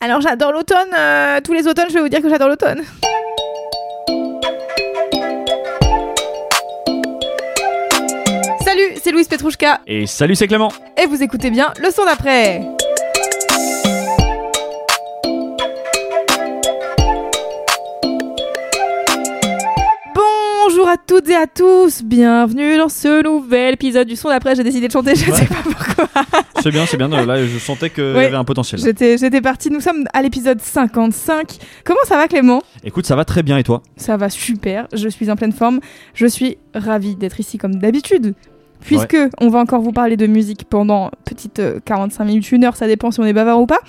Alors 0.00 0.20
j'adore 0.20 0.52
l'automne. 0.52 0.92
euh, 0.96 1.40
tous 1.42 1.52
les 1.52 1.66
automnes, 1.66 1.86
je 1.88 1.94
vais 1.94 2.00
vous 2.00 2.08
dire 2.08 2.20
que 2.22 2.28
j'adore 2.28 2.48
l'automne. 2.48 2.82
Salut, 8.64 8.96
c'est 9.02 9.10
Louise 9.12 9.28
Petrouchka 9.28 9.80
Et 9.86 10.06
salut, 10.06 10.34
c'est 10.34 10.46
Clément. 10.48 10.72
et 11.00 11.06
vous 11.06 11.22
écoutez 11.22 11.50
bien 11.50 11.72
le 11.80 11.90
son 11.90 12.04
d'après. 12.04 12.60
Bonjour 20.86 21.00
à 21.00 21.04
toutes 21.04 21.28
et 21.30 21.34
à 21.34 21.48
tous, 21.48 22.04
bienvenue 22.04 22.76
dans 22.76 22.88
ce 22.88 23.20
nouvel 23.24 23.74
épisode 23.74 24.06
du 24.06 24.14
son 24.14 24.28
d'après. 24.28 24.54
J'ai 24.54 24.62
décidé 24.62 24.86
de 24.86 24.92
chanter, 24.92 25.16
je 25.16 25.28
Ouais. 25.28 25.36
sais 25.36 25.46
pas 25.46 25.56
pourquoi. 25.64 26.08
C'est 26.62 26.70
bien, 26.70 26.86
c'est 26.86 26.96
bien. 26.96 27.08
Là, 27.08 27.44
je 27.44 27.58
sentais 27.58 27.90
qu'il 27.90 28.04
y 28.04 28.08
avait 28.18 28.34
un 28.36 28.44
potentiel. 28.44 28.80
J'étais, 28.80 29.18
j'étais 29.18 29.40
partie, 29.40 29.68
nous 29.68 29.80
sommes 29.80 30.04
à 30.12 30.22
l'épisode 30.22 30.60
55. 30.60 31.58
Comment 31.84 31.98
ça 32.04 32.16
va 32.16 32.28
Clément? 32.28 32.62
Écoute, 32.84 33.04
ça 33.04 33.16
va 33.16 33.24
très 33.24 33.42
bien 33.42 33.58
et 33.58 33.64
toi? 33.64 33.82
Ça 33.96 34.16
va 34.16 34.30
super, 34.30 34.86
je 34.92 35.08
suis 35.08 35.28
en 35.28 35.34
pleine 35.34 35.52
forme. 35.52 35.80
Je 36.14 36.26
suis 36.26 36.56
ravie 36.72 37.16
d'être 37.16 37.40
ici 37.40 37.58
comme 37.58 37.74
d'habitude. 37.76 38.34
Puisque 38.86 39.16
on 39.40 39.48
va 39.48 39.58
encore 39.58 39.80
vous 39.80 39.92
parler 39.92 40.16
de 40.16 40.26
musique 40.26 40.64
pendant 40.64 41.10
petite 41.24 41.58
euh, 41.58 41.80
45 41.84 42.24
minutes, 42.24 42.52
une 42.52 42.64
heure, 42.64 42.76
ça 42.76 42.86
dépend 42.86 43.10
si 43.10 43.20
on 43.20 43.24
est 43.24 43.32
bavard 43.32 43.60
ou 43.60 43.66
pas. 43.66 43.80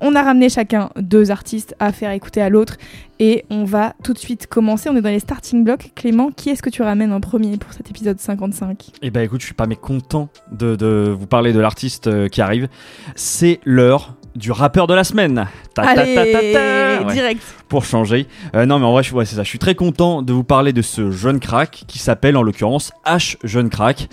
On 0.00 0.14
a 0.14 0.22
ramené 0.22 0.48
chacun 0.48 0.90
deux 0.96 1.30
artistes 1.30 1.74
à 1.80 1.92
faire 1.92 2.10
écouter 2.10 2.40
à 2.40 2.48
l'autre 2.48 2.76
et 3.20 3.44
on 3.50 3.64
va 3.64 3.94
tout 4.02 4.12
de 4.12 4.18
suite 4.18 4.46
commencer. 4.46 4.88
On 4.88 4.96
est 4.96 5.02
dans 5.02 5.10
les 5.10 5.20
starting 5.20 5.64
blocks. 5.64 5.92
Clément, 5.94 6.30
qui 6.30 6.50
est-ce 6.50 6.62
que 6.62 6.70
tu 6.70 6.82
ramènes 6.82 7.12
en 7.12 7.20
premier 7.20 7.56
pour 7.56 7.72
cet 7.72 7.90
épisode 7.90 8.18
55 8.18 8.90
Eh 9.02 9.10
ben 9.10 9.22
écoute, 9.22 9.40
je 9.40 9.46
suis 9.46 9.54
pas 9.54 9.66
mécontent 9.66 10.28
de, 10.52 10.76
de 10.76 11.14
vous 11.16 11.26
parler 11.26 11.52
de 11.52 11.60
l'artiste 11.60 12.06
euh, 12.06 12.28
qui 12.28 12.40
arrive. 12.40 12.68
C'est 13.14 13.60
l'heure 13.64 14.14
du 14.36 14.50
rappeur 14.52 14.86
de 14.86 14.94
la 14.94 15.04
semaine. 15.04 15.46
Ta, 15.74 15.82
ta, 15.82 15.94
ta, 15.94 16.00
Allez, 16.02 16.14
ta, 16.14 16.22
ta. 16.22 17.06
Ouais, 17.06 17.12
direct. 17.12 17.42
pour 17.68 17.84
changer. 17.84 18.26
Euh, 18.54 18.66
non 18.66 18.78
mais 18.78 18.86
en 18.86 18.92
vrai, 18.92 19.02
je, 19.02 19.14
ouais, 19.14 19.24
c'est 19.24 19.36
ça. 19.36 19.42
Je 19.42 19.48
suis 19.48 19.58
très 19.58 19.74
content 19.74 20.22
de 20.22 20.32
vous 20.32 20.44
parler 20.44 20.72
de 20.72 20.82
ce 20.82 21.10
jeune 21.10 21.40
crack 21.40 21.84
qui 21.86 21.98
s'appelle 21.98 22.36
en 22.36 22.42
l'occurrence 22.42 22.92
H 23.06 23.36
Jeune 23.44 23.70
Crack. 23.70 24.08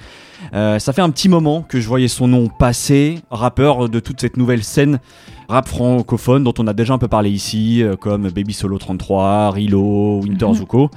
Euh, 0.53 0.79
ça 0.79 0.91
fait 0.93 1.01
un 1.01 1.09
petit 1.11 1.29
moment 1.29 1.61
que 1.61 1.79
je 1.79 1.87
voyais 1.87 2.07
son 2.07 2.27
nom 2.27 2.47
passer, 2.47 3.19
rappeur 3.29 3.89
de 3.89 3.99
toute 3.99 4.19
cette 4.21 4.37
nouvelle 4.37 4.63
scène 4.63 4.99
rap 5.49 5.67
francophone 5.67 6.43
dont 6.45 6.53
on 6.59 6.67
a 6.67 6.73
déjà 6.73 6.93
un 6.93 6.97
peu 6.97 7.09
parlé 7.09 7.29
ici, 7.29 7.83
euh, 7.83 7.95
comme 7.97 8.29
Baby 8.29 8.53
Solo 8.53 8.77
33, 8.77 9.51
Rilo, 9.51 10.21
Winter 10.23 10.45
Mhm. 10.47 10.53
Zuko. 10.55 10.89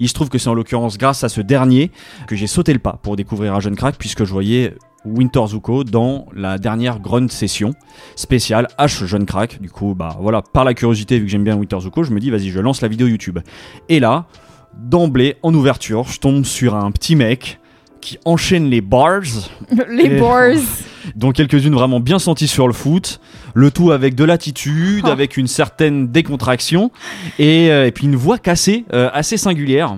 Il 0.00 0.08
se 0.08 0.14
trouve 0.14 0.28
que 0.28 0.36
c'est 0.36 0.48
en 0.48 0.54
l'occurrence 0.54 0.98
grâce 0.98 1.22
à 1.22 1.28
ce 1.28 1.40
dernier 1.40 1.92
que 2.26 2.34
j'ai 2.34 2.48
sauté 2.48 2.72
le 2.72 2.80
pas 2.80 2.98
pour 3.02 3.14
découvrir 3.14 3.54
un 3.54 3.60
jeune 3.60 3.76
crack 3.76 3.94
puisque 3.98 4.24
je 4.24 4.32
voyais 4.32 4.74
Winter 5.04 5.42
Zuko 5.48 5.84
dans 5.84 6.26
la 6.34 6.58
dernière 6.58 7.00
Grunt 7.00 7.28
Session 7.28 7.72
spéciale 8.16 8.68
H 8.78 9.06
Jeune 9.06 9.26
Crack. 9.26 9.60
Du 9.60 9.70
coup, 9.70 9.94
bah 9.94 10.16
voilà, 10.20 10.42
par 10.42 10.64
la 10.64 10.74
curiosité, 10.74 11.18
vu 11.18 11.24
que 11.24 11.30
j'aime 11.30 11.44
bien 11.44 11.56
Winter 11.56 11.78
Zuko, 11.80 12.02
je 12.04 12.12
me 12.12 12.20
dis 12.20 12.30
vas-y, 12.30 12.50
je 12.50 12.60
lance 12.60 12.80
la 12.82 12.88
vidéo 12.88 13.06
YouTube. 13.06 13.38
Et 13.88 13.98
là, 14.00 14.26
d'emblée, 14.76 15.36
en 15.42 15.54
ouverture, 15.54 16.04
je 16.04 16.18
tombe 16.20 16.44
sur 16.44 16.74
un 16.76 16.90
petit 16.90 17.16
mec 17.16 17.58
qui 18.00 18.18
enchaîne 18.24 18.70
les 18.70 18.80
bars, 18.80 19.20
Les 19.90 20.04
Et- 20.04 20.18
Boars. 20.18 20.54
dont 21.16 21.32
quelques-unes 21.32 21.72
vraiment 21.74 21.98
bien 21.98 22.18
senties 22.18 22.46
sur 22.48 22.66
le 22.66 22.72
foot, 22.74 23.20
le 23.54 23.70
tout 23.70 23.90
avec 23.90 24.14
de 24.14 24.24
l'attitude, 24.24 25.04
Oh. 25.06 25.10
avec 25.10 25.36
une 25.38 25.46
certaine 25.46 26.08
décontraction, 26.08 26.90
et, 27.38 27.70
euh, 27.70 27.86
et 27.86 27.90
puis 27.90 28.06
une 28.06 28.16
voix 28.16 28.38
cassée, 28.38 28.84
euh, 28.92 29.08
assez 29.12 29.36
singulière. 29.38 29.96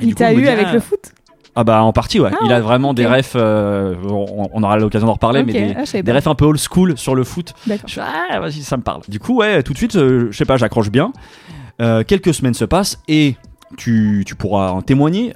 Et 0.00 0.04
Il 0.04 0.14
t'a 0.14 0.32
eu 0.32 0.46
avec 0.46 0.66
ah, 0.68 0.72
le 0.74 0.80
foot? 0.80 1.12
Ah 1.60 1.64
bah 1.64 1.82
en 1.82 1.92
partie 1.92 2.20
ouais, 2.20 2.30
Ah 2.32 2.38
il 2.44 2.52
a 2.52 2.60
vraiment 2.60 2.94
des 2.94 3.04
refs, 3.04 3.32
euh, 3.34 3.96
on, 4.08 4.48
on 4.52 4.62
aura 4.62 4.76
l'occasion 4.78 5.08
d'en 5.08 5.14
reparler, 5.14 5.42
mais 5.42 5.52
des, 5.52 5.74
ah, 5.76 6.02
des 6.02 6.12
refs 6.12 6.28
un 6.28 6.36
peu 6.36 6.44
old 6.44 6.60
school 6.60 6.96
sur 6.96 7.16
le 7.16 7.24
foot. 7.24 7.52
Je 7.88 7.94
fais, 7.94 8.00
ah, 8.30 8.38
vas-y, 8.38 8.62
ça 8.62 8.76
me 8.76 8.82
parle. 8.82 9.00
Du 9.08 9.18
coup, 9.18 9.38
ouais, 9.38 9.62
tout 9.64 9.72
de 9.72 9.78
suite, 9.78 9.96
euh, 9.96 10.28
je 10.30 10.36
sais 10.36 10.44
pas, 10.44 10.56
j'accroche 10.56 10.90
bien. 10.90 11.12
Euh, 11.80 12.04
quelques 12.04 12.32
semaines 12.32 12.54
se 12.54 12.64
passent 12.64 13.00
et 13.08 13.34
tu, 13.76 14.22
tu 14.24 14.36
pourras 14.36 14.70
en 14.70 14.82
témoigner. 14.82 15.32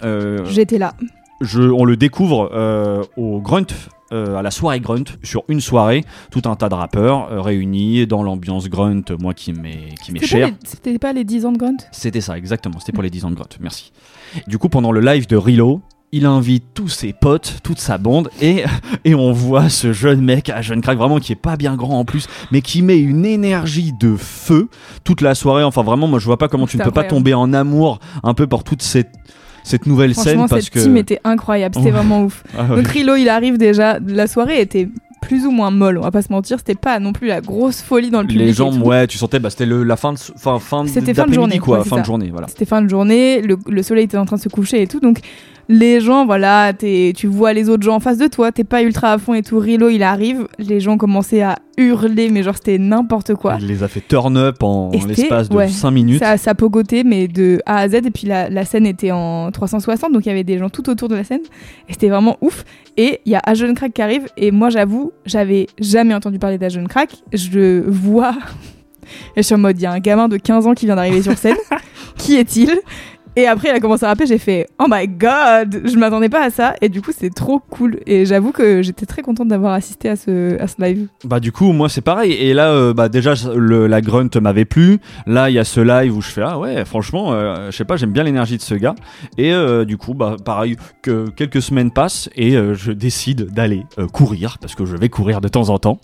J'étais 0.48 0.78
là. 0.78 0.94
je, 1.40 1.62
on 1.62 1.84
le 1.84 1.96
découvre 1.96 2.50
au 3.16 3.40
Grunt, 3.40 3.66
euh, 4.12 4.36
à 4.36 4.42
la 4.42 4.50
soirée 4.52 4.78
Grunt, 4.78 5.04
sur 5.24 5.42
une 5.48 5.60
soirée, 5.60 6.04
tout 6.30 6.42
un 6.44 6.54
tas 6.54 6.68
de 6.68 6.74
rappeurs 6.74 7.32
euh, 7.32 7.40
réunis 7.40 8.06
dans 8.06 8.22
l'ambiance 8.22 8.68
Grunt, 8.68 9.02
moi 9.18 9.32
qui 9.34 9.52
m'est 9.54 9.88
cher. 10.22 10.48
pas, 10.48 10.50
les- 10.50 10.68
c'était 10.68 10.98
pas 10.98 11.12
les 11.12 11.24
10 11.24 11.46
ans 11.46 11.52
de 11.52 11.58
Grunt? 11.58 11.78
C'était 11.90 12.20
ça, 12.20 12.36
exactement. 12.38 12.78
C'était 12.78 12.92
pour 12.92 13.02
les 13.02 13.10
10 13.10 13.24
ans 13.24 13.30
de 13.30 13.34
Grunt. 13.34 13.48
Merci. 13.60 13.90
Du 14.46 14.58
coup, 14.58 14.68
pendant 14.68 14.92
le 14.92 15.00
live 15.00 15.26
de 15.26 15.36
Rilo, 15.36 15.80
il 16.14 16.26
invite 16.26 16.64
tous 16.74 16.88
ses 16.88 17.14
potes, 17.14 17.56
toute 17.62 17.78
sa 17.80 17.96
bande, 17.96 18.28
et, 18.42 18.64
et 19.04 19.14
on 19.14 19.32
voit 19.32 19.68
ce 19.70 19.92
jeune 19.94 20.20
mec, 20.20 20.50
un 20.50 20.60
jeune 20.60 20.82
crack 20.82 20.98
vraiment 20.98 21.18
qui 21.18 21.32
est 21.32 21.36
pas 21.36 21.56
bien 21.56 21.74
grand 21.74 21.98
en 22.00 22.04
plus, 22.04 22.28
mais 22.50 22.60
qui 22.60 22.82
met 22.82 22.98
une 22.98 23.24
énergie 23.24 23.92
de 23.98 24.14
feu 24.16 24.68
toute 25.04 25.22
la 25.22 25.34
soirée. 25.34 25.64
Enfin, 25.64 25.82
vraiment, 25.82 26.06
moi 26.06 26.18
je 26.18 26.26
vois 26.26 26.36
pas 26.38 26.48
comment 26.48 26.66
tu 26.66 26.76
ne 26.76 26.84
peux 26.84 26.90
pas 26.90 27.04
tomber 27.04 27.32
en 27.34 27.52
amour 27.54 27.98
un 28.22 28.34
peu 28.34 28.46
pour 28.46 28.62
toute 28.62 28.82
cette, 28.82 29.10
cette 29.64 29.86
nouvelle 29.86 30.14
scène 30.14 30.46
parce 30.48 30.64
cette 30.64 30.74
que. 30.74 30.80
team 30.80 30.96
était 30.98 31.20
incroyable, 31.24 31.74
c'était 31.76 31.90
vraiment 31.90 32.24
ouf. 32.24 32.44
Ah 32.58 32.64
ouais. 32.64 32.76
Donc 32.76 32.88
Rilo, 32.88 33.16
il 33.16 33.28
arrive 33.30 33.56
déjà, 33.56 33.98
la 34.06 34.26
soirée 34.26 34.60
était 34.60 34.88
plus 35.22 35.46
ou 35.46 35.50
moins 35.52 35.70
molle, 35.70 35.98
on 35.98 36.02
va 36.02 36.10
pas 36.10 36.20
se 36.20 36.32
mentir, 36.32 36.58
c'était 36.58 36.74
pas 36.74 36.98
non 36.98 37.12
plus 37.12 37.28
la 37.28 37.40
grosse 37.40 37.80
folie 37.80 38.10
dans 38.10 38.22
le 38.22 38.26
public. 38.26 38.44
les 38.48 38.52
gens, 38.52 38.76
ouais, 38.80 39.06
tu 39.06 39.16
sentais, 39.18 39.38
bah, 39.38 39.50
c'était 39.50 39.66
le- 39.66 39.84
la 39.84 39.96
fin 39.96 40.12
de, 40.12 40.18
fin, 40.18 40.58
fin 40.58 40.84
C'était 40.88 41.14
fin 41.14 41.26
de 41.26 41.32
journée, 41.32 41.58
quoi, 41.60 41.78
ouais, 41.78 41.84
fin 41.84 42.00
de 42.00 42.04
journée, 42.04 42.30
voilà. 42.32 42.48
C'était 42.48 42.64
fin 42.64 42.82
de 42.82 42.88
journée, 42.90 43.40
le, 43.40 43.56
le 43.68 43.82
soleil 43.84 44.04
était 44.04 44.18
en 44.18 44.24
train 44.26 44.36
de 44.36 44.40
se 44.42 44.48
coucher 44.48 44.82
et 44.82 44.86
tout, 44.88 44.98
donc 44.98 45.20
les 45.72 46.00
gens, 46.00 46.26
voilà, 46.26 46.74
tu 46.74 47.26
vois 47.26 47.54
les 47.54 47.70
autres 47.70 47.82
gens 47.82 47.94
en 47.94 48.00
face 48.00 48.18
de 48.18 48.26
toi, 48.26 48.52
t'es 48.52 48.62
pas 48.62 48.82
ultra 48.82 49.12
à 49.12 49.18
fond 49.18 49.32
et 49.32 49.42
tout. 49.42 49.58
Rilo, 49.58 49.88
il 49.88 50.02
arrive, 50.02 50.46
les 50.58 50.80
gens 50.80 50.98
commençaient 50.98 51.40
à 51.40 51.56
hurler, 51.78 52.28
mais 52.28 52.42
genre 52.42 52.56
c'était 52.56 52.76
n'importe 52.76 53.34
quoi. 53.36 53.56
Il 53.58 53.68
les 53.68 53.82
a 53.82 53.88
fait 53.88 54.02
turn 54.06 54.36
up 54.36 54.62
en 54.62 54.90
l'espace 54.90 55.48
de 55.48 55.56
ouais. 55.56 55.68
5 55.68 55.90
minutes. 55.90 56.18
Ça, 56.18 56.36
ça 56.36 56.54
pogotait, 56.54 57.04
mais 57.04 57.26
de 57.26 57.60
A 57.64 57.78
à 57.78 57.88
Z. 57.88 57.94
Et 57.94 58.10
puis 58.10 58.26
la, 58.26 58.50
la 58.50 58.66
scène 58.66 58.86
était 58.86 59.12
en 59.12 59.50
360, 59.50 60.12
donc 60.12 60.26
il 60.26 60.28
y 60.28 60.32
avait 60.32 60.44
des 60.44 60.58
gens 60.58 60.68
tout 60.68 60.90
autour 60.90 61.08
de 61.08 61.14
la 61.14 61.24
scène. 61.24 61.40
Et 61.88 61.94
c'était 61.94 62.10
vraiment 62.10 62.36
ouf. 62.42 62.64
Et 62.98 63.20
il 63.24 63.32
y 63.32 63.34
a 63.34 63.40
Ajon 63.42 63.72
Crack 63.72 63.94
qui 63.94 64.02
arrive. 64.02 64.26
Et 64.36 64.50
moi, 64.50 64.68
j'avoue, 64.68 65.12
j'avais 65.24 65.68
jamais 65.80 66.12
entendu 66.12 66.38
parler 66.38 66.58
d'Ajon 66.58 66.84
Crack. 66.84 67.14
Je 67.32 67.82
vois. 67.88 68.34
Et 69.36 69.42
je 69.42 69.42
suis 69.42 69.54
en 69.54 69.58
mode, 69.58 69.78
il 69.80 69.82
y 69.82 69.86
a 69.86 69.92
un 69.92 69.98
gamin 69.98 70.28
de 70.28 70.36
15 70.36 70.66
ans 70.66 70.74
qui 70.74 70.86
vient 70.86 70.96
d'arriver 70.96 71.22
sur 71.22 71.36
scène. 71.36 71.56
qui 72.18 72.36
est-il? 72.36 72.78
Et 73.36 73.46
après, 73.46 73.68
il 73.68 73.72
a 73.72 73.80
commencé 73.80 74.04
à 74.04 74.08
rapper, 74.08 74.26
j'ai 74.26 74.38
fait 74.38 74.66
Oh 74.78 74.86
my 74.88 75.08
god 75.08 75.82
Je 75.84 75.96
m'attendais 75.96 76.28
pas 76.28 76.44
à 76.44 76.50
ça, 76.50 76.74
et 76.80 76.88
du 76.88 77.00
coup, 77.02 77.12
c'est 77.16 77.32
trop 77.34 77.58
cool. 77.58 78.00
Et 78.06 78.26
j'avoue 78.26 78.52
que 78.52 78.82
j'étais 78.82 79.06
très 79.06 79.22
contente 79.22 79.48
d'avoir 79.48 79.72
assisté 79.72 80.08
à 80.08 80.16
ce, 80.16 80.56
live. 80.78 81.08
Bah 81.24 81.40
du 81.40 81.52
coup 81.52 81.72
moi 81.72 81.88
c'est 81.88 82.00
pareil. 82.00 82.32
Et 82.32 82.54
là 82.54 82.72
euh, 82.72 82.94
bah 82.94 83.08
déjà 83.08 83.34
la 83.56 84.00
grunt 84.00 84.28
m'avait 84.40 84.64
plu. 84.64 84.98
Là 85.26 85.50
il 85.50 85.54
y 85.54 85.58
a 85.58 85.64
ce 85.64 85.80
live 85.80 86.16
où 86.16 86.20
je 86.20 86.28
fais 86.28 86.42
ah 86.42 86.58
ouais 86.58 86.84
franchement 86.84 87.32
euh, 87.32 87.70
je 87.70 87.76
sais 87.76 87.84
pas 87.84 87.96
j'aime 87.96 88.12
bien 88.12 88.22
l'énergie 88.22 88.56
de 88.56 88.62
ce 88.62 88.74
gars. 88.74 88.94
Et 89.38 89.52
euh, 89.52 89.84
du 89.84 89.96
coup 89.96 90.14
bah 90.14 90.36
pareil 90.44 90.76
que 91.02 91.30
quelques 91.30 91.62
semaines 91.62 91.90
passent 91.90 92.28
et 92.36 92.56
euh, 92.56 92.74
je 92.74 92.92
décide 92.92 93.50
d'aller 93.52 93.84
courir 94.12 94.58
parce 94.60 94.74
que 94.74 94.84
je 94.84 94.96
vais 94.96 95.08
courir 95.08 95.40
de 95.40 95.48
temps 95.48 95.68
en 95.68 95.78
temps. 95.78 96.00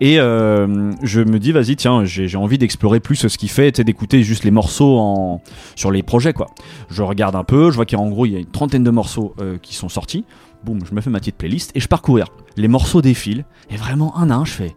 Et 0.00 0.16
je 0.16 1.20
me 1.20 1.38
dis 1.38 1.52
vas-y 1.52 1.76
tiens 1.76 2.04
j'ai 2.04 2.36
envie 2.36 2.58
d'explorer 2.58 3.00
plus 3.00 3.26
ce 3.28 3.38
qu'il 3.38 3.50
fait 3.50 3.80
d'écouter 3.80 4.22
juste 4.22 4.44
les 4.44 4.50
morceaux 4.50 4.98
en 4.98 5.42
sur 5.76 5.90
les 5.90 6.02
projets 6.02 6.32
quoi 6.32 6.48
je 6.90 7.02
regarde 7.02 7.36
un 7.36 7.44
peu 7.44 7.70
je 7.70 7.76
vois 7.76 7.86
qu'en 7.86 8.08
gros 8.08 8.26
il 8.26 8.32
y 8.32 8.36
a 8.36 8.38
une 8.38 8.46
trentaine 8.46 8.84
de 8.84 8.90
morceaux 8.90 9.34
euh, 9.40 9.58
qui 9.58 9.74
sont 9.74 9.88
sortis 9.88 10.24
boum 10.64 10.80
je 10.88 10.94
me 10.94 11.00
fais 11.00 11.10
ma 11.10 11.18
petite 11.20 11.36
playlist 11.36 11.72
et 11.74 11.80
je 11.80 11.88
pars 11.88 12.02
courir 12.02 12.26
les 12.56 12.68
morceaux 12.68 13.02
défilent 13.02 13.44
et 13.70 13.76
vraiment 13.76 14.16
un 14.16 14.30
à 14.30 14.34
un 14.34 14.44
je 14.44 14.52
fais 14.52 14.74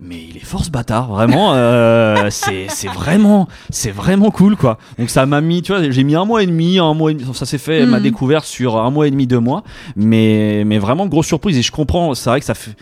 mais 0.00 0.22
il 0.30 0.36
est 0.36 0.44
fort 0.44 0.64
ce 0.64 0.70
bâtard, 0.70 1.08
vraiment. 1.08 1.54
euh, 1.54 2.28
c'est 2.30 2.68
vraiment, 2.86 3.48
c'est 3.70 3.90
vraiment 3.90 4.30
cool 4.30 4.54
quoi. 4.54 4.78
Donc 4.96 5.10
ça 5.10 5.26
m'a 5.26 5.40
mis, 5.40 5.60
tu 5.60 5.72
vois, 5.72 5.90
j'ai 5.90 6.04
mis 6.04 6.14
un 6.14 6.24
mois 6.24 6.44
et 6.44 6.46
demi, 6.46 6.78
un 6.78 6.94
mois 6.94 7.10
et 7.10 7.14
demi. 7.14 7.28
Ça 7.34 7.46
s'est 7.46 7.58
fait 7.58 7.82
Mhm. 7.84 7.90
ma 7.90 7.98
découverte 7.98 8.44
sur 8.44 8.76
un 8.78 8.90
mois 8.92 9.08
et 9.08 9.10
demi, 9.10 9.26
deux 9.26 9.40
mois. 9.40 9.64
Mais 9.96 10.62
mais 10.64 10.78
vraiment 10.78 11.08
grosse 11.08 11.26
surprise 11.26 11.58
et 11.58 11.62
je 11.62 11.72
comprends. 11.72 12.14
C'est 12.14 12.30
vrai 12.30 12.38
que 12.38 12.46
ça 12.46 12.54
fait 12.54 12.76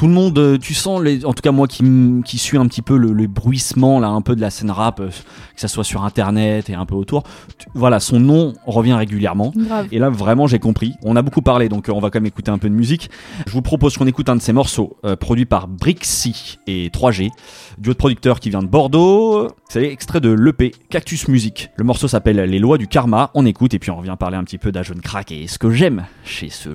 tout 0.00 0.06
le 0.06 0.14
monde, 0.14 0.38
euh, 0.38 0.56
tu 0.56 0.72
sens, 0.72 1.02
les, 1.02 1.26
en 1.26 1.34
tout 1.34 1.42
cas 1.42 1.52
moi 1.52 1.68
qui, 1.68 1.84
qui 2.24 2.38
suis 2.38 2.56
un 2.56 2.66
petit 2.66 2.80
peu 2.80 2.96
le, 2.96 3.12
le 3.12 3.26
bruissement 3.26 4.00
là, 4.00 4.08
un 4.08 4.22
peu 4.22 4.34
de 4.34 4.40
la 4.40 4.48
scène 4.48 4.70
rap, 4.70 4.98
euh, 4.98 5.08
que 5.08 5.60
ça 5.60 5.68
soit 5.68 5.84
sur 5.84 6.04
internet 6.04 6.70
et 6.70 6.74
un 6.74 6.86
peu 6.86 6.94
autour. 6.94 7.24
tu- 7.58 7.66
voilà, 7.74 8.00
son 8.00 8.18
nom 8.18 8.54
revient 8.64 8.94
régulièrement. 8.94 9.52
Grave. 9.54 9.88
Et 9.92 9.98
là, 9.98 10.08
vraiment, 10.08 10.46
j'ai 10.46 10.58
compris. 10.58 10.94
On 11.02 11.16
a 11.16 11.22
beaucoup 11.22 11.42
parlé, 11.42 11.68
donc 11.68 11.90
euh, 11.90 11.92
on 11.92 12.00
va 12.00 12.08
quand 12.08 12.18
même 12.18 12.24
écouter 12.28 12.50
un 12.50 12.56
peu 12.56 12.70
de 12.70 12.74
musique. 12.74 13.10
Je 13.46 13.52
vous 13.52 13.60
propose 13.60 13.98
qu'on 13.98 14.06
écoute 14.06 14.30
un 14.30 14.36
de 14.36 14.40
ses 14.40 14.54
morceaux, 14.54 14.96
euh, 15.04 15.16
produit 15.16 15.44
par 15.44 15.68
Brixie 15.68 16.56
et 16.66 16.88
3G, 16.88 17.28
duo 17.76 17.92
de 17.92 17.98
producteur 17.98 18.40
qui 18.40 18.48
vient 18.48 18.62
de 18.62 18.68
Bordeaux. 18.68 19.48
C'est 19.68 19.84
extrait 19.84 20.22
de 20.22 20.30
l'EP 20.30 20.72
Cactus 20.88 21.28
Music. 21.28 21.68
Le 21.76 21.84
morceau 21.84 22.08
s'appelle 22.08 22.38
Les 22.38 22.58
lois 22.58 22.78
du 22.78 22.88
karma. 22.88 23.30
On 23.34 23.44
écoute 23.44 23.74
et 23.74 23.78
puis 23.78 23.90
on 23.90 23.96
revient 23.96 24.16
parler 24.18 24.38
un 24.38 24.44
petit 24.44 24.56
peu 24.56 24.72
d'un 24.72 24.82
jeune 24.82 25.02
crack 25.02 25.30
et 25.30 25.46
ce 25.46 25.58
que 25.58 25.70
j'aime 25.70 26.06
chez 26.24 26.48
ce 26.48 26.70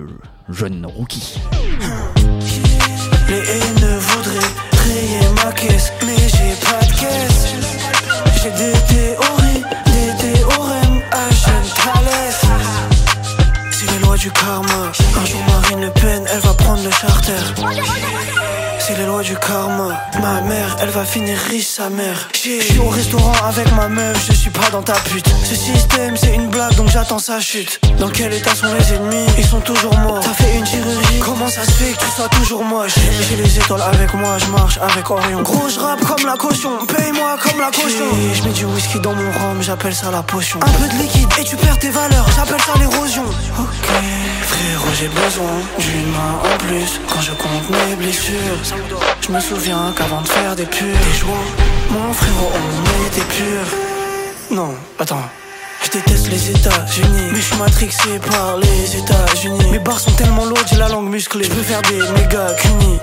jeune 0.48 0.86
rookie. 0.86 1.40
Les 3.28 3.38
haineux 3.38 3.98
voudraient 3.98 4.54
rayer 4.84 5.28
ma 5.44 5.52
caisse, 5.52 5.92
mais 6.06 6.16
j'ai 6.16 6.54
pas 6.64 6.84
de 6.86 6.92
caisse. 6.92 7.46
J'ai 8.42 8.50
des 8.50 8.78
théories, 8.86 9.64
des 9.86 10.38
théorèmes 10.38 11.02
à 11.10 11.28
jeune 11.34 11.68
Thalès. 11.74 12.40
C'est 13.72 13.90
les 13.90 13.98
lois 13.98 14.16
du 14.16 14.30
karma. 14.30 14.92
Un 15.20 15.24
jour 15.24 15.40
Marine 15.48 15.80
Le 15.82 15.90
Pen, 15.90 16.24
elle 16.32 16.40
va 16.40 16.54
prendre 16.54 16.84
le 16.84 16.90
charter. 16.90 17.32
C'est 18.86 18.96
les 18.96 19.06
lois 19.06 19.22
du 19.22 19.34
karma. 19.34 20.00
Ma 20.22 20.42
mère, 20.42 20.76
elle 20.80 20.90
va 20.90 21.04
finir 21.04 21.36
riche, 21.50 21.66
sa 21.66 21.90
mère. 21.90 22.28
Je 22.32 22.62
suis 22.62 22.78
au 22.78 22.88
restaurant 22.88 23.32
avec 23.44 23.68
ma 23.74 23.88
meuf, 23.88 24.16
je 24.28 24.32
suis 24.32 24.50
pas 24.50 24.70
dans 24.70 24.82
ta 24.82 24.92
pute. 24.92 25.26
Ce 25.44 25.56
système, 25.56 26.16
c'est 26.16 26.32
une 26.32 26.46
blague, 26.46 26.72
donc 26.76 26.88
j'attends 26.90 27.18
sa 27.18 27.40
chute. 27.40 27.80
Dans 27.98 28.10
quel 28.10 28.32
état 28.32 28.54
sont 28.54 28.72
les 28.78 28.94
ennemis? 28.94 29.26
Ils 29.38 29.44
sont 29.44 29.58
toujours 29.58 29.98
morts. 29.98 30.20
T'as 30.20 30.34
fait 30.34 30.54
une 30.56 30.64
chirurgie? 30.64 31.18
Comment 31.18 31.48
ça 31.48 31.64
se 31.64 31.72
fait 31.72 31.94
que 31.94 31.98
tu 31.98 32.10
sois 32.14 32.28
toujours 32.28 32.62
moche? 32.62 32.94
J'ai 33.28 33.34
les 33.34 33.58
étoiles 33.58 33.82
avec 33.82 34.14
moi, 34.14 34.38
je 34.38 34.46
marche 34.52 34.78
avec 34.80 35.10
Orion. 35.10 35.42
Gros, 35.42 35.68
je 35.68 35.80
rappe 35.80 36.04
comme 36.04 36.24
la 36.24 36.36
caution, 36.36 36.70
paye-moi 36.86 37.38
comme 37.42 37.58
la 37.58 37.72
caution. 37.72 38.06
Je 38.34 38.42
mets 38.44 38.52
du 38.52 38.66
whisky 38.66 39.00
dans 39.00 39.16
mon 39.16 39.32
rhum, 39.32 39.62
j'appelle 39.62 39.96
ça 39.96 40.12
la 40.12 40.22
potion. 40.22 40.60
Un 40.62 40.70
peu 40.70 40.86
de 40.86 41.02
liquide 41.02 41.28
et 41.40 41.42
tu 41.42 41.56
perds 41.56 41.80
tes 41.80 41.90
valeurs, 41.90 42.28
j'appelle 42.36 42.62
ça 42.64 42.78
l'érosion. 42.78 43.24
Ok, 43.58 43.88
frérot, 44.42 44.94
j'ai 44.96 45.08
besoin 45.08 45.56
d'une 45.76 46.12
main 46.12 46.38
en 46.44 46.58
plus 46.58 47.00
quand 47.12 47.20
je 47.20 47.32
compte 47.32 47.68
mes 47.70 47.96
blessures. 47.96 48.75
Je 49.20 49.32
me 49.32 49.40
souviens 49.40 49.92
qu'avant 49.96 50.22
de 50.22 50.28
faire 50.28 50.54
des 50.54 50.66
purs, 50.66 50.86
des 50.86 51.18
joints, 51.18 51.34
mon 51.90 52.12
frérot, 52.12 52.52
on 52.54 53.06
était 53.06 53.20
purs. 53.20 53.76
Non, 54.50 54.74
attends. 54.98 55.28
Je 55.84 55.90
déteste 55.90 56.28
les 56.30 56.50
États-Unis, 56.50 57.28
mais 57.32 57.40
je 57.40 57.44
suis 57.44 57.56
matrixé 57.56 58.18
par 58.30 58.56
les 58.58 58.96
États-Unis. 58.96 59.70
Mes 59.70 59.78
barres 59.78 60.00
sont 60.00 60.12
tellement 60.12 60.44
lourdes, 60.44 60.66
j'ai 60.70 60.76
la 60.76 60.88
langue 60.88 61.08
musclée. 61.08 61.44
Je 61.44 61.50
peux 61.50 61.62
faire 61.62 61.82
des 61.82 61.98
méga 62.20 62.54
cunis. 62.54 62.98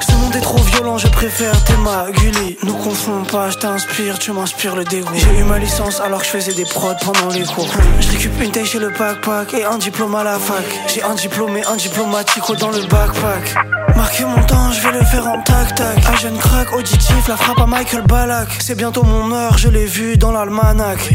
Ce 0.00 0.12
monde 0.12 0.34
est 0.34 0.40
trop 0.40 0.58
violent, 0.58 0.98
je 0.98 1.08
préfère 1.08 1.52
tes 1.64 1.74
Gulli. 2.12 2.56
Nous 2.64 2.74
confond 2.74 3.24
pas, 3.24 3.50
je 3.50 3.58
t'inspire, 3.58 4.18
tu 4.18 4.32
m'inspires 4.32 4.76
le 4.76 4.84
dégoût. 4.84 5.14
J'ai 5.14 5.40
eu 5.40 5.44
ma 5.44 5.58
licence 5.58 6.00
alors 6.00 6.20
que 6.20 6.26
je 6.26 6.30
faisais 6.30 6.54
des 6.54 6.64
prods 6.64 6.94
pendant 7.04 7.28
les 7.30 7.44
cours. 7.44 7.68
Je 8.00 8.10
récupère 8.10 8.42
une 8.42 8.50
taille 8.50 8.66
chez 8.66 8.78
le 8.78 8.90
backpack 8.90 9.54
et 9.54 9.64
un 9.64 9.78
diplôme 9.78 10.14
à 10.14 10.24
la 10.24 10.38
fac. 10.38 10.64
J'ai 10.88 11.02
un 11.02 11.14
diplôme 11.14 11.56
et 11.56 11.64
un 11.64 11.76
diplomatico 11.76 12.54
dans 12.56 12.70
le 12.70 12.80
backpack. 12.86 13.54
Marquer 13.96 14.24
mon 14.24 14.42
temps, 14.44 14.72
je 14.72 14.80
vais 14.80 14.98
le 14.98 15.04
faire 15.04 15.26
en 15.26 15.40
tac-tac. 15.42 16.04
Un 16.06 16.16
jeune 16.16 16.38
crack 16.38 16.72
auditif, 16.72 17.28
la 17.28 17.36
frappe 17.36 17.60
à 17.60 17.66
Michael 17.66 18.02
Ballack. 18.02 18.48
C'est 18.60 18.76
bientôt 18.76 19.02
mon 19.02 19.32
heure, 19.32 19.58
je 19.58 19.68
l'ai 19.68 19.86
vu 19.86 20.16
dans 20.16 20.32
l'almanach. 20.32 21.10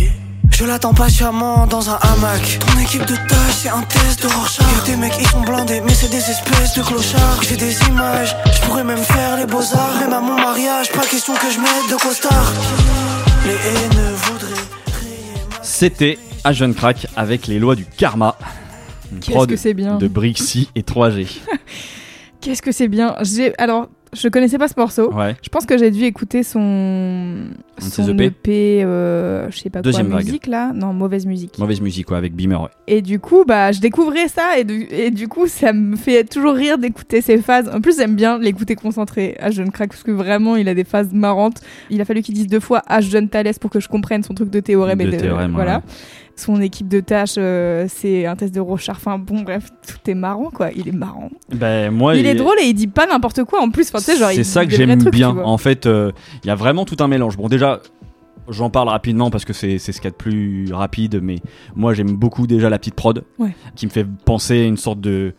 Je 0.54 0.66
l'attends 0.66 0.94
patiemment 0.94 1.66
dans 1.68 1.90
un 1.90 1.96
hamac. 2.02 2.60
Ton 2.60 2.80
équipe 2.80 3.02
de 3.06 3.16
tâche, 3.16 3.54
c'est 3.64 3.70
un 3.70 3.82
test 3.82 4.22
de 4.22 4.28
Rorschach. 4.28 4.66
Y'a 4.78 4.92
des 4.92 4.96
mecs, 4.98 5.14
ils 5.20 5.28
sont 5.28 5.42
blindés, 5.42 5.82
mais 5.82 5.94
c'est 5.94 6.10
des 6.10 6.18
espèces 6.18 6.76
de 6.76 6.84
clochards. 6.84 7.42
J'ai 7.44 7.58
des 7.58 7.76
images, 7.88 8.36
je 8.54 8.62
pourrais 8.68 8.84
même 8.84 9.00
faire 9.04 9.38
les 9.38 9.46
beaux-arts. 9.48 10.00
Même 10.00 10.14
à 10.14 10.20
mon 10.22 10.36
mariage, 10.36 10.92
pas 10.92 11.02
question 11.06 11.34
que 11.34 11.50
je 11.52 11.60
mette 11.60 11.90
de 11.92 11.96
costard. 12.02 12.54
Les 13.46 13.52
haineux 13.54 14.14
voudraient 14.16 14.62
C'était 15.64 16.20
à 16.44 16.54
jeune 16.54 16.76
crack 16.76 17.08
avec 17.16 17.48
les 17.48 17.58
lois 17.60 17.76
du 17.76 17.86
karma. 17.86 18.36
Une 19.12 19.20
Qu'est-ce 19.20 19.36
prod 19.36 19.50
que 19.50 19.56
c'est 19.58 19.74
bien. 19.74 19.98
de 19.98 20.08
Brixie 20.08 20.70
et 20.76 20.82
3G. 20.84 21.28
Qu'est-ce 22.42 22.62
que 22.62 22.72
c'est 22.72 22.88
bien. 22.88 23.16
J'ai 23.22 23.58
alors, 23.60 23.88
je 24.14 24.28
connaissais 24.30 24.58
pas 24.58 24.68
ce 24.68 24.74
morceau. 24.78 25.12
Ouais. 25.14 25.36
Je 25.42 25.50
pense 25.50 25.66
que 25.66 25.78
j'ai 25.78 25.92
dû 25.92 26.04
écouter 26.04 26.44
son 26.44 27.46
son 27.80 28.08
EP. 28.10 28.26
EP, 28.26 28.84
euh, 28.84 29.50
je 29.50 29.58
sais 29.60 29.70
pas 29.70 29.82
Deuxième 29.82 30.08
quoi, 30.08 30.18
vague. 30.18 30.26
musique 30.26 30.48
là, 30.48 30.72
non 30.74 30.94
mauvaise 30.94 31.26
musique. 31.26 31.58
Mauvaise 31.58 31.82
musique, 31.82 32.06
quoi, 32.06 32.18
avec 32.18 32.36
Beamer, 32.36 32.62
ouais. 32.62 32.70
Et 32.88 33.02
du 33.02 33.20
coup, 33.20 33.44
bah, 33.46 33.72
je 33.72 33.80
découvrais 33.80 34.28
ça 34.28 34.58
et 34.60 34.64
du, 34.64 34.88
et 34.92 35.12
du 35.12 35.28
coup, 35.28 35.48
ça 35.48 35.74
me 35.74 35.96
fait 35.96 36.24
toujours 36.24 36.54
rire 36.54 36.78
d'écouter 36.78 37.22
ses 37.22 37.38
phases. 37.40 37.70
En 37.74 37.82
plus, 37.82 37.98
j'aime 37.98 38.16
bien 38.16 38.38
l'écouter 38.38 38.76
concentré 38.76 39.36
à 39.40 39.50
Jeune 39.52 39.72
Crack 39.72 39.90
parce 39.90 40.04
que 40.04 40.12
vraiment, 40.12 40.56
il 40.56 40.70
a 40.70 40.74
des 40.76 40.84
phases 40.84 41.12
marrantes. 41.14 41.62
Il 41.90 42.00
a 42.02 42.06
fallu 42.06 42.22
qu'il 42.22 42.36
dise 42.36 42.48
deux 42.48 42.60
fois 42.60 42.82
à 42.88 43.02
Jeune 43.02 43.30
Thalès 43.30 43.58
pour 43.60 43.70
que 43.72 43.80
je 43.80 43.88
comprenne 43.90 44.24
son 44.24 44.34
truc 44.34 44.50
de 44.50 44.60
théorème 44.60 45.00
De 45.00 45.04
et 45.08 45.12
de 45.12 45.18
théorème, 45.18 45.52
voilà. 45.54 45.78
ouais. 45.78 45.82
Son 46.36 46.60
équipe 46.62 46.88
de 46.88 47.00
tâches, 47.00 47.36
euh, 47.38 47.86
c'est 47.88 48.26
un 48.26 48.36
test 48.36 48.56
de 48.56 48.60
Rochard. 48.60 48.96
Enfin 48.98 49.20
bon, 49.20 49.42
bref, 49.42 49.70
tout 49.88 50.10
est 50.10 50.16
marrant 50.16 50.50
quoi. 50.50 50.72
Il 50.76 50.88
est 50.88 50.92
marrant. 50.94 51.30
Ben, 51.54 51.92
moi, 51.92 52.16
il 52.16 52.26
est 52.26 52.34
drôle 52.34 52.56
et 52.60 52.66
il 52.66 52.74
dit 52.74 52.88
pas 52.88 53.06
n'importe 53.06 53.44
quoi 53.44 53.62
en 53.62 53.70
plus. 53.70 53.88
Enfin, 53.90 54.00
tu 54.00 54.06
sais, 54.06 54.18
genre, 54.18 54.32
il 54.32 54.36
C'est 54.38 54.44
ça 54.44 54.66
que 54.66 54.72
j'aime 54.72 55.04
bien. 55.12 55.30
En 55.38 55.58
fait, 55.60 55.86
euh, 55.86 56.12
il 56.44 56.48
y 56.48 56.50
a 56.50 56.56
vraiment 56.56 56.86
tout 56.86 56.98
un 57.02 57.08
mélange. 57.08 57.38
Bon, 57.38 57.48
déjà, 57.50 57.82
j'en 58.50 58.72
parle 58.72 58.90
rapidement 58.90 59.30
parce 59.30 59.46
que 59.46 59.54
c'est 59.54 59.78
c'est 59.78 59.92
ce 59.92 60.00
qu'il 60.02 60.06
y 60.06 60.08
a 60.08 60.12
de 60.12 60.16
plus 60.16 60.74
rapide, 60.74 61.20
mais 61.22 61.36
moi, 61.76 61.94
j'aime 61.94 62.12
beaucoup 62.16 62.48
déjà 62.48 62.68
la 62.70 62.80
petite 62.80 62.96
prod 62.96 63.24
Ouais. 63.38 63.56
qui 63.76 63.86
me 63.86 63.92
fait 63.92 64.06
penser 64.26 64.62
à 64.64 64.66
une 64.66 64.78
sorte 64.78 65.02
de 65.02 65.36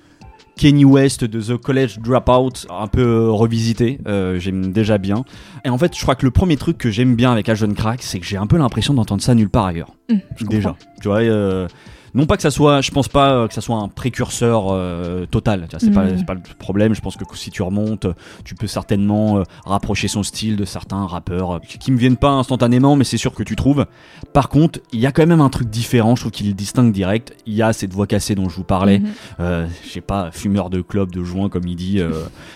Kenny 0.56 0.84
West 0.84 1.24
de 1.24 1.40
The 1.40 1.56
College 1.56 1.98
Dropout, 1.98 2.66
un 2.70 2.86
peu 2.86 3.02
euh, 3.02 3.30
revisité. 3.30 3.98
Euh, 4.06 4.38
j'aime 4.38 4.72
déjà 4.72 4.98
bien. 4.98 5.24
Et 5.64 5.68
en 5.68 5.78
fait, 5.78 5.96
je 5.96 6.02
crois 6.02 6.14
que 6.14 6.24
le 6.24 6.30
premier 6.30 6.56
truc 6.56 6.78
que 6.78 6.90
j'aime 6.90 7.16
bien 7.16 7.32
avec 7.32 7.52
Jeune 7.54 7.74
Crack, 7.74 8.02
c'est 8.02 8.20
que 8.20 8.26
j'ai 8.26 8.36
un 8.36 8.46
peu 8.46 8.56
l'impression 8.56 8.94
d'entendre 8.94 9.22
ça 9.22 9.34
nulle 9.34 9.50
part 9.50 9.66
ailleurs. 9.66 9.90
Hum, 10.10 10.20
déjà. 10.48 10.76
Tu 11.00 11.08
vois, 11.08 11.20
euh, 11.20 11.68
non 12.14 12.26
pas 12.26 12.36
que 12.36 12.42
ça 12.42 12.50
soit, 12.50 12.80
je 12.80 12.90
pense 12.92 13.08
pas 13.08 13.32
euh, 13.32 13.48
que 13.48 13.54
ça 13.54 13.60
soit 13.60 13.76
un 13.76 13.88
précurseur 13.88 14.68
euh, 14.70 15.26
total. 15.26 15.66
C'est 15.78 15.90
pas, 15.90 16.06
c'est 16.16 16.24
pas 16.24 16.34
le 16.34 16.40
problème. 16.58 16.94
Je 16.94 17.00
pense 17.00 17.16
que 17.16 17.24
si 17.34 17.50
tu 17.50 17.62
remontes, 17.62 18.06
tu 18.44 18.54
peux 18.54 18.68
certainement 18.68 19.38
euh, 19.38 19.42
rapprocher 19.64 20.06
son 20.06 20.22
style 20.22 20.56
de 20.56 20.64
certains 20.64 21.06
rappeurs 21.06 21.56
euh, 21.56 21.58
qui, 21.58 21.90
me 21.90 21.98
viennent 21.98 22.16
pas 22.16 22.30
instantanément, 22.30 22.94
mais 22.94 23.04
c'est 23.04 23.16
sûr 23.16 23.34
que 23.34 23.42
tu 23.42 23.56
trouves. 23.56 23.86
Par 24.32 24.48
contre, 24.48 24.78
il 24.92 25.00
y 25.00 25.06
a 25.06 25.12
quand 25.12 25.26
même 25.26 25.40
un 25.40 25.48
truc 25.50 25.68
différent. 25.68 26.14
Je 26.14 26.22
trouve 26.22 26.32
qu'il 26.32 26.46
le 26.46 26.54
distingue 26.54 26.92
direct. 26.92 27.34
Il 27.46 27.54
y 27.54 27.62
a 27.62 27.72
cette 27.72 27.92
voix 27.92 28.06
cassée 28.06 28.34
dont 28.36 28.48
je 28.48 28.56
vous 28.56 28.64
parlais. 28.64 29.00
Mhm. 29.00 29.08
Euh, 29.40 29.66
je 29.84 29.88
sais 29.90 30.00
pas, 30.00 30.30
fumeur 30.30 30.70
de 30.70 30.80
club, 30.82 31.10
de 31.10 31.24
joint, 31.24 31.48
comme 31.48 31.66
il 31.66 31.76
dit, 31.76 31.98
euh, 32.00 32.12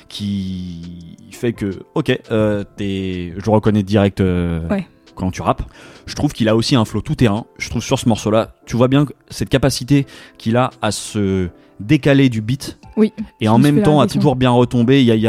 qui 0.09 1.17
fait 1.33 1.53
que, 1.53 1.71
ok, 1.95 2.19
euh, 2.31 2.65
t'es- 2.77 3.35
je 3.37 3.51
reconnais 3.51 3.83
direct 3.83 4.21
euh, 4.21 4.67
Ouais. 4.69 4.87
Quand 5.19 5.31
tu 5.31 5.43
rappes. 5.43 5.63
Je 6.07 6.15
trouve 6.15 6.33
qu'il 6.33 6.49
a 6.49 6.57
aussi 6.57 6.77
un 6.77 6.85
flow 6.85 7.01
tout 7.01 7.15
terrain. 7.15 7.45
Je 7.59 7.69
trouve 7.69 7.83
sur 7.83 7.99
ce 7.99 8.09
morceau-là, 8.09 8.55
tu 8.67 8.77
vois 8.77 8.89
bien 8.89 9.07
cette 9.29 9.49
capacité 9.49 10.07
qu'il 10.39 10.57
a 10.57 10.71
à 10.81 10.91
se 10.91 11.49
décaler 11.81 12.29
du 12.29 12.41
beat 12.41 12.79
Oui. 12.97 13.13
et 13.41 13.49
en 13.49 13.59
même 13.59 13.83
temps 13.83 14.01
à 14.01 14.07
toujours 14.07 14.37
bien 14.37 14.51
retomber. 14.51 15.01
Il 15.01 15.07
y 15.07 15.13
a, 15.13 15.17
y 15.17 15.29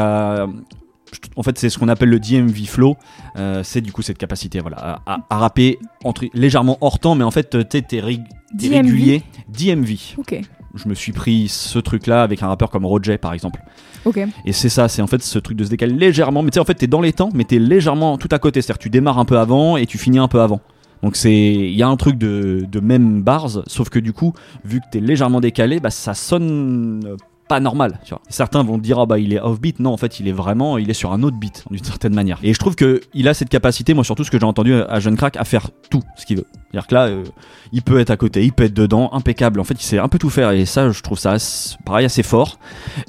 en 1.36 1.44
fait, 1.44 1.58
c'est 1.58 1.70
ce 1.70 1.78
qu'on 1.78 1.88
appelle 1.88 2.10
le 2.10 2.20
DMV 2.20 2.66
flow. 2.66 2.96
Euh, 3.38 3.64
c'est 3.64 3.82
du 3.82 3.92
coup 3.92 4.02
cette 4.02 4.18
capacité, 4.18 4.60
voilà, 4.60 5.02
à, 5.06 5.38
rapper 5.38 5.80
entre 6.04 6.26
légèrement 6.34 6.78
hors 6.82 7.00
temps, 7.00 7.16
mais 7.16 7.24
en 7.24 7.32
fait, 7.32 7.50
tu 7.50 7.60
sais, 7.72 7.82
t'es 7.82 8.00
régulier. 8.00 9.24
DMV 9.48 9.98
Ok. 10.18 10.42
Je 10.76 10.88
me 10.88 10.94
suis 10.94 11.12
pris 11.12 11.48
ce 11.48 11.80
truc 11.80 12.08
là 12.08 12.24
avec 12.24 12.44
un 12.44 12.48
rappeur 12.48 12.70
comme 12.70 12.86
Roger 12.86 13.18
par 13.18 13.34
exemple. 13.34 13.62
Ok. 14.06 14.18
et 14.46 14.54
c'est 14.54 14.70
ça 14.70 14.88
c'est 14.88 15.02
en 15.02 15.08
fait 15.08 15.22
ce 15.22 15.40
truc 15.40 15.58
de 15.58 15.64
se 15.66 15.70
décaler 15.70 15.94
légèrement. 15.94 16.42
Mais 16.44 16.52
tu 16.52 16.56
sais 16.56 16.60
en 16.60 16.66
fait 16.66 16.76
t'es 16.76 16.88
dans 16.88 17.02
les 17.02 17.14
temps 17.14 17.30
mais 17.34 17.44
t'es 17.44 17.60
légèrement 17.60 18.18
tout 18.18 18.30
à 18.32 18.40
côté. 18.40 18.62
C'est 18.62 18.72
à 18.72 18.74
dire 18.74 18.80
tu 18.80 18.90
démarres 18.90 19.20
un 19.20 19.26
peu 19.26 19.38
avant 19.38 19.78
et 19.78 19.86
tu 19.86 19.98
finis 19.98 20.20
un 20.20 20.28
peu 20.28 20.42
avant. 20.42 20.62
Donc 21.04 21.16
c'est 21.16 21.34
il 21.34 21.76
y 21.76 21.84
a 21.84 21.88
un 21.88 21.98
truc 21.98 22.18
de, 22.18 22.66
de 22.70 22.80
même 22.80 23.22
bars 23.22 23.62
sauf 23.68 23.90
que 23.90 24.00
du 24.00 24.14
coup 24.14 24.34
vu 24.66 24.80
que 24.80 24.86
t'es 24.92 25.00
légèrement 25.00 25.40
décalé 25.40 25.80
bah 25.80 25.92
ça 25.92 26.14
sonne 26.14 27.16
pas 27.50 27.60
normal 27.60 28.00
tu 28.06 28.12
vois 28.12 28.22
certains 28.30 28.64
vont 28.64 28.78
dire 28.78 29.00
ah 29.00 29.06
bah 29.06 29.20
il 29.20 29.34
est 29.34 29.42
off 29.42 29.60
beat 29.60 29.80
non 29.80 29.92
en 29.92 29.98
fait 29.98 30.22
il 30.22 30.28
est 30.30 30.32
vraiment 30.32 30.78
il 30.78 30.90
est 30.90 30.94
sur 30.94 31.12
un 31.12 31.24
autre 31.24 31.36
beat 31.36 31.66
d'une 31.70 31.84
certaine 31.84 32.14
manière 32.14 32.40
et 32.44 32.54
je 32.54 32.60
trouve 32.60 32.76
que 32.76 33.02
il 33.14 33.28
a 33.28 33.34
cette 33.34 33.50
capacité 33.50 33.94
moi 33.94 34.06
surtout 34.06 34.24
ce 34.24 34.32
que 34.32 34.40
j'ai 34.40 34.46
entendu 34.46 34.74
à 34.74 35.00
Jeune 35.02 35.18
Crack 35.18 35.36
à 35.36 35.44
faire 35.44 35.70
tout 35.90 36.04
ce 36.16 36.26
qu'il 36.26 36.38
veut 36.38 36.46
c'est 36.72 36.78
à 36.78 36.82
dire 36.82 36.88
que 36.88 36.96
là 36.96 37.08
euh, 37.08 37.24
il 37.72 37.82
peut 37.82 38.00
être 38.00 38.10
à 38.10 38.18
côté, 38.18 38.44
il 38.44 38.52
peut 38.52 38.64
être 38.64 38.74
dedans, 38.74 39.12
impeccable. 39.14 39.60
En 39.60 39.64
fait, 39.64 39.76
il 39.76 39.84
sait 39.84 40.00
un 40.00 40.08
peu 40.08 40.18
tout 40.18 40.30
faire 40.30 40.52
et 40.52 40.66
ça, 40.66 40.92
je 40.92 41.02
trouve 41.02 41.20
ça 41.20 41.38
pareil 41.86 42.06
assez 42.06 42.24
fort. 42.24 42.60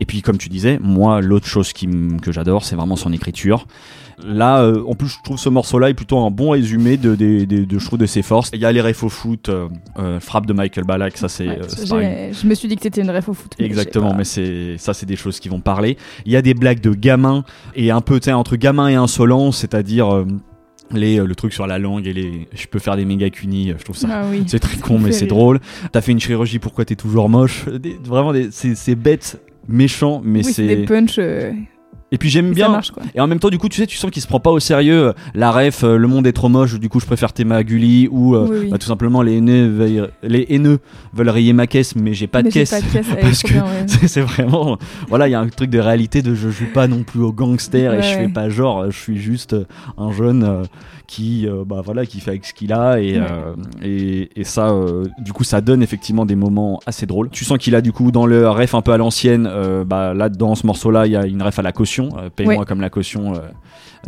Et 0.00 0.06
puis, 0.06 0.22
comme 0.22 0.38
tu 0.38 0.48
disais, 0.48 0.78
moi, 0.80 1.20
l'autre 1.20 1.46
chose 1.46 1.72
que 1.72 2.32
j'adore, 2.32 2.64
c'est 2.64 2.76
vraiment 2.76 2.96
son 2.96 3.12
écriture. 3.12 3.66
Là, 4.26 4.62
euh, 4.62 4.82
en 4.86 4.94
plus, 4.94 5.08
je 5.08 5.16
trouve 5.24 5.38
ce 5.38 5.48
morceau-là 5.48 5.90
est 5.90 5.94
plutôt 5.94 6.18
un 6.18 6.30
bon 6.30 6.50
résumé 6.50 6.96
de, 6.96 7.14
de, 7.14 7.44
de, 7.44 7.64
de- 7.64 7.78
je 7.78 7.84
trouve, 7.86 7.98
de 7.98 8.06
ses 8.06 8.22
forces. 8.22 8.50
Il 8.52 8.60
y 8.60 8.64
a 8.64 8.72
les 8.72 8.80
refs 8.80 9.02
au 9.02 9.08
foot, 9.08 9.48
euh, 9.48 9.68
euh, 9.98 10.20
frappe 10.20 10.46
de 10.46 10.52
Michael 10.52 10.84
Ballack, 10.84 11.16
ça 11.16 11.28
c'est 11.28 11.48
Ouais, 11.48 11.60
euh, 11.60 12.32
je 12.32 12.46
me 12.46 12.54
suis 12.54 12.68
dit 12.68 12.76
que 12.76 12.82
c'était 12.82 13.00
une 13.02 13.10
ref 13.10 13.28
au 13.28 13.34
foot. 13.34 13.52
mais 13.58 13.64
Exactement, 13.66 14.14
mais 14.14 14.24
c'est 14.24 14.76
ça, 14.78 14.94
c'est 14.94 15.06
des 15.06 15.16
choses 15.16 15.40
qui 15.40 15.48
vont 15.48 15.60
parler. 15.60 15.96
Il 16.26 16.32
y 16.32 16.36
a 16.36 16.42
des 16.42 16.54
blagues 16.54 16.80
de 16.80 16.90
gamin 16.94 17.44
et 17.74 17.90
un 17.90 18.00
peu, 18.00 18.20
tu 18.20 18.26
sais, 18.26 18.32
entre 18.32 18.56
gamin 18.56 18.88
et 18.88 18.94
insolent, 18.94 19.52
c'est-à-dire 19.52 20.14
euh, 20.14 20.24
les 20.92 21.18
le 21.18 21.34
truc 21.36 21.52
sur 21.52 21.66
la 21.66 21.78
langue 21.78 22.06
et 22.06 22.12
les, 22.12 22.48
je 22.52 22.66
peux 22.66 22.78
faire 22.80 22.96
des 22.96 23.04
méga 23.04 23.30
cunis. 23.30 23.72
Je 23.78 23.84
trouve 23.84 23.96
ça 23.96 24.08
Ah 24.10 24.24
oui. 24.30 24.42
c'est 24.48 24.58
très 24.58 24.76
con, 24.78 24.98
mais 24.98 25.12
c'est 25.12 25.26
drôle. 25.26 25.60
T'as 25.92 26.00
fait 26.00 26.12
une 26.12 26.20
chirurgie, 26.20 26.58
pourquoi 26.58 26.84
t'es 26.84 26.96
toujours 26.96 27.28
moche? 27.28 27.66
Des- 27.68 27.96
Vraiment, 28.04 28.32
des- 28.32 28.48
c'est 28.50 28.74
c'est 28.74 28.96
bête, 28.96 29.40
méchant, 29.68 30.20
mais 30.24 30.44
Oui, 30.44 30.52
c'est 30.52 30.66
des 30.66 30.84
punchs. 30.86 31.16
euh, 31.18 31.52
Et 32.12 32.18
puis 32.18 32.28
j'aime 32.28 32.52
bien. 32.52 32.68
marche. 32.68 32.92
Et 33.14 33.20
en 33.20 33.26
même 33.28 33.38
temps, 33.38 33.50
du 33.50 33.58
coup, 33.58 33.68
tu 33.68 33.80
sais, 33.80 33.86
tu 33.86 33.96
sens 33.96 34.10
qu'il 34.10 34.20
se 34.20 34.26
prend 34.26 34.40
pas 34.40 34.50
au 34.50 34.58
sérieux. 34.58 35.08
euh, 35.08 35.12
La 35.34 35.52
ref, 35.52 35.84
euh, 35.84 35.96
le 35.96 36.08
monde 36.08 36.26
est 36.26 36.32
trop 36.32 36.48
moche, 36.48 36.78
du 36.80 36.88
coup, 36.88 36.98
je 36.98 37.06
préfère 37.06 37.32
Théma 37.32 37.62
Gulli 37.62 38.08
ou 38.10 38.34
euh, 38.34 38.46
Oui, 38.50 38.56
oui. 38.62 38.68
bah, 38.70 38.78
tout 38.78 38.86
simplement 38.88 39.22
les 39.22 39.36
haineux, 39.36 39.68
veulent, 39.68 40.10
les 40.24 40.46
haineux 40.50 40.80
veulent 41.14 41.28
rayer 41.28 41.52
ma 41.52 41.66
caisse, 41.68 41.94
mais 41.94 42.12
j'ai 42.14 42.26
pas 42.26 42.42
de 42.42 42.50
caisse. 42.50 42.70
pas 42.70 42.80
de 42.80 42.86
caisse, 42.92 43.06
elle 43.12 43.18
est 43.18 43.22
Parce 43.22 43.42
que 43.42 43.54
ouais. 43.54 43.86
c'est 44.08 44.22
vraiment. 44.22 44.76
Voilà, 45.08 45.28
il 45.28 45.30
y 45.30 45.34
a 45.34 45.40
un 45.40 45.48
truc 45.48 45.70
de 45.70 45.78
réalité 45.78 46.20
de 46.22 46.34
je 46.34 46.48
joue 46.50 46.66
pas 46.74 46.88
non 46.88 47.04
plus 47.04 47.20
au 47.20 47.32
gangster 47.32 47.94
et 47.94 48.02
je 48.02 48.08
fais 48.08 48.26
ouais. 48.26 48.28
pas 48.28 48.48
genre, 48.48 48.90
je 48.90 48.98
suis 48.98 49.16
juste 49.18 49.54
un 49.96 50.10
jeune 50.12 50.42
euh, 50.42 50.62
qui, 51.06 51.46
bah 51.66 51.82
voilà, 51.84 52.06
qui 52.06 52.20
fait 52.20 52.30
avec 52.30 52.44
ce 52.46 52.54
qu'il 52.54 52.72
a 52.72 53.00
et, 53.00 53.20
et, 53.82 54.30
et 54.36 54.44
ça, 54.44 54.72
du 55.18 55.32
coup, 55.32 55.42
ça 55.42 55.60
donne 55.60 55.82
effectivement 55.82 56.24
des 56.24 56.36
moments 56.36 56.78
assez 56.86 57.04
drôles. 57.04 57.30
Tu 57.30 57.44
sens 57.44 57.58
qu'il 57.58 57.74
a 57.74 57.80
du 57.80 57.90
coup 57.90 58.12
dans 58.12 58.26
le 58.26 58.48
ref 58.48 58.74
un 58.76 58.80
peu 58.80 58.92
à 58.92 58.96
l'ancienne, 58.96 59.50
bah 59.86 60.14
là 60.14 60.28
dans 60.28 60.54
ce 60.54 60.64
morceau-là, 60.68 61.06
il 61.06 61.12
y 61.12 61.16
a 61.16 61.26
une 61.26 61.42
ref 61.42 61.58
à 61.58 61.62
la 61.62 61.72
caution, 61.72 61.99
euh, 62.16 62.30
paye-moi 62.30 62.58
Ouais. 62.58 62.64
comme 62.64 62.80
la 62.80 62.90
caution. 62.90 63.34
euh, 63.34 63.38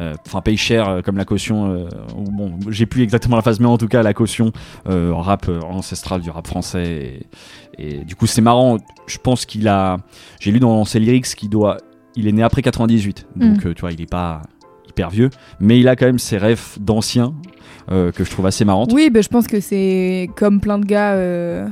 euh, 0.01 0.15
Enfin, 0.27 0.41
paye 0.41 0.57
cher 0.57 1.01
comme 1.05 1.17
la 1.17 1.25
caution. 1.25 1.87
bon, 2.17 2.59
j'ai 2.69 2.87
plus 2.87 3.03
exactement 3.03 3.37
la 3.37 3.43
phase, 3.43 3.61
mais 3.61 3.67
en 3.67 3.77
tout 3.79 3.89
cas, 3.89 4.03
la 4.03 4.15
caution 4.15 4.53
rap 4.87 5.49
ancestral 5.69 6.21
du 6.21 6.31
rap 6.31 6.47
français. 6.47 7.21
Et, 7.79 7.97
et 7.99 8.05
du 8.05 8.15
coup, 8.17 8.27
c'est 8.27 8.41
marrant. 8.43 8.79
Je 9.07 9.19
pense 9.19 9.45
qu'il 9.47 9.69
a. 9.69 9.99
J'ai 10.41 10.51
lu 10.51 10.61
dans 10.61 10.85
ses 10.85 10.99
lyrics 10.99 11.27
qu'il 11.35 11.51
doit. 11.51 11.77
Il 12.17 12.27
est 12.29 12.33
né 12.33 12.43
après 12.43 12.63
98, 12.63 13.27
donc 13.37 13.65
Mm. 13.65 13.75
tu 13.75 13.81
vois, 13.81 13.93
il 13.93 14.01
est 14.01 14.11
pas 14.11 14.43
hyper 14.89 15.09
vieux, 15.11 15.31
mais 15.61 15.81
il 15.81 15.89
a 15.89 15.97
quand 15.97 16.05
même 16.07 16.19
ses 16.19 16.37
rêves 16.37 16.77
d'anciens 16.79 17.33
euh, 17.91 18.13
que 18.13 18.25
je 18.25 18.31
trouve 18.31 18.45
assez 18.47 18.65
marrantes. 18.67 18.93
Oui, 18.93 19.09
ben, 19.11 19.23
je 19.23 19.29
pense 19.31 19.47
que 19.47 19.61
c'est 19.61 20.29
comme 20.37 20.61
plein 20.61 20.79
de 20.79 20.85
gars 20.85 21.13
euh, 21.15 21.67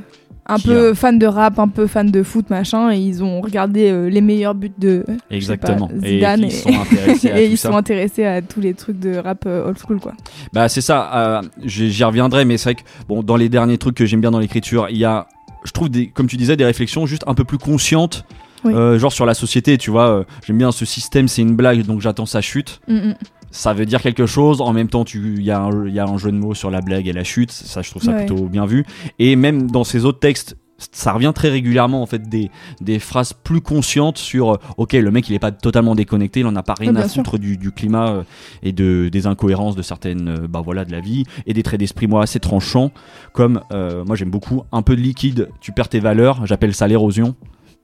un 0.46 0.58
peu 0.58 0.94
fans 0.94 1.12
de 1.12 1.26
rap, 1.26 1.58
un 1.58 1.68
peu 1.68 1.86
fans 1.86 2.04
de 2.04 2.22
foot, 2.22 2.50
machin, 2.50 2.90
et 2.92 2.98
ils 2.98 3.22
ont 3.22 3.40
regardé 3.40 3.88
euh, 3.90 4.08
les 4.08 4.20
meilleurs 4.20 4.54
buts 4.54 4.72
de 4.78 5.04
Exactement. 5.30 5.88
pas, 5.88 5.94
et 6.06 6.14
Zidane 6.16 6.48
qui 6.48 6.50
sont 6.56 6.68
intéressés 6.80 7.30
à 7.30 7.38
et 7.40 7.46
tout 7.46 7.52
ils 7.52 7.58
ça. 7.58 7.68
sont 7.70 7.76
intéressés 7.76 8.24
à 8.24 8.42
tous 8.42 8.60
les 8.60 8.74
trucs 8.74 8.98
de 8.98 9.16
rap 9.16 9.44
euh, 9.46 9.68
old 9.68 9.78
school, 9.78 10.00
quoi. 10.00 10.12
Bah 10.52 10.68
c'est 10.68 10.80
ça, 10.80 11.10
euh, 11.14 11.42
j'y 11.64 12.02
reviendrai, 12.04 12.44
mais 12.44 12.56
c'est 12.58 12.72
vrai 12.72 12.74
que 12.76 12.88
bon, 13.08 13.22
dans 13.22 13.36
les 13.36 13.48
derniers 13.48 13.78
trucs 13.78 13.94
que 13.96 14.06
j'aime 14.06 14.20
bien 14.20 14.30
dans 14.32 14.40
l'écriture, 14.40 14.88
il 14.90 14.96
y 14.98 15.04
a, 15.04 15.26
je 15.64 15.70
trouve, 15.72 15.88
des, 15.88 16.08
comme 16.08 16.26
tu 16.26 16.36
disais, 16.36 16.56
des 16.56 16.64
réflexions 16.64 17.06
juste 17.06 17.24
un 17.26 17.34
peu 17.34 17.44
plus 17.44 17.58
conscientes, 17.58 18.24
Oui. 18.64 18.72
genre 18.98 19.12
sur 19.12 19.26
la 19.26 19.34
société, 19.34 19.78
tu 19.78 19.90
vois. 19.90 20.24
j'aime 20.46 20.58
bien 20.58 20.72
ce 20.72 20.84
système, 20.84 21.28
c'est 21.28 21.42
une 21.42 21.54
blague, 21.54 21.82
donc 21.82 22.00
j'attends 22.00 22.26
sa 22.26 22.40
chute. 22.40 22.80
Mm, 22.88 22.94
mm. 22.94 23.14
Ça 23.50 23.72
veut 23.72 23.86
dire 23.86 24.00
quelque 24.00 24.26
chose, 24.26 24.60
en 24.60 24.72
même 24.72 24.88
temps, 24.88 25.04
tu- 25.04 25.34
il 25.36 25.42
y, 25.42 25.50
a 25.50 25.60
un- 25.60 25.88
y 25.88 25.98
a 25.98 26.04
un 26.06 26.18
jeu 26.18 26.30
de 26.30 26.36
mots 26.36 26.54
sur 26.54 26.70
la 26.70 26.80
blague 26.80 27.08
et 27.08 27.12
la 27.12 27.24
chute, 27.24 27.50
ça 27.50 27.82
je 27.82 27.90
trouve 27.90 28.02
ça 28.02 28.12
Ouais. 28.12 28.26
plutôt 28.26 28.44
bien 28.48 28.64
vu. 28.66 28.84
Et 29.18 29.34
même 29.36 29.70
dans 29.70 29.82
ces 29.84 30.04
autres 30.04 30.20
textes, 30.20 30.56
ça 30.92 31.12
revient 31.12 31.32
très 31.34 31.50
régulièrement 31.50 32.00
en 32.00 32.06
fait 32.06 32.22
des, 32.28 32.50
des 32.80 32.98
phrases 32.98 33.34
plus 33.34 33.60
conscientes 33.60 34.16
sur 34.16 34.52
euh, 34.52 34.56
ok 34.78 34.94
le 34.94 35.10
mec 35.10 35.28
il 35.28 35.34
est 35.34 35.38
pas 35.38 35.50
totalement 35.52 35.94
déconnecté. 35.94 36.40
Il 36.40 36.46
en 36.46 36.56
a 36.56 36.62
pas 36.62 36.72
rien 36.72 36.96
à 36.96 37.06
foutre 37.06 37.36
du, 37.38 37.58
du 37.58 37.70
climat 37.70 38.08
euh, 38.08 38.22
et 38.62 38.72
de 38.72 39.10
des 39.12 39.26
incohérences 39.26 39.76
de 39.76 39.82
certaines 39.82 40.28
euh, 40.28 40.48
bah 40.48 40.62
voilà 40.64 40.86
de 40.86 40.92
la 40.92 41.00
vie 41.00 41.24
et 41.46 41.52
des 41.52 41.62
traits 41.62 41.80
d'esprit 41.80 42.06
moi 42.06 42.22
assez 42.22 42.40
tranchants. 42.40 42.92
Comme 43.34 43.60
euh, 43.72 44.04
moi 44.06 44.16
j'aime 44.16 44.30
beaucoup 44.30 44.62
un 44.72 44.80
peu 44.80 44.96
de 44.96 45.02
liquide. 45.02 45.50
Tu 45.60 45.72
perds 45.72 45.90
tes 45.90 46.00
valeurs. 46.00 46.46
J'appelle 46.46 46.72
ça 46.74 46.88
l'érosion. 46.88 47.34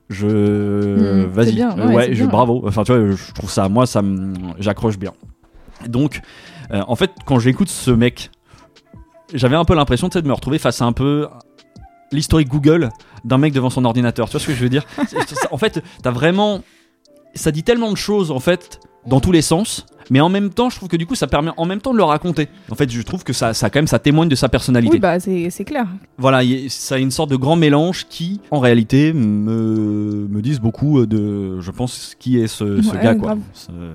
Je 0.08 0.26
Mhm, 0.26 1.26
vas-y. 1.26 1.62
ouais, 1.94 2.14
je 2.14 2.22
bien. 2.22 2.26
bravo. 2.28 2.62
Enfin 2.66 2.82
tu 2.84 2.92
vois 2.96 3.10
je 3.14 3.32
trouve 3.34 3.50
ça 3.50 3.68
moi 3.68 3.84
ça 3.86 4.02
j'accroche 4.58 4.98
bien 4.98 5.12
donc 5.88 6.20
euh, 6.72 6.82
en 6.88 6.96
fait 6.96 7.10
quand 7.24 7.38
j'écoute 7.38 7.68
ce 7.68 7.90
mec 7.90 8.30
j'avais 9.34 9.56
un 9.56 9.64
peu 9.64 9.74
l'impression 9.74 10.08
de 10.08 10.20
me 10.22 10.32
retrouver 10.32 10.58
face 10.58 10.80
à 10.82 10.84
un 10.84 10.92
peu 10.92 11.26
l'historique 12.12 12.48
Google 12.48 12.90
d'un 13.24 13.38
mec 13.38 13.52
devant 13.52 13.70
son 13.70 13.84
ordinateur. 13.84 14.28
Tu 14.28 14.32
vois 14.32 14.40
ce 14.40 14.46
que 14.46 14.54
je 14.54 14.62
veux 14.62 14.68
dire? 14.68 14.84
En 15.50 15.58
fait, 15.58 15.82
t'as 16.02 16.12
vraiment. 16.12 16.62
Ça 17.34 17.50
dit 17.50 17.64
tellement 17.64 17.90
de 17.90 17.96
choses, 17.96 18.30
en 18.30 18.38
fait, 18.38 18.78
dans 19.04 19.18
tous 19.20 19.32
les 19.32 19.42
sens. 19.42 19.84
Mais 20.08 20.20
en 20.20 20.28
même 20.28 20.50
temps, 20.50 20.70
je 20.70 20.76
trouve 20.76 20.88
que 20.88 20.96
du 20.96 21.04
coup, 21.06 21.16
ça 21.16 21.26
permet 21.26 21.50
en 21.56 21.64
même 21.64 21.80
temps 21.80 21.90
de 21.92 21.96
le 21.98 22.04
raconter. 22.04 22.48
En 22.70 22.76
fait, 22.76 22.88
je 22.88 23.02
trouve 23.02 23.24
que 23.24 23.32
ça, 23.32 23.52
ça 23.52 23.68
quand 23.68 23.80
même, 23.80 23.88
ça 23.88 23.98
témoigne 23.98 24.28
de 24.28 24.36
sa 24.36 24.48
personnalité. 24.48 24.94
Oui, 24.94 25.00
bah 25.00 25.18
c'est 25.18 25.50
c'est 25.50 25.64
clair. 25.64 25.88
Voilà, 26.18 26.44
y- 26.44 26.70
ça 26.70 26.94
a 26.94 26.98
une 26.98 27.10
sorte 27.10 27.30
de 27.30 27.36
grand 27.36 27.56
mélange 27.56 28.06
qui, 28.08 28.40
en 28.52 28.60
réalité, 28.60 29.12
me, 29.12 30.28
me 30.30 30.40
disent 30.42 30.60
beaucoup 30.60 31.04
de, 31.06 31.60
je 31.60 31.70
pense, 31.72 32.14
qui 32.20 32.38
est 32.40 32.46
ce, 32.46 32.80
ce 32.80 32.90
Ouais, 32.92 33.02
gars, 33.02 33.16
quoi. 33.16 33.36
Ce- 33.52 33.66
euh, 33.72 33.92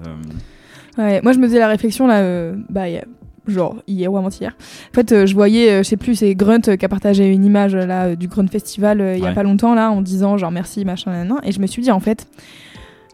Ouais, 1.03 1.19
moi 1.23 1.31
je 1.33 1.39
me 1.39 1.47
faisais 1.47 1.59
la 1.59 1.67
réflexion 1.67 2.07
là, 2.07 2.19
euh, 2.19 2.55
bah 2.69 2.87
il 2.89 2.93
y 2.95 2.97
a- 2.97 3.05
genre 3.47 3.75
hier 3.87 4.11
ou 4.13 4.17
avant-hier. 4.17 4.55
En 4.91 4.93
fait, 4.93 5.11
euh, 5.11 5.25
je 5.25 5.33
voyais, 5.33 5.71
euh, 5.71 5.77
je 5.83 5.89
sais 5.89 5.97
plus, 5.97 6.13
c'est 6.15 6.35
Grunt 6.35 6.61
qui 6.61 6.85
a 6.85 6.89
partagé 6.89 7.27
une 7.31 7.43
image 7.43 7.75
là 7.75 8.15
du 8.15 8.27
Grunt 8.27 8.47
Festival 8.47 8.99
il 9.15 9.19
y 9.21 9.25
a 9.25 9.29
Ouais. 9.29 9.33
pas 9.33 9.43
longtemps 9.43 9.73
là 9.73 9.89
en 9.91 10.01
disant 10.01 10.37
genre 10.37 10.51
merci 10.51 10.85
machin 10.85 11.11
nan, 11.11 11.27
nan. 11.27 11.37
et 11.43 11.51
je 11.51 11.59
me 11.59 11.65
suis 11.67 11.81
dit 11.81 11.91
en 11.91 11.99
fait 11.99 12.27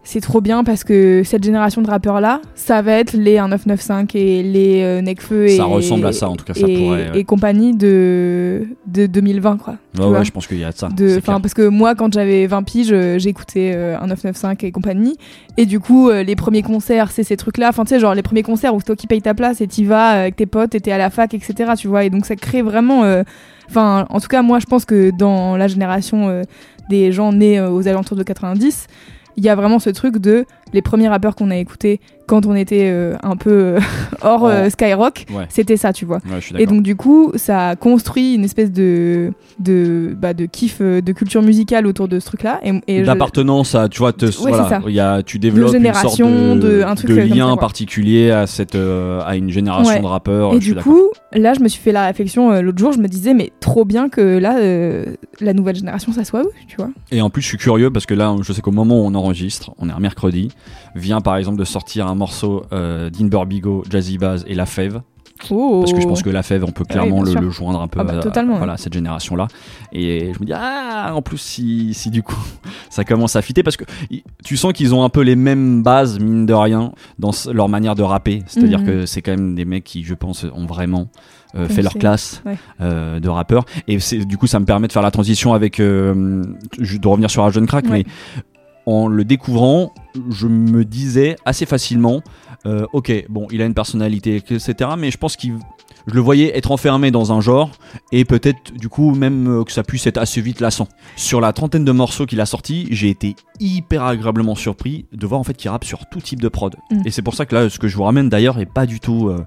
c'est 0.07 0.21
trop 0.21 0.39
bien 0.39 0.63
parce 0.63 0.85
que 0.85 1.21
cette 1.25 1.43
génération 1.43 1.81
de 1.81 1.89
rappeurs 1.89 2.21
là, 2.21 2.41
ça 2.55 2.81
va 2.81 2.93
être 2.93 3.11
les 3.11 3.33
1995 3.33 4.07
et 4.15 4.41
les 4.41 4.81
euh, 4.81 5.01
et 5.45 5.49
Ça 5.49 5.65
ressemble 5.65 6.07
à 6.07 6.13
ça, 6.13 6.29
en 6.29 6.37
tout 6.37 6.45
cas, 6.45 6.53
ça 6.53 6.65
et, 6.65 6.77
pourrait, 6.77 7.11
ouais. 7.11 7.19
et 7.19 7.23
compagnie 7.25 7.75
de 7.75 8.67
de 8.85 9.05
2020 9.05 9.57
quoi. 9.57 9.75
tu 9.93 10.01
ouais, 10.01 10.23
je 10.23 10.31
pense 10.31 10.47
qu'il 10.47 10.59
y 10.59 10.63
a 10.63 10.71
de 10.71 10.77
ça. 10.77 10.87
De, 10.87 11.19
parce 11.19 11.53
que 11.53 11.67
moi, 11.67 11.93
quand 11.93 12.13
j'avais 12.13 12.47
20 12.47 12.63
piges, 12.63 12.93
euh, 12.93 13.19
j'écoutais 13.19 13.73
euh, 13.75 13.99
un 13.99 14.07
995 14.07 14.55
et 14.65 14.71
compagnie. 14.71 15.17
Et 15.57 15.65
du 15.65 15.81
coup, 15.81 16.09
euh, 16.09 16.23
les 16.23 16.37
premiers 16.37 16.61
concerts, 16.61 17.11
c'est 17.11 17.23
ces 17.23 17.35
trucs-là. 17.35 17.67
Enfin, 17.67 17.83
tu 17.83 17.89
sais, 17.89 17.99
genre 17.99 18.15
les 18.15 18.23
premiers 18.23 18.43
concerts 18.43 18.73
où 18.73 18.79
c'est 18.79 18.85
toi 18.85 18.95
qui 18.95 19.07
payes 19.07 19.21
ta 19.21 19.33
place 19.33 19.59
et 19.59 19.67
t'y 19.67 19.83
vas 19.83 20.15
euh, 20.15 20.21
avec 20.21 20.37
tes 20.37 20.45
potes 20.45 20.73
et 20.73 20.79
t'es 20.79 20.93
à 20.93 20.97
la 20.97 21.09
fac, 21.09 21.33
etc. 21.33 21.73
Tu 21.77 21.89
vois. 21.89 22.05
Et 22.05 22.09
donc, 22.09 22.25
ça 22.25 22.37
crée 22.37 22.61
vraiment. 22.61 23.03
Enfin, 23.69 24.05
en 24.09 24.21
tout 24.21 24.29
cas, 24.29 24.41
moi, 24.41 24.59
je 24.59 24.65
pense 24.65 24.85
que 24.85 25.11
dans 25.11 25.57
la 25.57 25.67
génération 25.67 26.43
des 26.89 27.11
gens 27.11 27.33
nés 27.33 27.59
aux 27.59 27.85
alentours 27.89 28.15
de 28.15 28.23
90, 28.23 28.87
il 29.37 29.45
y 29.45 29.49
a 29.49 29.55
vraiment 29.55 29.79
ce 29.79 29.89
truc 29.91 30.17
de 30.17 30.45
les 30.73 30.81
premiers 30.81 31.07
rappeurs 31.07 31.35
qu'on 31.35 31.49
a 31.51 31.57
écoutés 31.57 31.99
quand 32.27 32.45
on 32.45 32.55
était 32.55 32.89
euh, 32.91 33.15
un 33.23 33.37
peu 33.37 33.51
euh, 33.51 33.79
hors 34.21 34.43
Oh. 34.43 34.47
euh, 34.49 34.69
Skyrock, 34.69 35.25
Ouais. 35.33 35.45
c'était 35.49 35.77
ça, 35.77 35.93
tu 35.93 36.03
vois. 36.05 36.17
Ouais, 36.29 36.39
Et 36.61 36.65
donc 36.65 36.83
du 36.83 36.95
coup, 36.97 37.31
ça 37.35 37.69
a 37.69 37.75
construit 37.77 38.35
une 38.35 38.43
espèce 38.43 38.69
de 38.71 39.31
de 39.59 40.13
bah, 40.19 40.33
de 40.33 40.45
kiff 40.45 40.81
de 40.81 41.11
culture 41.13 41.41
musicale 41.41 41.87
autour 41.87 42.07
de 42.09 42.19
ce 42.19 42.25
truc-là. 42.25 42.59
Et, 42.63 42.73
et 42.87 42.99
je- 43.01 43.05
d'appartenance 43.05 43.75
à 43.75 43.87
tu 43.87 43.99
vois 43.99 44.11
te, 44.13 44.25
voilà, 44.25 44.67
ça. 44.67 44.81
y 44.87 44.99
a 44.99 45.23
tu 45.23 45.39
développes 45.39 45.73
une 45.73 45.93
sorte 45.93 46.19
de, 46.19 46.59
de- 46.59 46.83
un 46.83 46.95
truc 46.95 47.09
de 47.11 47.15
comme 47.15 47.29
ça, 47.29 47.35
lien 47.35 47.55
particulier 47.57 48.31
à 48.31 48.45
cette 48.45 48.75
à 48.75 49.35
une 49.37 49.49
génération 49.49 50.01
de 50.01 50.05
rappeurs 50.05 50.53
Et 50.53 50.59
du 50.59 50.75
coup, 50.75 51.03
là, 51.33 51.53
je 51.53 51.61
me 51.61 51.67
suis 51.69 51.81
fait 51.81 51.91
la 51.93 52.05
réflexion 52.07 52.61
l'autre 52.61 52.77
jour. 52.77 52.91
Je 52.91 52.99
me 52.99 53.07
disais, 53.07 53.33
mais 53.33 53.51
trop 53.61 53.85
bien 53.85 54.09
que 54.09 54.37
là, 54.37 54.55
la 55.39 55.53
nouvelle 55.53 55.75
génération, 55.77 56.11
ça 56.11 56.23
soit 56.25 56.41
eux, 56.43 56.51
tu 56.67 56.75
vois. 56.75 56.89
et 57.11 57.21
en 57.21 57.29
plus 57.29 57.41
je 57.41 57.47
suis 57.47 57.57
curieux 57.57 57.89
parce 57.89 58.05
que 58.05 58.13
là 58.13 58.35
je 58.41 58.51
sais 58.53 58.61
qu'au 58.61 58.71
moment 58.71 59.01
où 59.01 59.05
on 59.07 59.15
enregistre 59.15 59.71
on 59.77 59.89
est 59.89 59.91
un 59.93 59.99
mercredi 59.99 60.49
vient 60.95 61.21
par 61.21 61.35
exemple 61.37 61.57
de 61.57 61.63
sortir 61.65 62.07
un 62.07 62.15
morceau 62.15 62.63
euh, 62.71 63.09
d'Inber 63.09 63.45
Bigo 63.47 63.83
Jazzy 63.89 64.17
Baz 64.17 64.43
et 64.47 64.55
La 64.55 64.65
Fève 64.65 65.01
Oh. 65.51 65.81
parce 65.81 65.93
que 65.93 66.01
je 66.01 66.07
pense 66.07 66.23
que 66.23 66.31
La 66.31 66.41
Fève 66.41 66.63
on 66.63 66.71
peut 66.71 66.83
oui, 66.83 66.93
clairement 66.95 67.21
le, 67.21 67.51
joindre 67.51 67.79
un 67.79 67.87
peu 67.87 67.99
Ah 67.99 68.03
bah, 68.03 68.21
à, 68.25 68.43
voilà, 68.57 68.75
cette 68.75 68.93
génération 68.93 69.35
là 69.35 69.47
et 69.93 70.33
je 70.33 70.39
me 70.39 70.45
dis 70.45 70.51
ah 70.51 71.11
en 71.13 71.21
plus 71.21 71.37
si, 71.37 71.93
si 71.93 72.09
du 72.09 72.23
coup 72.23 72.35
ça 72.89 73.03
commence 73.03 73.35
à 73.35 73.43
fitter 73.43 73.61
parce 73.61 73.77
que 73.77 73.83
tu 74.43 74.57
sens 74.57 74.73
qu'ils 74.73 74.95
ont 74.95 75.03
un 75.03 75.09
peu 75.09 75.21
les 75.21 75.35
mêmes 75.35 75.83
bases 75.83 76.17
mine 76.19 76.47
de 76.47 76.53
rien 76.55 76.91
dans 77.19 77.29
leur 77.53 77.69
manière 77.69 77.93
de 77.93 78.01
rapper 78.01 78.41
c'est-à-dire 78.47 78.79
Mhm. 78.79 78.85
que 78.87 79.05
c'est 79.05 79.21
quand 79.21 79.29
même 79.33 79.53
des 79.53 79.65
mecs 79.65 79.83
qui 79.83 80.03
je 80.03 80.15
pense 80.15 80.43
ont 80.55 80.65
vraiment 80.65 81.07
euh, 81.53 81.67
fait 81.67 81.83
leur 81.83 81.93
classe 81.93 82.41
ouais. 82.47 82.57
euh, 82.81 83.19
de 83.19 83.29
rappeurs 83.29 83.65
et 83.87 83.97
du 84.25 84.37
coup 84.37 84.47
ça 84.47 84.59
me 84.59 84.65
permet 84.65 84.87
de 84.87 84.91
faire 84.91 85.03
la 85.03 85.11
transition 85.11 85.53
avec 85.53 85.79
euh, 85.79 86.43
de 86.79 87.07
revenir 87.07 87.29
sur 87.29 87.43
un 87.45 87.51
jeune 87.51 87.67
crack 87.67 87.85
Ouais. 87.85 87.91
mais 87.91 88.05
en 88.87 89.07
le 89.07 89.23
découvrant 89.23 89.93
je 90.31 90.47
me 90.47 90.83
disais 90.83 91.35
assez 91.45 91.67
facilement 91.67 92.23
euh, 92.65 92.87
ok 92.93 93.25
bon 93.29 93.47
il 93.51 93.61
a 93.61 93.65
une 93.65 93.75
personnalité 93.75 94.37
etc 94.37 94.91
mais 94.97 95.11
je 95.11 95.17
pense 95.17 95.35
qu'il 95.35 95.59
je 96.07 96.13
le 96.13 96.21
voyais 96.21 96.57
être 96.57 96.71
enfermé 96.71 97.11
dans 97.11 97.33
un 97.33 97.41
genre 97.41 97.69
et 98.11 98.23
peut-être 98.23 98.73
du 98.73 98.87
coup 98.87 99.13
même 99.13 99.47
euh, 99.47 99.63
que 99.63 99.71
ça 99.71 99.83
puisse 99.83 100.07
être 100.07 100.17
assez 100.17 100.39
vite 100.39 100.61
lassant. 100.61 100.87
Sur 101.17 101.41
la 101.41 101.51
trentaine 101.51 101.83
de 101.83 101.91
morceaux 101.91 102.25
qu'il 102.25 102.39
a 102.39 102.45
sortis, 102.45 102.87
j'ai 102.91 103.09
été 103.09 103.35
hyper 103.59 104.03
agréablement 104.03 104.55
surpris 104.55 105.05
de 105.11 105.27
voir 105.27 105.39
en 105.39 105.43
fait 105.43 105.53
qu'il 105.53 105.69
rappe 105.69 105.83
sur 105.83 106.07
tout 106.07 106.21
type 106.21 106.41
de 106.41 106.47
prod. 106.47 106.75
Mm. 106.91 107.01
Et 107.05 107.11
c'est 107.11 107.21
pour 107.21 107.35
ça 107.35 107.45
que 107.45 107.53
là 107.53 107.69
ce 107.69 107.77
que 107.77 107.89
je 107.89 107.97
vous 107.97 108.03
ramène 108.03 108.29
d'ailleurs 108.29 108.57
est 108.59 108.65
pas 108.65 108.85
du 108.85 109.01
tout 109.01 109.27
euh, 109.27 109.45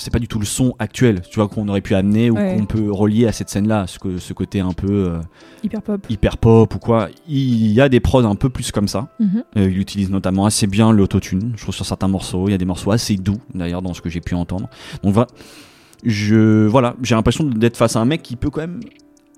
c'est 0.00 0.10
pas 0.10 0.18
du 0.18 0.26
tout 0.28 0.38
le 0.40 0.44
son 0.46 0.74
actuel, 0.78 1.20
tu 1.30 1.36
vois 1.38 1.48
qu'on 1.48 1.68
aurait 1.68 1.80
pu 1.80 1.94
amener 1.94 2.30
ou 2.30 2.34
Ouais. 2.34 2.56
qu'on 2.56 2.64
peut 2.66 2.90
relier 2.90 3.26
à 3.26 3.32
cette 3.32 3.48
scène-là, 3.50 3.86
ce, 3.86 3.98
que- 3.98 4.18
ce 4.18 4.32
côté 4.32 4.60
un 4.60 4.72
peu 4.72 4.88
euh, 4.90 5.20
Hyper 5.62 5.82
pop. 5.82 6.06
hyper 6.08 6.36
pop 6.38 6.74
ou 6.74 6.78
quoi. 6.78 7.08
Il 7.28 7.70
y 7.72 7.80
a 7.80 7.88
des 7.88 8.00
prods 8.00 8.24
un 8.24 8.34
peu 8.34 8.48
plus 8.48 8.72
comme 8.72 8.88
ça. 8.88 9.08
Mhm. 9.20 9.44
Euh, 9.58 9.68
il 9.70 9.78
utilise 9.78 10.10
notamment 10.10 10.46
assez 10.46 10.66
bien 10.66 10.90
l'autotune, 10.92 11.52
je 11.56 11.62
trouve 11.62 11.74
sur 11.74 11.86
certains 11.86 12.08
morceaux. 12.08 12.48
Il 12.48 12.50
y 12.50 12.54
a 12.54 12.58
des 12.58 12.64
morceaux 12.64 12.90
assez 12.90 13.14
doux, 13.16 13.38
d'ailleurs, 13.54 13.82
dans 13.82 13.94
ce 13.94 14.00
que 14.00 14.08
j'ai 14.10 14.20
pu 14.20 14.34
entendre. 14.34 14.68
Donc 15.04 15.14
va- 15.14 15.26
je, 16.04 16.66
voilà, 16.66 16.94
j'ai 17.02 17.14
l'impression 17.14 17.44
d'être 17.44 17.76
face 17.76 17.96
à 17.96 18.00
un 18.00 18.04
mec 18.06 18.22
qui 18.22 18.36
peut 18.36 18.50
quand 18.50 18.62
même 18.62 18.80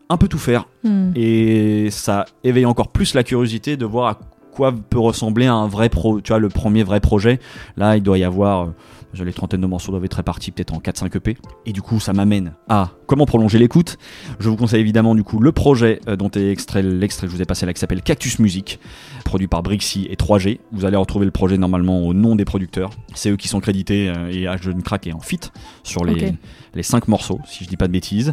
un 0.08 0.16
peu 0.16 0.28
tout 0.28 0.38
faire. 0.38 0.68
Hmm. 0.84 1.10
Et 1.16 1.88
ça 1.90 2.24
éveille 2.44 2.66
encore 2.66 2.88
plus 2.88 3.14
la 3.14 3.24
curiosité 3.24 3.76
de 3.76 3.84
voir 3.84 4.08
à- 4.08 4.20
quoi 4.54 4.72
peut 4.90 4.98
ressembler 4.98 5.46
un 5.46 5.66
vrai 5.66 5.88
pro, 5.88 6.20
tu 6.20 6.28
vois, 6.28 6.38
le 6.38 6.50
premier 6.50 6.82
vrai 6.82 7.00
projet. 7.00 7.40
Là, 7.78 7.96
il 7.96 8.02
doit 8.02 8.18
y 8.18 8.24
avoir, 8.24 8.64
euh, 8.64 8.74
les 9.14 9.32
trentaines 9.32 9.60
de 9.60 9.66
morceaux 9.66 9.92
doivent 9.92 10.04
être 10.04 10.14
répartis 10.14 10.50
peut-être 10.50 10.74
en 10.74 10.78
4-5 10.78 11.16
EP. 11.16 11.36
Et 11.66 11.72
du 11.72 11.82
coup, 11.82 12.00
ça 12.00 12.12
m'amène 12.12 12.54
à 12.68 12.90
comment 13.06 13.26
prolonger 13.26 13.58
l'écoute. 13.58 13.98
Je 14.40 14.48
vous 14.48 14.56
conseille 14.56 14.80
évidemment 14.80 15.14
du 15.14 15.22
coup 15.22 15.38
le 15.38 15.52
projet 15.52 16.00
euh, 16.08 16.16
dont 16.16 16.30
est 16.30 16.50
extrait 16.50 16.82
l'extrait 16.82 17.26
que 17.26 17.32
je 17.32 17.36
vous 17.36 17.42
ai 17.42 17.46
passé 17.46 17.66
là 17.66 17.72
qui 17.72 17.80
s'appelle 17.80 18.02
Cactus 18.02 18.38
Music, 18.38 18.78
produit 19.24 19.48
par 19.48 19.62
Brixie 19.62 20.06
et 20.10 20.16
3G. 20.16 20.60
Vous 20.72 20.84
allez 20.84 20.96
retrouver 20.96 21.26
le 21.26 21.30
projet 21.30 21.58
normalement 21.58 22.06
au 22.06 22.14
nom 22.14 22.36
des 22.36 22.44
producteurs. 22.44 22.90
C'est 23.14 23.30
eux 23.30 23.36
qui 23.36 23.48
sont 23.48 23.60
crédités 23.60 24.08
euh, 24.08 24.30
et 24.30 24.46
à 24.46 24.56
Jeune 24.56 24.82
Crack 24.82 25.06
et 25.06 25.12
en 25.12 25.20
fit 25.20 25.40
sur 25.82 26.04
les 26.04 26.34
5 26.80 27.08
morceaux, 27.08 27.40
si 27.46 27.64
je 27.64 27.68
dis 27.68 27.76
pas 27.76 27.86
de 27.86 27.92
bêtises. 27.92 28.32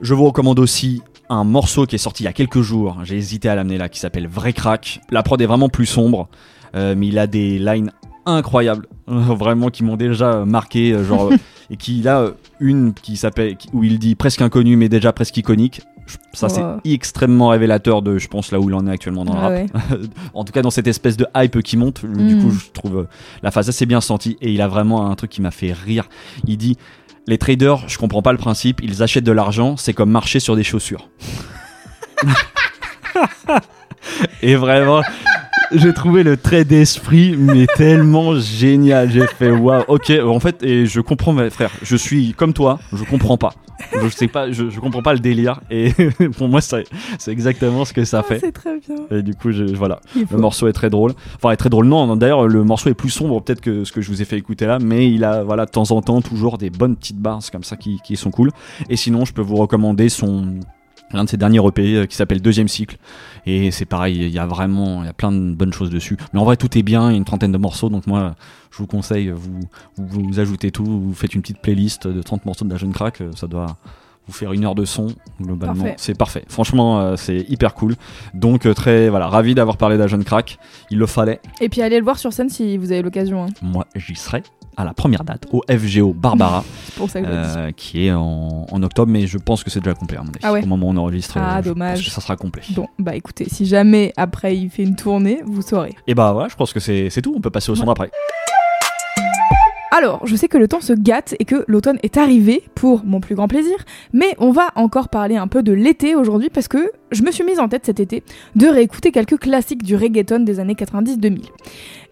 Je 0.00 0.14
vous 0.14 0.24
recommande 0.24 0.58
aussi 0.58 1.02
un 1.30 1.44
morceau 1.44 1.86
qui 1.86 1.94
est 1.94 1.98
sorti 1.98 2.24
il 2.24 2.26
y 2.26 2.28
a 2.28 2.32
quelques 2.32 2.60
jours, 2.60 2.98
j'ai 3.04 3.16
hésité 3.16 3.48
à 3.48 3.54
l'amener 3.54 3.78
là, 3.78 3.88
qui 3.88 4.00
s'appelle 4.00 4.26
Vrai 4.26 4.52
Crack. 4.52 5.00
La 5.10 5.22
prod 5.22 5.40
est 5.40 5.46
vraiment 5.46 5.68
plus 5.68 5.86
sombre, 5.86 6.28
euh, 6.74 6.94
mais 6.96 7.06
il 7.06 7.18
a 7.18 7.26
des 7.26 7.58
lines 7.58 7.92
incroyables, 8.26 8.86
vraiment 9.06 9.68
qui 9.70 9.82
m'ont 9.84 9.96
déjà 9.96 10.44
marqué, 10.44 10.92
euh, 10.92 11.04
genre, 11.04 11.30
et 11.70 11.76
qui 11.76 12.06
a 12.08 12.20
euh, 12.20 12.30
une 12.60 12.92
qui 12.94 13.16
s'appelle, 13.16 13.56
où 13.72 13.84
il 13.84 13.98
dit 13.98 14.14
presque 14.14 14.42
inconnu 14.42 14.76
mais 14.76 14.88
déjà 14.88 15.12
presque 15.12 15.36
iconique. 15.36 15.82
Ça 16.32 16.48
Wow. 16.48 16.80
c'est 16.82 16.90
extrêmement 16.92 17.48
révélateur 17.48 18.02
de, 18.02 18.18
je 18.18 18.26
pense, 18.26 18.50
là 18.50 18.58
où 18.58 18.68
il 18.68 18.74
en 18.74 18.84
est 18.88 18.90
actuellement 18.90 19.24
dans 19.24 19.34
le 19.34 19.38
Ah 19.38 19.42
rap. 19.42 19.52
ouais. 19.52 19.66
en 20.34 20.42
tout 20.44 20.52
cas 20.52 20.60
dans 20.62 20.70
cette 20.70 20.88
espèce 20.88 21.16
de 21.16 21.24
hype 21.36 21.62
qui 21.62 21.76
monte, 21.76 22.04
du 22.04 22.34
Mm. 22.34 22.42
coup 22.42 22.50
je 22.50 22.70
trouve 22.72 22.96
euh, 22.98 23.08
la 23.44 23.52
phase 23.52 23.68
assez 23.68 23.86
bien 23.86 24.00
sentie 24.00 24.36
et 24.40 24.52
il 24.52 24.60
a 24.60 24.66
vraiment 24.66 25.08
un 25.08 25.14
truc 25.14 25.30
qui 25.30 25.40
m'a 25.40 25.52
fait 25.52 25.72
rire. 25.72 26.08
Il 26.46 26.56
dit 26.56 26.76
les 27.28 27.38
traders, 27.38 27.88
je 27.88 27.96
comprends 27.96 28.22
pas 28.22 28.32
le 28.32 28.38
principe, 28.38 28.80
ils 28.82 29.04
achètent 29.04 29.22
de 29.22 29.30
l'argent, 29.30 29.76
c'est 29.76 29.92
comme 29.92 30.10
marcher 30.10 30.40
sur 30.40 30.56
des 30.56 30.64
chaussures. 30.64 31.08
et 34.42 34.56
vraiment, 34.56 35.02
j'ai 35.72 35.92
trouvé 35.92 36.22
le 36.22 36.36
trait 36.36 36.64
d'esprit 36.64 37.36
mais 37.38 37.66
tellement 37.76 38.34
génial. 38.38 39.10
J'ai 39.10 39.26
fait 39.26 39.50
waouh, 39.50 39.82
ok, 39.88 40.12
en 40.24 40.40
fait, 40.40 40.62
et 40.62 40.86
je 40.86 41.00
comprends, 41.00 41.32
mes 41.32 41.50
frères, 41.50 41.70
je 41.82 41.96
suis 41.96 42.32
comme 42.34 42.52
toi, 42.52 42.78
je 42.92 43.04
comprends 43.04 43.36
pas. 43.36 43.52
Je 44.02 44.08
sais 44.08 44.28
pas, 44.28 44.50
je, 44.52 44.68
je 44.68 44.78
comprends 44.78 45.00
pas 45.00 45.14
le 45.14 45.20
délire 45.20 45.60
et 45.70 45.92
pour 46.36 46.48
moi, 46.48 46.60
c'est 46.60 46.84
c'est 47.18 47.32
exactement 47.32 47.86
ce 47.86 47.94
que 47.94 48.04
ça 48.04 48.18
Ah, 48.20 48.22
fait. 48.22 48.38
c'est 48.38 48.52
très 48.52 48.78
bien. 48.78 48.96
Et 49.10 49.22
du 49.22 49.34
coup, 49.34 49.52
je, 49.52 49.64
voilà. 49.64 50.00
Le 50.30 50.36
morceau 50.36 50.68
est 50.68 50.74
très 50.74 50.90
drôle. 50.90 51.12
Enfin, 51.36 51.50
est 51.52 51.56
très 51.56 51.70
drôle. 51.70 51.86
Non, 51.86 52.06
non, 52.06 52.16
d'ailleurs, 52.16 52.46
le 52.46 52.62
morceau 52.62 52.90
est 52.90 52.94
plus 52.94 53.08
sombre 53.08 53.40
peut-être 53.40 53.62
que 53.62 53.84
ce 53.84 53.92
que 53.92 54.02
je 54.02 54.08
vous 54.10 54.20
ai 54.20 54.26
fait 54.26 54.36
écouter 54.36 54.66
là, 54.66 54.78
mais 54.78 55.10
il 55.10 55.24
a, 55.24 55.42
voilà, 55.44 55.64
de 55.64 55.70
temps 55.70 55.90
en 55.92 56.02
temps, 56.02 56.20
toujours 56.20 56.58
des 56.58 56.68
bonnes 56.68 56.94
petites 56.94 57.18
barres 57.18 57.40
comme 57.50 57.64
ça 57.64 57.76
qui, 57.76 58.00
qui 58.04 58.16
sont 58.16 58.30
cool. 58.30 58.50
Et 58.90 58.96
sinon, 58.96 59.24
je 59.24 59.32
peux 59.32 59.40
vous 59.42 59.56
recommander 59.56 60.10
son 60.10 60.60
l'un 61.12 61.24
de 61.24 61.28
ses 61.28 61.36
derniers 61.36 61.58
EP 61.66 61.96
euh, 61.96 62.06
qui 62.06 62.16
s'appelle 62.16 62.40
Deuxième 62.40 62.68
Cycle. 62.68 62.96
Et 63.46 63.70
c'est 63.70 63.84
pareil, 63.86 64.16
il 64.16 64.28
y 64.28 64.38
a 64.38 64.46
vraiment, 64.46 65.02
il 65.02 65.06
y 65.06 65.08
a 65.08 65.12
plein 65.12 65.32
de 65.32 65.52
bonnes 65.54 65.72
choses 65.72 65.90
dessus. 65.90 66.16
Mais 66.32 66.40
en 66.40 66.44
vrai, 66.44 66.56
tout 66.56 66.76
est 66.78 66.82
bien. 66.82 67.08
Il 67.08 67.12
y 67.12 67.14
a 67.14 67.18
une 67.18 67.24
trentaine 67.24 67.52
de 67.52 67.58
morceaux, 67.58 67.88
donc 67.88 68.06
moi, 68.06 68.34
je 68.70 68.78
vous 68.78 68.86
conseille, 68.86 69.30
vous, 69.30 69.60
vous, 69.96 70.22
vous 70.28 70.40
ajoutez 70.40 70.70
tout, 70.70 70.84
vous 70.84 71.14
faites 71.14 71.34
une 71.34 71.40
petite 71.40 71.60
playlist 71.60 72.06
de 72.06 72.22
30 72.22 72.44
morceaux 72.46 72.64
de 72.64 72.70
la 72.70 72.76
jeune 72.76 72.92
crack, 72.92 73.20
euh, 73.20 73.30
ça 73.34 73.46
doit 73.46 73.76
vous 74.26 74.34
faire 74.34 74.52
une 74.52 74.64
heure 74.64 74.74
de 74.76 74.84
son 74.84 75.08
globalement 75.40 75.86
c'est 75.96 76.16
parfait 76.16 76.44
franchement 76.46 77.00
euh, 77.00 77.16
c'est 77.16 77.38
hyper 77.48 77.74
cool 77.74 77.96
donc 78.34 78.64
euh, 78.66 78.74
très 78.74 79.08
voilà 79.08 79.26
ravi 79.28 79.54
d'avoir 79.56 79.76
parlé 79.78 79.96
de 79.96 80.00
la 80.02 80.06
jeune 80.06 80.22
crack 80.22 80.58
il 80.90 80.98
le 80.98 81.06
fallait 81.06 81.40
Et 81.60 81.68
puis 81.70 81.80
allez 81.82 81.98
le 81.98 82.04
voir 82.04 82.18
sur 82.18 82.32
scène 82.32 82.50
si 82.50 82.76
vous 82.76 82.92
avez 82.92 83.02
l'occasion. 83.02 83.44
hein. 83.44 83.48
moi 83.62 83.86
j'y 83.96 84.14
serai 84.14 84.42
à 84.80 84.84
la 84.84 84.94
première 84.94 85.24
date 85.24 85.46
au 85.52 85.62
FGO 85.70 86.12
Barbara 86.12 86.64
pour 86.96 87.08
ça 87.10 87.20
que 87.20 87.26
euh, 87.28 87.70
qui 87.72 88.06
est 88.06 88.12
en, 88.12 88.66
en 88.70 88.82
octobre 88.82 89.10
mais 89.12 89.26
je 89.26 89.38
pense 89.38 89.62
que 89.64 89.70
c'est 89.70 89.80
déjà 89.80 89.94
complet 89.94 90.18
à 90.18 90.22
mon 90.22 90.28
avis 90.30 90.38
Ah 90.42 90.52
ouais. 90.52 90.62
au 90.62 90.66
moment 90.66 90.88
où 90.88 90.90
on 90.90 90.96
enregistre 90.96 91.36
Ah, 91.38 91.58
euh, 91.58 91.62
je 91.62 91.68
dommage. 91.70 91.98
pense 91.98 92.06
que 92.06 92.10
ça 92.12 92.20
sera 92.20 92.36
complet 92.36 92.62
Bon, 92.70 92.86
bah 92.98 93.14
écoutez, 93.14 93.46
si 93.48 93.66
jamais 93.66 94.12
après 94.16 94.56
il 94.56 94.70
fait 94.70 94.82
une 94.82 94.96
tournée, 94.96 95.40
vous 95.44 95.62
saurez. 95.62 95.94
et 96.06 96.14
bah 96.14 96.32
voilà 96.32 96.48
je 96.48 96.56
pense 96.56 96.72
que 96.72 96.80
c'est 96.80 97.10
tout 97.22 97.32
on 97.36 97.40
peut 97.40 97.50
passer 97.50 97.70
au 97.70 97.74
son 97.76 97.84
d'après 97.86 98.10
Alors, 99.92 100.24
je 100.24 100.36
sais 100.36 100.46
que 100.46 100.56
le 100.56 100.68
temps 100.68 100.80
se 100.80 100.92
gâte 100.92 101.34
et 101.40 101.44
que 101.44 101.64
l'automne 101.66 101.98
est 102.04 102.16
arrivé 102.16 102.62
pour 102.76 103.04
mon 103.04 103.18
plus 103.18 103.34
grand 103.34 103.48
plaisir, 103.48 103.74
mais 104.12 104.36
on 104.38 104.52
va 104.52 104.68
encore 104.76 105.08
parler 105.08 105.36
un 105.36 105.48
peu 105.48 105.64
de 105.64 105.72
l'été 105.72 106.14
aujourd'hui 106.14 106.48
parce 106.48 106.68
que 106.68 106.92
je 107.10 107.24
me 107.24 107.32
suis 107.32 107.42
mise 107.42 107.58
en 107.58 107.68
tête 107.68 107.86
cet 107.86 107.98
été 107.98 108.22
de 108.54 108.68
réécouter 108.68 109.10
quelques 109.10 109.38
classiques 109.38 109.82
du 109.82 109.96
reggaeton 109.96 110.40
des 110.40 110.60
années 110.60 110.74
90-2000. 110.74 111.42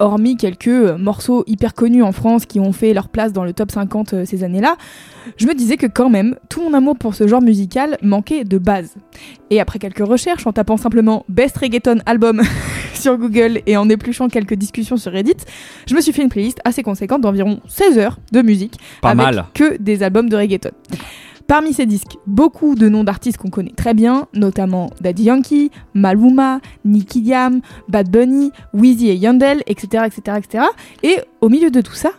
Hormis 0.00 0.36
quelques 0.36 0.68
euh, 0.68 0.98
morceaux 0.98 1.44
hyper 1.46 1.74
connus 1.74 2.02
en 2.02 2.10
France 2.10 2.46
qui 2.46 2.58
ont 2.58 2.72
fait 2.72 2.92
leur 2.94 3.08
place 3.08 3.32
dans 3.32 3.44
le 3.44 3.52
top 3.52 3.70
50 3.70 4.12
euh, 4.12 4.24
ces 4.24 4.42
années-là, 4.42 4.76
je 5.36 5.46
me 5.46 5.54
disais 5.54 5.76
que 5.76 5.86
quand 5.86 6.08
même, 6.08 6.36
tout 6.48 6.62
mon 6.62 6.74
amour 6.74 6.96
pour 6.96 7.14
ce 7.14 7.28
genre 7.28 7.42
musical 7.42 7.96
manquait 8.02 8.42
de 8.42 8.58
base. 8.58 8.94
Et 9.50 9.60
après 9.60 9.78
quelques 9.78 10.06
recherches, 10.06 10.46
en 10.46 10.52
tapant 10.52 10.76
simplement 10.76 11.24
Best 11.28 11.56
Reggaeton 11.58 11.98
Album 12.06 12.42
sur 12.94 13.16
Google 13.16 13.60
et 13.66 13.76
en 13.76 13.88
épluchant 13.88 14.28
quelques 14.28 14.54
discussions 14.54 14.96
sur 14.96 15.12
Reddit, 15.12 15.36
je 15.86 15.94
me 15.94 16.00
suis 16.00 16.12
fait 16.12 16.22
une 16.22 16.28
playlist 16.28 16.58
assez 16.64 16.82
conséquente 16.82 17.20
d'environ 17.20 17.60
16 17.68 17.98
heures 17.98 18.18
de 18.32 18.42
musique 18.42 18.78
pas 19.00 19.10
avec 19.10 19.22
mal 19.22 19.44
que 19.54 19.76
des 19.78 20.02
albums 20.02 20.28
de 20.28 20.36
reggaeton. 20.36 20.70
Parmi 21.46 21.72
ces 21.72 21.86
disques, 21.86 22.18
beaucoup 22.26 22.74
de 22.74 22.90
noms 22.90 23.04
d'artistes 23.04 23.38
qu'on 23.38 23.48
connaît 23.48 23.72
très 23.74 23.94
bien, 23.94 24.26
notamment 24.34 24.90
Daddy 25.00 25.22
Yankee, 25.24 25.70
Maluma, 25.94 26.60
Nicky 26.84 27.24
Jam, 27.24 27.62
Bad 27.88 28.10
Bunny, 28.10 28.52
Weezy 28.74 29.08
et 29.08 29.14
Yandel, 29.14 29.62
etc., 29.66 30.04
etc., 30.04 30.36
etc. 30.36 30.64
Et 31.02 31.16
au 31.40 31.48
milieu 31.48 31.70
de 31.70 31.80
tout 31.80 31.94
ça, 31.94 32.10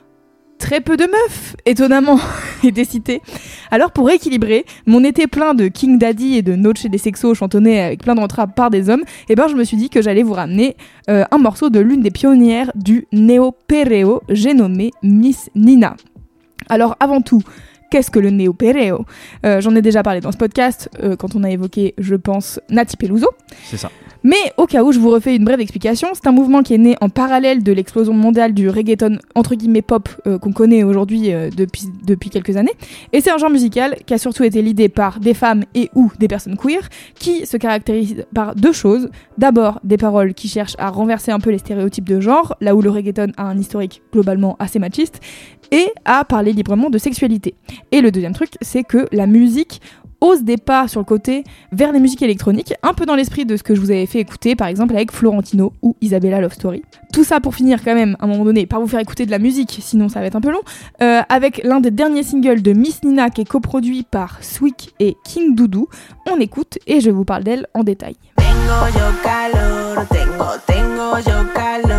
très 0.60 0.82
peu 0.82 0.98
de 0.98 1.06
meufs, 1.06 1.56
étonnamment, 1.66 2.20
étaient 2.64 2.86
citées. 2.86 3.22
Alors 3.72 3.92
pour 3.92 4.12
équilibrer, 4.12 4.66
mon 4.86 5.04
été 5.04 5.26
plein 5.26 5.56
de 5.56 5.68
King 5.68 5.98
Daddy 5.98 6.36
et 6.36 6.42
de 6.44 6.56
Noche 6.56 6.86
des 6.86 6.98
Sexos 7.00 7.34
chantonnés 7.34 7.82
avec 7.82 8.04
plein 8.04 8.14
d'entraves 8.14 8.54
par 8.56 8.70
des 8.70 8.90
hommes, 8.90 9.04
et 9.30 9.36
ben 9.36 9.48
je 9.48 9.56
me 9.56 9.64
suis 9.64 9.78
dit 9.78 9.90
que 9.90 10.02
j'allais 10.02 10.22
vous 10.22 10.34
ramener 10.34 10.76
euh, 11.10 11.24
un 11.32 11.38
morceau 11.40 11.72
de 11.72 11.80
l'une 11.80 12.02
des 12.02 12.12
pionnières 12.12 12.72
du 12.76 13.08
néo-perreo, 13.12 14.22
j'ai 14.30 14.54
nommé 14.54 14.92
Miss 15.02 15.50
Nina. 15.56 15.96
Alors 16.68 16.96
avant 17.00 17.22
tout, 17.22 17.42
qu'est-ce 17.90 18.12
que 18.12 18.20
le 18.20 18.30
néo-perreo 18.30 19.06
Euh, 19.46 19.62
J'en 19.62 19.76
ai 19.76 19.82
déjà 19.82 20.04
parlé 20.04 20.22
dans 20.22 20.32
ce 20.32 20.38
podcast 20.38 20.90
euh, 21.04 21.16
quand 21.16 21.36
on 21.36 21.44
a 21.44 21.50
évoqué, 21.50 21.94
je 21.98 22.16
pense, 22.16 22.60
Nati 22.70 22.98
Peluso. 22.98 23.28
c'est 23.66 23.78
ça 23.78 23.90
Mais 24.24 24.36
au 24.58 24.66
cas 24.66 24.84
où 24.84 24.92
je 24.92 25.00
vous 25.00 25.10
refais 25.10 25.36
une 25.36 25.46
brève 25.46 25.62
explication, 25.62 26.10
c'est 26.14 26.28
un 26.28 26.32
mouvement 26.34 26.62
qui 26.62 26.74
est 26.74 26.78
né 26.78 26.96
en 27.00 27.08
parallèle 27.10 27.64
de 27.64 27.72
l'explosion 27.72 28.14
mondiale 28.14 28.54
du 28.54 28.70
reggaeton 28.70 29.18
entre 29.34 29.56
guillemets 29.56 29.82
pop 29.82 30.10
euh, 30.28 30.38
qu'on 30.38 30.52
connaît 30.52 30.84
aujourd'hui 30.84 31.34
euh, 31.34 31.50
depuis, 31.56 31.84
depuis 32.06 32.30
quelques 32.30 32.58
années. 32.58 32.74
Et 33.14 33.22
c'est 33.22 33.32
un 33.32 33.38
genre 33.38 33.50
musical 33.50 33.96
qui 34.06 34.14
a 34.14 34.18
surtout 34.18 34.44
été 34.44 34.62
l'idée 34.62 34.90
par 34.90 35.20
des 35.22 35.34
femmes 35.34 35.64
et 35.74 35.90
ou 35.96 36.12
des 36.20 36.28
personnes 36.28 36.58
queer 36.58 36.90
qui 37.16 37.46
se 37.46 37.56
caractérisent 37.58 38.26
par 38.36 38.56
deux 38.56 38.74
choses. 38.74 39.10
D'abord 39.38 39.80
des 39.86 39.98
paroles 39.98 40.34
qui 40.34 40.48
cherchent 40.50 40.76
à 40.80 40.90
renverser 40.90 41.32
un 41.32 41.40
peu 41.40 41.50
les 41.50 41.58
stéréotypes 41.60 42.08
de 42.10 42.20
genre, 42.20 42.56
là 42.60 42.76
où 42.76 42.82
le 42.82 42.90
reggaeton 42.90 43.32
a 43.38 43.44
un 43.46 43.58
historique 43.58 44.02
globalement 44.12 44.58
assez 44.60 44.80
machiste, 44.80 45.22
et 45.72 45.92
à 46.06 46.26
parler 46.26 46.54
librement 46.54 46.90
de 46.90 46.98
sexualité. 46.98 47.56
Et 47.92 48.02
le 48.02 48.12
deuxième 48.12 48.34
truc, 48.34 48.52
c'est 48.62 48.84
que 48.84 49.08
la 49.12 49.28
musique 49.28 49.82
ose 50.22 50.44
des 50.44 50.58
pas 50.58 50.88
sur 50.88 51.00
le 51.00 51.06
côté 51.06 51.44
vers 51.72 51.92
les 51.92 52.00
musiques 52.00 52.22
électroniques, 52.22 52.74
un 52.84 52.94
peu 52.94 53.06
dans 53.06 53.16
l'esprit 53.16 53.46
de 53.46 53.56
ce 53.56 53.64
que 53.64 53.76
je 53.76 53.82
vous 53.82 53.92
avais 53.92 54.06
fait 54.06 54.20
écouter 54.20 54.56
par 54.56 54.68
exemple 54.68 54.96
avec 54.96 55.12
Florentino 55.12 55.74
ou 55.82 55.96
Isabella 56.02 56.42
Love 56.42 56.54
Story. 56.54 56.84
Tout 57.14 57.24
ça 57.24 57.40
pour 57.40 57.56
finir 57.56 57.84
quand 57.84 57.96
même 57.96 58.16
à 58.20 58.26
un 58.26 58.28
moment 58.28 58.46
donné 58.46 58.66
par 58.66 58.80
vous 58.80 58.88
faire 58.88 59.00
écouter 59.00 59.26
de 59.26 59.32
la 59.32 59.40
musique, 59.40 59.78
sinon 59.82 60.10
ça 60.10 60.20
va 60.20 60.26
être 60.26 60.36
un 60.36 60.42
peu 60.42 60.52
long, 60.52 60.62
euh, 61.02 61.22
avec 61.30 61.62
l'un 61.64 61.80
des 61.80 61.92
derniers 61.92 62.24
singles 62.24 62.62
de 62.62 62.74
Miss 62.74 63.04
Nina 63.04 63.30
qui 63.30 63.42
est 63.42 63.50
coproduit 63.50 64.04
par 64.04 64.44
Swick 64.44 64.94
et 65.00 65.16
King 65.24 65.56
Doudou. 65.56 65.88
On 66.30 66.40
écoute 66.40 66.80
et 66.88 67.00
je 67.00 67.12
vous 67.12 67.26
parle 67.26 67.44
d'elle 67.44 67.68
en 67.74 67.84
détail. 67.84 68.16
Tengo 68.36 68.88
yo 68.88 69.06
calor, 69.24 70.06
tengo, 70.10 70.46
tengo 70.68 71.18
yo 71.18 71.54
calor. 71.54 71.99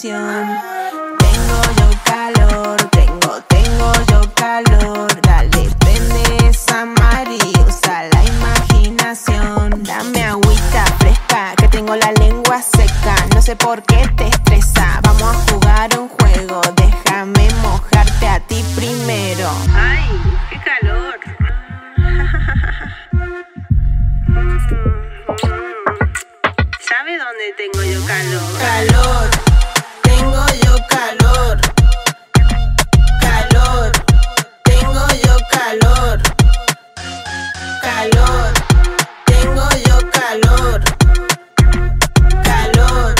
Tengo 0.00 1.60
yo 1.76 1.90
calor, 2.04 2.76
tengo, 2.90 3.42
tengo 3.48 3.92
yo 4.12 4.20
calor. 4.34 5.20
Dale, 5.22 5.68
prende 5.80 6.22
esa 6.48 6.84
Mari, 6.84 7.40
usa 7.66 8.04
la 8.12 8.22
imaginación. 8.24 9.82
Dame 9.82 10.22
agüita 10.22 10.84
fresca, 11.00 11.52
que 11.56 11.66
tengo 11.66 11.96
la 11.96 12.12
lengua 12.12 12.62
seca. 12.62 13.16
No 13.34 13.42
sé 13.42 13.56
por 13.56 13.82
qué 13.82 14.06
te 14.16 14.28
estresa. 14.28 15.00
Vamos 15.02 15.34
a 15.34 15.38
jugar 15.50 15.90
un 15.98 16.08
juego, 16.08 16.60
déjame 16.76 17.48
mojarte 17.60 18.28
a 18.28 18.38
ti 18.38 18.64
primero. 18.76 19.50
¡Ay, 19.74 20.08
qué 20.50 20.60
calor! 20.60 21.18
¿Sabe 26.88 27.18
dónde 27.18 27.52
tengo 27.56 27.82
yo 27.82 28.00
calor? 28.06 28.58
Calor, 28.60 29.28
tengo 30.38 30.54
yo 30.64 30.76
calor. 30.86 31.58
Calor, 33.20 33.92
tengo 34.62 35.06
yo 35.24 35.36
calor. 35.50 36.22
Calor, 37.82 38.52
tengo 39.26 39.68
yo 39.86 39.98
calor. 40.10 40.80
Calor, 42.44 43.14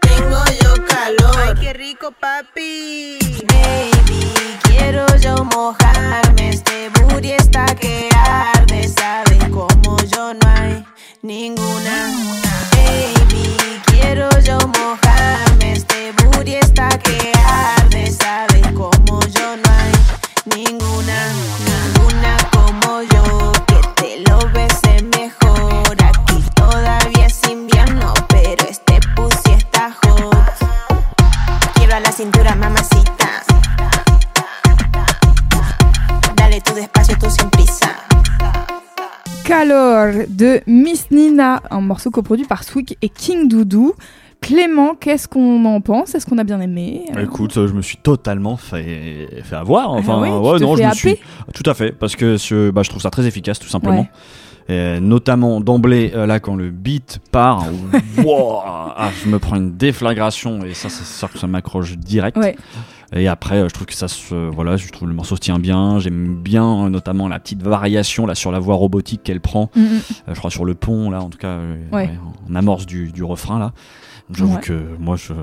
tengo 0.00 0.44
yo 0.62 0.74
calor. 0.86 1.36
Ay, 1.38 1.54
qué 1.60 1.72
rico, 1.72 2.12
papi. 2.12 3.18
Baby, 3.46 4.32
quiero 4.64 5.06
yo 5.16 5.44
mojarme. 5.44 6.50
Este 6.50 6.90
booty 6.90 7.32
está 7.32 7.64
que 7.66 8.08
arde. 8.14 8.88
Sabes 8.88 9.44
como 9.48 9.96
yo 10.04 10.34
no 10.34 10.48
hay. 10.48 10.84
Calor 11.22 11.54
de 40.42 40.60
Miss 40.66 41.10
Nina, 41.12 41.62
un 41.70 41.80
morceau 41.80 42.10
coproduit 42.10 42.46
par 42.46 42.64
Swick 42.64 42.98
et 43.00 43.08
King 43.08 43.48
Doudou. 43.48 43.92
Clément, 44.40 44.96
qu'est-ce 44.96 45.28
qu'on 45.28 45.64
en 45.66 45.80
pense? 45.80 46.16
Est-ce 46.16 46.26
qu'on 46.26 46.38
a 46.38 46.42
bien 46.42 46.60
aimé? 46.60 47.04
Écoute, 47.22 47.56
euh, 47.56 47.68
je 47.68 47.74
me 47.74 47.80
suis 47.82 47.96
totalement 47.98 48.56
fait, 48.56 49.28
fait 49.44 49.54
avoir. 49.54 49.92
Enfin, 49.92 50.14
Ah 50.16 50.20
oui, 50.20 50.28
tu 50.28 50.34
ouais, 50.34 50.58
non, 50.58 50.76
je 50.76 50.82
me 50.82 50.92
suis. 50.94 51.16
Tout 51.54 51.62
à 51.70 51.74
fait, 51.74 51.92
parce 51.92 52.16
que 52.16 52.36
ce- 52.38 52.70
bah, 52.70 52.82
je 52.82 52.90
trouve 52.90 53.00
ça 53.00 53.10
très 53.10 53.24
efficace, 53.24 53.60
tout 53.60 53.68
simplement. 53.68 54.08
Et 54.68 54.98
notamment 55.00 55.60
d'emblée, 55.60 56.12
euh, 56.14 56.26
là, 56.26 56.40
quand 56.40 56.56
le 56.56 56.70
beat 56.70 57.20
part, 57.30 57.64
ah, 58.26 59.10
je 59.22 59.28
me 59.28 59.38
prends 59.38 59.56
une 59.56 59.76
déflagration 59.76 60.64
et 60.64 60.74
ça, 60.74 60.88
c'est 60.88 61.04
sûr 61.04 61.30
que 61.30 61.38
ça 61.38 61.46
m'accroche 61.46 61.96
direct. 61.96 62.36
Ouais. 62.36 62.56
Et 63.14 63.28
après, 63.28 63.56
euh, 63.58 63.68
je 63.68 63.74
trouve 63.74 63.86
que 63.86 63.94
ça 63.94 64.08
se, 64.08 64.34
voilà, 64.34 64.76
je 64.76 64.88
trouve 64.90 65.08
le 65.08 65.14
morceau 65.14 65.36
se 65.36 65.40
tient 65.40 65.58
bien. 65.58 65.98
J'aime 65.98 66.34
bien, 66.42 66.86
euh, 66.86 66.88
notamment 66.88 67.28
la 67.28 67.38
petite 67.38 67.62
variation 67.62 68.26
là 68.26 68.34
sur 68.34 68.50
la 68.52 68.58
voix 68.58 68.74
robotique 68.76 69.22
qu'elle 69.22 69.40
prend. 69.40 69.70
Mm, 69.76 69.80
mm. 69.80 69.84
Euh, 69.84 69.98
je 70.34 70.38
crois 70.38 70.50
sur 70.50 70.64
le 70.64 70.74
pont 70.74 71.10
là, 71.10 71.20
en 71.22 71.28
tout 71.28 71.38
cas, 71.38 71.48
euh, 71.48 71.76
Ouais. 71.92 72.06
ouais, 72.06 72.18
en 72.50 72.54
amorce 72.54 72.86
du, 72.86 73.12
du 73.12 73.22
refrain 73.24 73.58
là. 73.58 73.72
J'avoue 74.32 74.54
Ouais. 74.54 74.60
que 74.62 74.84
moi, 74.98 75.16
je, 75.16 75.34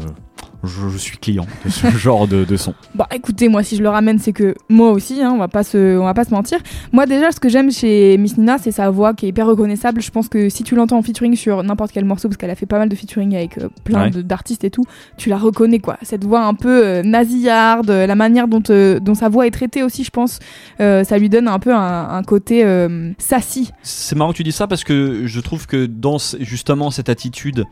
je, 0.63 0.89
je 0.89 0.97
suis 0.97 1.17
client 1.17 1.45
de 1.65 1.69
ce 1.69 1.87
genre 1.97 2.27
de, 2.27 2.43
de 2.45 2.57
son. 2.57 2.73
Bah 2.95 3.07
écoutez, 3.13 3.47
moi 3.49 3.63
si 3.63 3.75
je 3.77 3.83
le 3.83 3.89
ramène, 3.89 4.19
c'est 4.19 4.33
que 4.33 4.55
moi 4.69 4.91
aussi, 4.91 5.21
hein, 5.21 5.31
on 5.33 5.37
va 5.37 5.47
pas 5.47 5.63
se, 5.63 5.97
on 5.97 6.05
va 6.05 6.13
pas 6.13 6.25
se 6.25 6.31
mentir. 6.31 6.59
Moi 6.91 7.05
déjà, 7.05 7.31
ce 7.31 7.39
que 7.39 7.49
j'aime 7.49 7.71
chez 7.71 8.17
Miss 8.17 8.37
Nina, 8.37 8.57
c'est 8.57 8.71
sa 8.71 8.89
voix 8.89 9.13
qui 9.13 9.25
est 9.25 9.29
hyper 9.29 9.45
reconnaissable. 9.47 10.01
Je 10.01 10.11
pense 10.11 10.27
que 10.29 10.49
si 10.49 10.63
tu 10.63 10.75
l'entends 10.75 10.97
en 10.97 11.01
featuring 11.01 11.35
sur 11.35 11.63
n'importe 11.63 11.91
quel 11.91 12.05
morceau, 12.05 12.27
parce 12.27 12.37
qu'elle 12.37 12.49
a 12.49 12.55
fait 12.55 12.65
pas 12.65 12.77
mal 12.79 12.89
de 12.89 12.95
featuring 12.95 13.35
avec 13.35 13.57
euh, 13.57 13.69
plein 13.83 14.11
Ouais. 14.11 14.23
d'artistes 14.23 14.63
et 14.63 14.69
tout, 14.69 14.83
tu 15.17 15.29
la 15.29 15.37
reconnais 15.37 15.79
quoi. 15.79 15.97
Cette 16.01 16.23
voix 16.23 16.41
un 16.45 16.53
peu 16.53 16.85
euh, 16.85 17.03
nasillarde, 17.03 17.89
euh, 17.89 18.05
la 18.07 18.15
manière 18.15 18.47
dont, 18.47 18.63
euh, 18.69 18.99
dont 18.99 19.15
sa 19.15 19.29
voix 19.29 19.45
est 19.47 19.51
traitée 19.51 19.83
aussi, 19.83 20.03
je 20.03 20.09
pense, 20.11 20.39
euh, 20.79 21.03
ça 21.03 21.17
lui 21.17 21.29
donne 21.29 21.47
un 21.47 21.59
peu 21.59 21.73
un, 21.73 22.09
un 22.09 22.23
côté 22.23 22.63
euh, 22.65 23.11
sassy. 23.17 23.71
C'est 23.83 24.15
marrant 24.15 24.31
que 24.31 24.37
tu 24.37 24.43
dis 24.43 24.51
ça 24.51 24.67
parce 24.67 24.83
que 24.83 25.25
je 25.25 25.39
trouve 25.39 25.67
que 25.67 25.85
dans 25.85 26.17
justement 26.39 26.91
cette 26.91 27.09
attitude 27.09 27.65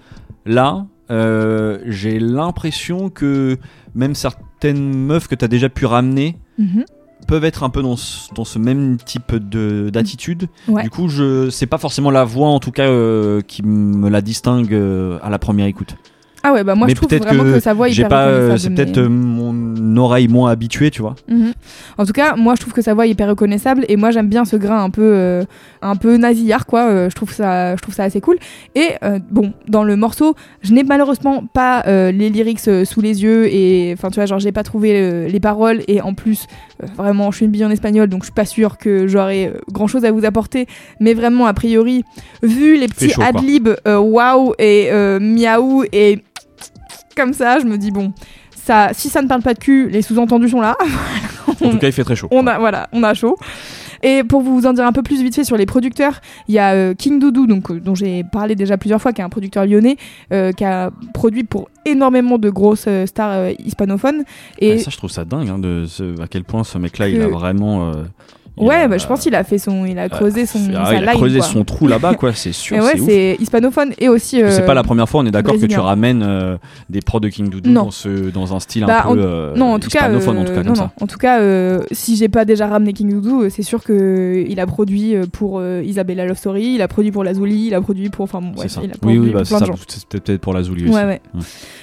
là, 0.46 0.86
euh, 1.12 1.80
j'ai 1.86 2.20
l'impression 2.20 3.10
que 3.10 3.58
même 3.96 4.16
certaines 4.16 4.94
meufs 4.94 5.28
que 5.28 5.36
tu 5.36 5.46
as 5.46 5.48
déjà 5.48 5.70
pu 5.70 5.86
ramener 5.86 6.38
Mhm. 6.58 6.86
peuvent 7.28 7.46
être 7.46 7.64
un 7.64 7.70
peu 7.70 7.82
dans 7.82 7.96
ce, 7.96 8.34
dans 8.34 8.46
ce 8.46 8.58
même 8.58 8.98
type 8.98 9.36
de 9.36 9.90
d'attitude. 9.90 10.48
Ouais. 10.68 10.84
Du 10.84 10.90
coup, 10.90 11.08
je 11.08 11.50
c'est 11.50 11.68
pas 11.68 11.78
forcément 11.78 12.10
la 12.12 12.24
voix 12.24 12.48
en 12.50 12.60
tout 12.60 12.72
cas 12.72 12.88
euh, 12.88 13.42
qui 13.42 13.64
me 13.64 14.10
la 14.10 14.22
distingue 14.22 14.74
euh, 14.74 15.20
à 15.22 15.30
la 15.30 15.40
première 15.40 15.68
écoute. 15.68 15.96
Ah 16.44 16.54
ouais, 16.54 16.64
bah 16.64 16.76
moi 16.76 16.88
Mais 16.88 16.94
je 16.94 16.98
trouve 16.98 17.14
vraiment 17.18 17.44
que 17.44 17.54
que, 17.56 17.60
sa 17.60 17.74
voix 17.74 17.90
est 17.90 17.94
hyper 17.94 18.10
pas, 18.10 18.58
c'est 18.58 18.70
peut-être 18.70 19.02
mon 19.02 19.47
oreille 19.98 20.28
moins 20.28 20.52
habituée, 20.52 20.92
tu 20.92 21.02
vois. 21.02 21.16
Mhm. 21.28 21.54
En 21.98 22.06
tout 22.06 22.14
cas, 22.14 22.36
moi 22.36 22.56
je 22.56 22.62
trouve 22.62 22.74
que 22.74 22.82
sa 22.82 22.94
voix 22.94 23.08
est 23.08 23.12
hyper 23.12 23.30
reconnaissable 23.30 23.86
et 23.88 23.96
moi 23.96 24.12
j'aime 24.12 24.28
bien 24.28 24.46
ce 24.46 24.56
grain 24.56 24.84
un 24.84 24.90
peu 24.90 25.02
euh, 25.04 25.44
un 25.82 25.96
peu 25.96 26.18
nasillard 26.18 26.66
quoi. 26.66 26.88
Euh, 26.88 27.10
je 27.10 27.16
trouve 27.16 27.32
ça 27.32 27.76
je 27.76 27.82
trouve 27.82 27.94
ça 27.94 28.04
assez 28.04 28.22
cool. 28.22 28.38
Et 28.76 28.90
euh, 29.04 29.20
bon, 29.30 29.54
dans 29.68 29.84
le 29.84 29.96
morceau, 29.96 30.36
je 30.62 30.74
n'ai 30.74 30.84
malheureusement 30.84 31.44
pas 31.46 31.84
euh, 31.88 32.12
les 32.12 32.30
lyrics 32.30 32.60
sous 32.60 33.02
les 33.02 33.24
yeux 33.24 33.48
et 33.54 33.94
enfin 33.94 34.10
tu 34.10 34.16
vois 34.16 34.26
genre 34.26 34.40
j'ai 34.40 34.52
pas 34.52 34.64
trouvé 34.64 35.28
les 35.30 35.40
paroles 35.40 35.82
et 35.88 36.02
en 36.02 36.14
plus 36.14 36.48
vraiment 36.96 37.32
je 37.32 37.38
suis 37.38 37.46
une 37.46 37.52
bille 37.52 37.66
en 37.66 37.72
espagnol 37.72 38.08
donc 38.08 38.22
je 38.22 38.28
suis 38.28 38.34
pas 38.34 38.46
sûre 38.46 38.78
que 38.78 39.08
j'aurai 39.08 39.54
grand 39.72 39.88
chose 39.88 40.06
à 40.06 40.12
vous 40.12 40.26
apporter. 40.26 40.68
Mais 41.00 41.14
vraiment 41.14 41.46
a 41.46 41.54
priori 41.54 42.04
vu 42.44 42.78
les 42.78 42.88
petits 42.88 43.14
adlibs 43.22 43.70
waouh 43.86 44.54
et 44.60 44.90
euh, 44.92 45.20
miaou 45.20 45.84
et 45.92 46.24
comme 47.16 47.34
ça, 47.34 47.60
je 47.60 47.66
me 47.66 47.78
dis 47.78 47.92
bon. 47.92 48.14
Ça, 48.68 48.90
si 48.94 49.08
ça 49.10 49.22
ne 49.22 49.28
parle 49.30 49.42
pas 49.42 49.54
de 49.54 49.60
cul, 49.60 49.88
les 49.90 50.02
sous-entendus 50.02 50.50
sont 50.50 50.62
là. 50.62 50.76
En 51.62 51.72
tout 51.72 51.78
cas, 51.80 51.88
il 51.88 51.94
fait 51.94 52.04
très 52.04 52.16
chaud. 52.16 52.28
On 52.32 52.46
a, 52.46 52.60
voilà, 52.60 52.88
on 52.92 53.02
a 53.04 53.14
chaud. 53.16 53.36
Et 54.04 54.24
pour 54.24 54.42
vous 54.42 54.66
en 54.68 54.74
dire 54.74 54.86
un 54.86 54.92
peu 54.92 55.02
plus 55.02 55.24
vite 55.24 55.34
fait 55.34 55.44
sur 55.46 55.58
les 55.58 55.66
producteurs, 55.66 56.20
il 56.48 56.54
y 56.54 56.60
a 56.60 56.74
euh, 56.74 56.94
King 56.94 57.18
Doudou, 57.20 57.48
donc, 57.48 57.72
euh, 57.72 57.80
dont 57.80 57.96
j'ai 57.96 58.24
parlé 58.32 58.54
déjà 58.56 58.78
plusieurs 58.78 59.02
fois, 59.02 59.12
qui 59.12 59.22
est 59.22 59.24
un 59.24 59.30
producteur 59.30 59.66
lyonnais, 59.66 59.96
euh, 60.34 60.52
qui 60.52 60.64
a 60.66 60.92
produit 61.16 61.46
pour 61.46 61.70
énormément 61.86 62.38
de 62.38 62.50
grosses 62.52 62.88
stars 63.06 63.50
hispanophones. 63.58 64.24
Et 64.60 64.72
Ouais, 64.74 64.78
ça, 64.80 64.92
je 64.92 64.98
trouve 64.98 65.10
ça 65.10 65.26
dingue 65.26 65.50
hein, 65.50 65.58
de 65.58 65.86
ce- 65.88 66.22
à 66.22 66.28
quel 66.28 66.44
point 66.44 66.64
ce 66.64 66.78
mec-là, 66.78 67.08
il 67.08 67.22
a 67.22 67.28
vraiment. 67.28 67.92
Ouais, 68.58 68.76
a- 68.76 68.88
bah, 68.88 68.98
je 68.98 69.06
pense 69.08 69.22
qu'il 69.22 69.36
a 69.36 69.44
fait 69.44 69.58
son, 69.58 69.86
il 69.86 69.98
a 70.00 70.10
creusé 70.10 70.46
son, 70.46 70.60
Ah, 70.76 70.86
sa 70.88 70.94
il 70.96 70.98
a 70.98 71.12
line, 71.12 71.20
creusé 71.20 71.40
quoi. 71.40 71.48
son 71.48 71.64
trou 71.64 71.88
là-bas, 71.88 72.16
quoi. 72.16 72.34
C'est 72.34 72.52
sûr. 72.52 72.78
Ouais, 72.78 72.98
c'est 72.98 73.38
hispanophone 73.40 73.94
et 74.00 74.10
aussi. 74.10 74.38
C'est 74.38 74.62
euh, 74.62 74.66
pas 74.66 74.74
la 74.74 74.84
première 74.84 75.08
fois, 75.08 75.22
on 75.22 75.26
est 75.26 75.32
d'accord 75.32 75.56
que 75.60 75.66
tu 75.66 75.80
ramènes 75.80 76.24
euh, 76.24 76.58
des 76.90 77.02
prods 77.02 77.20
de 77.20 77.30
King 77.30 77.50
Doudou 77.50 77.72
dans, 77.74 77.92
ce, 77.92 78.30
dans 78.30 78.56
un 78.56 78.60
style 78.60 78.86
Bah, 78.86 79.04
un 79.06 79.10
en- 79.10 79.14
peu 79.16 79.22
euh, 79.24 79.56
non, 79.56 79.74
en 79.74 79.80
tout 79.80 79.90
cas, 79.90 80.00
hispanophone, 80.08 80.38
en 80.40 80.46
tout 80.46 80.54
cas, 80.54 80.64
non. 80.64 80.90
En 81.02 81.08
tout 81.08 81.18
cas, 81.18 81.40
si 81.92 82.16
j'ai 82.16 82.30
pas 82.30 82.46
déjà 82.46 82.68
ramené 82.68 82.94
King 82.94 83.10
Doudou, 83.12 83.44
euh, 83.44 83.50
c'est 83.50 83.64
sûr 83.64 83.84
que 83.84 84.46
il 84.48 84.60
a 84.60 84.66
produit 84.66 85.16
pour 85.32 85.62
Isabella 85.64 86.26
Love 86.26 86.38
Story, 86.38 86.74
il 86.76 86.82
a 86.82 86.88
produit 86.88 87.12
pour 87.12 87.24
Lazuli, 87.24 87.68
il 87.68 87.74
a 87.74 87.82
produit 87.82 88.10
pour, 88.10 88.24
enfin, 88.24 88.42
bon, 88.42 88.60
ouais, 88.60 88.68
il 88.68 88.78
a 88.78 88.82
Oui, 88.82 88.90
produit 89.00 89.20
oui, 89.20 89.30
bah, 89.32 89.40
pour 89.40 89.48
c'est 89.48 89.66
plein 89.66 89.76
peut-être 90.10 90.42
pour 90.42 90.54
la 90.54 90.64
Zouli 90.64 90.90
aussi. 90.90 90.98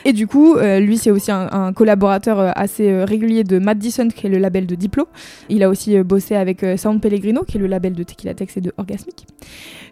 Et 0.04 0.12
du 0.12 0.26
coup, 0.26 0.56
lui, 0.58 0.98
c'est 0.98 1.10
aussi 1.10 1.30
un, 1.30 1.72
collaborateur 1.74 2.52
assez 2.56 3.04
régulier 3.04 3.44
de 3.44 3.58
Decent, 3.74 4.08
qui 4.14 4.26
est 4.26 4.30
le 4.30 4.38
label 4.38 4.66
de 4.66 4.74
Diplo. 4.74 5.08
Il 5.48 5.62
a 5.62 5.68
aussi 5.68 5.98
bossé 6.02 6.34
avec 6.36 6.63
euh, 6.64 6.76
Sound 6.76 7.00
Pellegrino, 7.00 7.42
qui 7.44 7.56
est 7.56 7.60
le 7.60 7.66
label 7.66 7.92
de 7.94 8.02
Tequila 8.02 8.34
Tex 8.34 8.56
et 8.56 8.60
de 8.60 8.72
Orgasmic. 8.78 9.26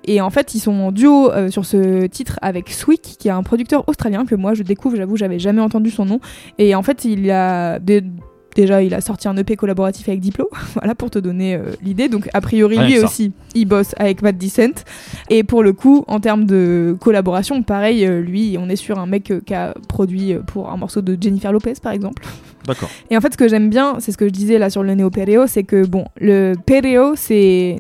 Et 0.04 0.20
en 0.20 0.30
fait, 0.30 0.54
ils 0.54 0.60
sont 0.60 0.72
en 0.72 0.92
duo 0.92 1.30
euh, 1.30 1.50
sur 1.50 1.64
ce 1.64 2.06
titre 2.06 2.38
avec 2.42 2.70
Swick, 2.70 3.02
qui 3.18 3.28
est 3.28 3.32
un 3.32 3.42
producteur 3.42 3.88
australien 3.88 4.24
que 4.26 4.34
moi 4.34 4.54
je 4.54 4.62
découvre, 4.62 4.96
j'avoue, 4.96 5.16
j'avais 5.16 5.38
jamais 5.38 5.60
entendu 5.60 5.90
son 5.90 6.04
nom. 6.04 6.20
Et 6.58 6.74
en 6.74 6.82
fait, 6.82 7.04
il 7.04 7.30
a 7.30 7.78
des- 7.78 8.02
Déjà, 8.54 8.82
il 8.82 8.92
a 8.92 9.00
sorti 9.00 9.28
un 9.28 9.36
EP 9.36 9.56
collaboratif 9.56 10.08
avec 10.08 10.20
Diplo, 10.20 10.50
voilà 10.74 10.94
pour 10.94 11.10
te 11.10 11.18
donner 11.18 11.54
euh, 11.54 11.72
l'idée. 11.82 12.08
Donc, 12.08 12.28
a 12.34 12.40
priori, 12.40 12.78
Rien 12.78 12.86
lui 12.86 12.98
aussi, 12.98 13.32
il 13.54 13.66
bosse 13.66 13.94
avec 13.98 14.22
Mad 14.22 14.36
Decent. 14.36 14.84
Et 15.30 15.42
pour 15.42 15.62
le 15.62 15.72
coup, 15.72 16.04
en 16.06 16.20
termes 16.20 16.44
de 16.44 16.96
collaboration, 17.00 17.62
pareil, 17.62 18.04
euh, 18.04 18.20
lui, 18.20 18.56
on 18.58 18.68
est 18.68 18.76
sur 18.76 18.98
un 18.98 19.06
mec 19.06 19.30
euh, 19.30 19.40
qui 19.44 19.54
a 19.54 19.74
produit 19.88 20.34
pour 20.46 20.70
un 20.70 20.76
morceau 20.76 21.00
de 21.00 21.16
Jennifer 21.18 21.52
Lopez, 21.52 21.74
par 21.82 21.92
exemple. 21.92 22.22
D'accord. 22.66 22.90
Et 23.10 23.16
en 23.16 23.20
fait, 23.20 23.32
ce 23.32 23.38
que 23.38 23.48
j'aime 23.48 23.70
bien, 23.70 23.96
c'est 24.00 24.12
ce 24.12 24.18
que 24.18 24.26
je 24.26 24.32
disais 24.32 24.58
là 24.58 24.70
sur 24.70 24.82
le 24.82 24.94
néo 24.94 25.10
perreo, 25.10 25.46
c'est 25.46 25.64
que 25.64 25.86
bon, 25.86 26.04
le 26.20 26.54
perreo, 26.66 27.14
c'est 27.16 27.78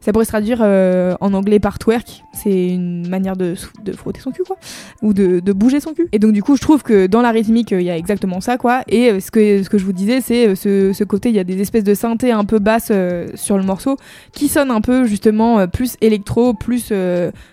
ça 0.00 0.12
pourrait 0.12 0.24
se 0.24 0.30
traduire 0.30 0.58
euh, 0.62 1.14
en 1.20 1.34
anglais 1.34 1.58
par 1.58 1.78
twerk. 1.78 2.24
C'est 2.32 2.68
une 2.68 3.08
manière 3.08 3.36
de, 3.36 3.54
frotter 3.96 4.20
son 4.20 4.30
cul, 4.30 4.42
quoi, 4.46 4.56
ou 5.02 5.12
de, 5.12 5.40
bouger 5.52 5.80
son 5.80 5.94
cul. 5.94 6.08
Et 6.12 6.18
donc 6.18 6.32
du 6.32 6.42
coup, 6.42 6.56
je 6.56 6.62
trouve 6.62 6.82
que 6.82 7.06
dans 7.06 7.22
la 7.22 7.30
rythmique, 7.30 7.72
il 7.72 7.82
y 7.82 7.90
a 7.90 7.96
exactement 7.96 8.40
ça, 8.40 8.58
quoi. 8.58 8.82
Et 8.88 9.10
euh, 9.10 9.20
ce 9.20 9.30
que 9.30 9.78
je 9.78 9.84
vous 9.84 9.92
disais, 9.92 10.20
c'est 10.20 10.48
euh, 10.48 10.92
ce, 10.92 11.04
côté, 11.04 11.30
il 11.30 11.34
y 11.34 11.38
a 11.38 11.44
des 11.44 11.60
espèces 11.60 11.84
de 11.84 11.94
synthés 11.94 12.32
un 12.32 12.44
peu 12.44 12.58
basses 12.58 12.92
sur 13.34 13.58
le 13.58 13.64
morceau 13.64 13.96
qui 14.32 14.48
sonnent 14.48 14.70
un 14.70 14.80
peu 14.80 15.06
justement 15.06 15.66
plus 15.66 15.96
électro, 16.00 16.54
plus 16.54 16.92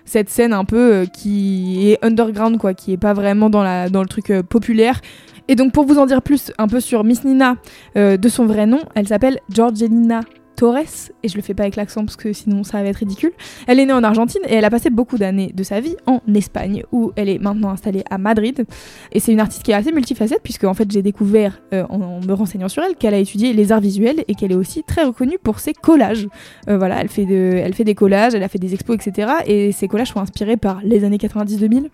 cette 0.05 0.29
scène 0.29 0.53
un 0.53 0.65
peu 0.65 1.05
qui 1.13 1.91
est 1.91 2.03
underground, 2.03 2.57
quoi, 2.57 2.73
qui 2.73 2.93
est 2.93 2.97
pas 2.97 3.13
vraiment 3.13 3.49
dans 3.49 3.63
le 3.63 4.07
truc 4.07 4.31
populaire. 4.49 5.01
Et 5.47 5.55
donc 5.55 5.73
pour 5.73 5.85
vous 5.85 5.99
en 5.99 6.05
dire 6.05 6.21
plus 6.21 6.51
un 6.57 6.67
peu 6.67 6.79
sur 6.79 7.03
Miss 7.03 7.23
Nina, 7.23 7.55
de 7.95 8.29
son 8.29 8.45
vrai 8.45 8.65
nom, 8.65 8.81
elle 8.95 9.07
s'appelle 9.07 9.39
Georgelina 9.49 10.21
Torres, 10.55 11.09
et 11.23 11.27
je 11.27 11.35
le 11.35 11.41
fais 11.41 11.53
pas 11.53 11.63
avec 11.63 11.75
l'accent 11.75 12.05
parce 12.05 12.15
que 12.15 12.33
sinon 12.33 12.63
ça 12.63 12.81
va 12.81 12.89
être 12.89 12.97
ridicule. 12.97 13.31
Elle 13.67 13.79
est 13.79 13.85
née 13.85 13.93
en 13.93 14.03
Argentine 14.03 14.41
et 14.47 14.55
elle 14.55 14.65
a 14.65 14.69
passé 14.69 14.89
beaucoup 14.89 15.17
d'années 15.17 15.51
de 15.53 15.63
sa 15.63 15.79
vie 15.79 15.95
en 16.05 16.21
Espagne, 16.33 16.83
où 16.91 17.11
elle 17.15 17.29
est 17.29 17.39
maintenant 17.39 17.69
installée 17.69 18.03
à 18.09 18.17
Madrid. 18.17 18.65
Et 19.11 19.19
c'est 19.19 19.31
une 19.31 19.39
artiste 19.39 19.63
qui 19.63 19.71
est 19.71 19.75
assez 19.75 19.91
multifacette, 19.91 20.41
puisque 20.43 20.63
en 20.63 20.73
fait 20.73 20.89
j'ai 20.91 21.01
découvert 21.01 21.61
euh, 21.73 21.83
en, 21.89 22.21
me 22.21 22.33
renseignant 22.33 22.69
sur 22.69 22.83
elle 22.83 22.95
qu'elle 22.95 23.13
a 23.13 23.17
étudié 23.17 23.53
les 23.53 23.71
arts 23.71 23.81
visuels 23.81 24.23
et 24.27 24.35
qu'elle 24.35 24.51
est 24.51 24.55
aussi 24.55 24.83
très 24.83 25.03
reconnue 25.03 25.37
pour 25.41 25.59
ses 25.59 25.73
collages. 25.73 26.27
Euh, 26.69 26.77
voilà, 26.77 27.01
elle 27.01 27.09
fait, 27.09 27.25
de, 27.25 27.53
elle 27.55 27.73
fait 27.73 27.83
des 27.83 27.95
collages, 27.95 28.35
elle 28.35 28.43
a 28.43 28.47
fait 28.47 28.59
des 28.59 28.73
expos, 28.73 28.95
etc. 28.95 29.33
Et 29.45 29.71
ses 29.71 29.87
collages 29.87 30.09
sont 30.09 30.19
inspirés 30.19 30.57
par 30.57 30.79
les 30.83 31.03
années 31.03 31.17
90-2000, 31.17 31.89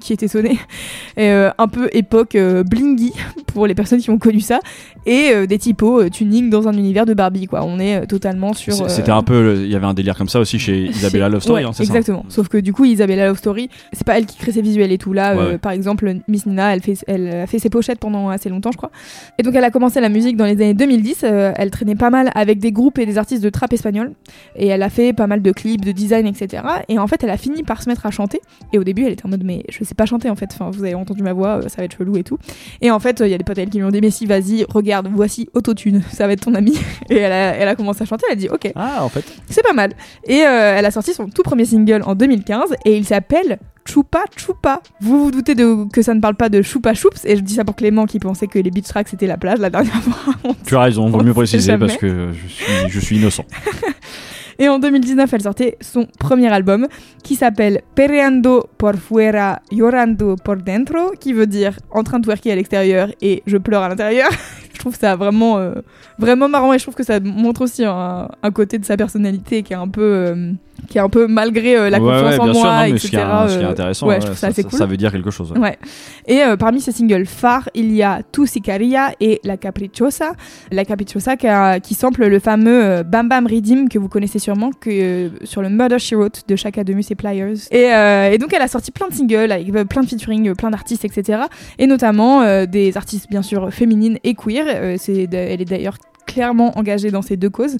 qui 0.00 0.12
étaient 0.12 0.28
sonnés, 0.28 0.58
euh, 1.18 1.50
un 1.58 1.68
peu 1.68 1.88
époque 1.92 2.36
blingy 2.36 3.12
pour 3.46 3.66
les 3.66 3.74
personnes 3.74 4.00
qui 4.00 4.10
ont 4.10 4.18
connu 4.18 4.40
ça, 4.40 4.60
et 5.06 5.30
euh, 5.32 5.46
des 5.46 5.58
typos 5.58 6.00
euh, 6.02 6.08
tuning 6.10 6.50
dans 6.50 6.68
un 6.68 6.72
univers 6.72 7.06
de 7.06 7.14
Barbie, 7.14 7.46
quoi. 7.46 7.64
On 7.64 7.78
est 7.78 8.02
euh, 8.02 8.06
totalement 8.06 8.52
sur. 8.52 8.88
C'était 8.90 9.10
un 9.10 9.22
peu. 9.22 9.56
Il 9.64 9.70
y 9.70 9.74
avait 9.74 9.86
un 9.86 9.94
délire 9.94 10.16
comme 10.16 10.28
ça 10.28 10.40
aussi 10.40 10.58
chez 10.58 10.82
Isabella 10.86 11.28
Love 11.28 11.42
Story, 11.42 11.62
Ouais, 11.62 11.68
hein, 11.68 11.72
ça 11.72 11.82
exactement. 11.82 12.24
Sauf 12.28 12.48
que 12.48 12.58
du 12.58 12.72
coup, 12.72 12.84
Isabella 12.84 13.26
Love 13.26 13.38
Story, 13.38 13.68
c'est 13.92 14.06
pas 14.06 14.18
elle 14.18 14.26
qui 14.26 14.36
crée 14.38 14.52
ses 14.52 14.62
visuels 14.62 14.92
et 14.92 14.98
tout. 14.98 15.12
Là, 15.12 15.34
Ouais, 15.36 15.46
ouais. 15.52 15.58
par 15.58 15.72
exemple, 15.72 16.12
Miss 16.28 16.46
Nina, 16.46 16.74
elle, 16.74 16.82
fait, 16.82 16.96
elle 17.06 17.28
a 17.28 17.46
fait 17.46 17.58
ses 17.58 17.70
pochettes 17.70 17.98
pendant 17.98 18.28
assez 18.28 18.48
longtemps, 18.48 18.70
je 18.72 18.76
crois. 18.76 18.90
Et 19.38 19.42
donc, 19.42 19.54
elle 19.54 19.64
a 19.64 19.70
commencé 19.70 20.00
la 20.00 20.08
musique 20.08 20.36
dans 20.36 20.44
les 20.46 20.52
années 20.52 20.74
2010. 20.74 21.20
euh, 21.24 21.52
elle 21.56 21.70
traînait 21.70 21.94
pas 21.94 22.10
mal 22.10 22.30
avec 22.34 22.58
des 22.58 22.72
groupes 22.72 22.98
et 22.98 23.06
des 23.06 23.18
artistes 23.18 23.42
de 23.42 23.50
trap 23.50 23.72
espagnol. 23.72 24.12
Et 24.56 24.66
elle 24.68 24.82
a 24.82 24.90
fait 24.90 25.12
pas 25.12 25.26
mal 25.26 25.42
de 25.42 25.52
clips, 25.52 25.84
de 25.84 25.92
design, 25.92 26.26
etc. 26.26 26.62
Et 26.88 26.98
en 26.98 27.06
fait, 27.06 27.22
elle 27.24 27.30
a 27.30 27.36
fini 27.36 27.62
par 27.62 27.82
se 27.82 27.88
mettre 27.88 28.06
à 28.06 28.10
chanter. 28.10 28.40
Et 28.72 28.78
au 28.78 28.84
début, 28.84 29.04
elle 29.04 29.12
était 29.12 29.26
en 29.26 29.30
mode, 29.30 29.44
mais 29.44 29.64
je 29.68 29.82
sais 29.84 29.94
pas 29.94 30.06
chanter 30.06 30.30
en 30.30 30.36
fait. 30.36 30.50
Enfin, 30.52 30.70
vous 30.70 30.84
avez 30.84 30.94
entendu 30.94 31.22
ma 31.22 31.32
voix, 31.32 31.60
ça 31.68 31.76
va 31.78 31.84
être 31.84 31.96
chelou 31.98 32.16
et 32.16 32.22
tout. 32.24 32.38
Et 32.80 32.90
en 32.90 32.98
fait, 33.00 33.20
il 33.24 33.28
y 33.30 33.34
a 33.34 33.38
des 33.38 33.44
potes 33.44 33.58
elle 33.58 33.70
qui 33.70 33.78
lui 33.78 33.84
ont 33.84 33.90
dit, 33.90 34.00
mais 34.00 34.10
si, 34.10 34.26
vas-y, 34.26 34.64
regarde, 34.68 34.91
voici 35.00 35.48
Autotune, 35.54 36.02
ça 36.12 36.26
va 36.26 36.34
être 36.34 36.42
ton 36.44 36.54
ami. 36.54 36.78
Et 37.10 37.16
elle 37.16 37.32
a, 37.32 37.54
elle 37.54 37.68
a 37.68 37.74
commencé 37.76 38.02
à 38.02 38.04
chanter. 38.04 38.24
Elle 38.28 38.32
a 38.34 38.36
dit, 38.36 38.48
ok, 38.48 38.70
Ah, 38.74 39.02
en 39.02 39.08
fait. 39.08 39.24
c'est 39.48 39.62
pas 39.62 39.72
mal. 39.72 39.92
Et 40.26 40.42
euh, 40.42 40.74
elle 40.76 40.84
a 40.84 40.90
sorti 40.90 41.14
son 41.14 41.28
tout 41.28 41.42
premier 41.42 41.64
single 41.64 42.02
en 42.04 42.14
2015 42.14 42.74
et 42.84 42.96
il 42.96 43.06
s'appelle 43.06 43.58
Chupa 43.88 44.24
Chupa. 44.36 44.80
Vous 45.00 45.24
vous 45.24 45.30
doutez 45.30 45.54
de, 45.54 45.88
que 45.92 46.02
ça 46.02 46.14
ne 46.14 46.20
parle 46.20 46.34
pas 46.34 46.48
de 46.48 46.60
Chupa 46.62 46.94
Choups 46.94 47.24
et 47.24 47.36
je 47.36 47.40
dis 47.40 47.54
ça 47.54 47.64
pour 47.64 47.74
Clément 47.76 48.06
qui 48.06 48.18
pensait 48.18 48.46
que 48.46 48.58
les 48.58 48.70
beach 48.70 48.84
tracks 48.86 49.08
c'était 49.08 49.26
la 49.26 49.36
plage 49.36 49.58
la 49.58 49.70
dernière 49.70 49.94
fois. 50.02 50.34
Tu 50.66 50.76
as 50.76 50.80
raison, 50.82 51.08
vaut 51.08 51.22
mieux 51.22 51.34
préciser 51.34 51.76
parce 51.78 51.96
que 51.96 52.30
je 52.32 52.48
suis, 52.48 52.64
je 52.88 53.00
suis 53.00 53.16
innocent. 53.16 53.44
Et 54.58 54.68
en 54.68 54.78
2019, 54.78 55.32
elle 55.32 55.40
sortait 55.40 55.76
son 55.80 56.06
premier 56.20 56.46
album 56.52 56.86
qui 57.24 57.34
s'appelle 57.36 57.80
Perreando 57.96 58.68
por 58.78 58.96
fuera, 58.96 59.60
llorando 59.72 60.36
por 60.36 60.56
dentro, 60.58 61.12
qui 61.18 61.32
veut 61.32 61.46
dire 61.46 61.76
en 61.90 62.04
train 62.04 62.18
de 62.20 62.24
twerker 62.26 62.52
à 62.52 62.54
l'extérieur 62.54 63.08
et 63.22 63.42
je 63.46 63.56
pleure 63.56 63.82
à 63.82 63.88
l'intérieur. 63.88 64.28
Je 64.72 64.78
trouve 64.78 64.96
ça 64.96 65.16
vraiment, 65.16 65.58
euh, 65.58 65.72
vraiment 66.18 66.48
marrant 66.48 66.72
et 66.72 66.78
je 66.78 66.84
trouve 66.84 66.94
que 66.94 67.04
ça 67.04 67.20
montre 67.20 67.62
aussi 67.62 67.84
un, 67.84 68.28
un 68.42 68.50
côté 68.50 68.78
de 68.78 68.84
sa 68.84 68.96
personnalité 68.96 69.62
qui 69.62 69.72
est 69.72 69.76
un 69.76 69.88
peu, 69.88 70.02
euh, 70.02 70.52
qui 70.88 70.98
est 70.98 71.00
un 71.00 71.08
peu 71.08 71.26
malgré 71.26 71.76
euh, 71.76 71.90
la 71.90 71.98
confiance 71.98 72.22
ouais, 72.22 72.38
en 72.40 72.44
bien 72.44 72.52
sûr, 72.54 72.62
moi, 72.62 72.76
non, 72.88 72.94
etc. 72.94 72.98
ce 73.00 73.08
qui 73.08 73.16
est, 73.16 73.48
ce 73.48 73.58
qui 73.58 73.64
est 73.64 73.68
intéressant, 73.68 74.06
ouais, 74.08 74.20
je 74.20 74.32
ça 74.32 74.50
ça, 74.52 74.62
cool. 74.62 74.72
ça 74.78 74.86
veut 74.86 74.96
dire 74.96 75.12
quelque 75.12 75.30
chose. 75.30 75.52
ouais. 75.52 75.78
Et 76.26 76.40
parmi 76.58 76.80
ses 76.80 76.92
singles 76.92 77.26
phares, 77.26 77.68
il 77.74 77.92
y 77.92 78.02
a 78.02 78.20
Tu 78.32 78.46
Sicaria 78.46 79.10
et 79.20 79.40
La 79.44 79.56
Capricciosa. 79.56 80.32
La 80.70 80.84
Capricciosa 80.84 81.36
qui, 81.36 81.46
a- 81.48 81.80
qui 81.80 81.94
sample 81.94 82.26
le 82.26 82.38
fameux 82.38 83.02
Bam 83.02 83.28
Bam 83.28 83.46
Redeem 83.46 83.88
que 83.88 83.98
vous 83.98 84.08
connaissez 84.08 84.38
sûrement 84.38 84.70
que, 84.72 85.30
sur 85.44 85.62
le 85.62 85.68
Murder 85.68 85.98
She 85.98 86.14
Wrote 86.14 86.42
de 86.48 86.56
Chaka 86.56 86.84
Demus 86.84 87.04
et 87.10 87.14
Pliers. 87.14 87.54
Et, 87.70 87.88
et 88.34 88.38
donc 88.38 88.52
elle 88.52 88.62
a 88.62 88.68
sorti 88.68 88.90
plein 88.92 89.08
de 89.08 89.14
singles 89.14 89.52
avec 89.52 89.70
plein 89.88 90.02
de 90.02 90.08
featuring, 90.08 90.54
plein 90.54 90.70
d'artistes, 90.70 91.04
etc. 91.04 91.42
Et 91.78 91.86
notamment 91.86 92.64
des 92.66 92.96
artistes 92.96 93.28
bien 93.28 93.42
sûr 93.42 93.72
féminines 93.72 94.18
et 94.24 94.34
queer. 94.34 94.61
Euh, 94.68 94.96
elle 95.32 95.60
est 95.60 95.64
d'ailleurs 95.64 95.98
clairement 96.26 96.78
engagée 96.78 97.10
dans 97.10 97.22
ces 97.22 97.36
deux 97.36 97.50
causes. 97.50 97.76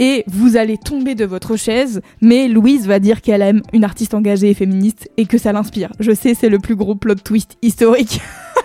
Et 0.00 0.24
vous 0.26 0.56
allez 0.56 0.76
tomber 0.76 1.14
de 1.14 1.24
votre 1.24 1.56
chaise, 1.56 2.00
mais 2.20 2.48
Louise 2.48 2.88
va 2.88 2.98
dire 2.98 3.22
qu'elle 3.22 3.42
aime 3.42 3.62
une 3.72 3.84
artiste 3.84 4.12
engagée 4.14 4.50
et 4.50 4.54
féministe 4.54 5.08
et 5.16 5.24
que 5.24 5.38
ça 5.38 5.52
l'inspire. 5.52 5.92
Je 6.00 6.12
sais, 6.12 6.34
c'est 6.34 6.48
le 6.48 6.58
plus 6.58 6.74
gros 6.74 6.96
plot 6.96 7.14
twist 7.14 7.56
historique. 7.62 8.20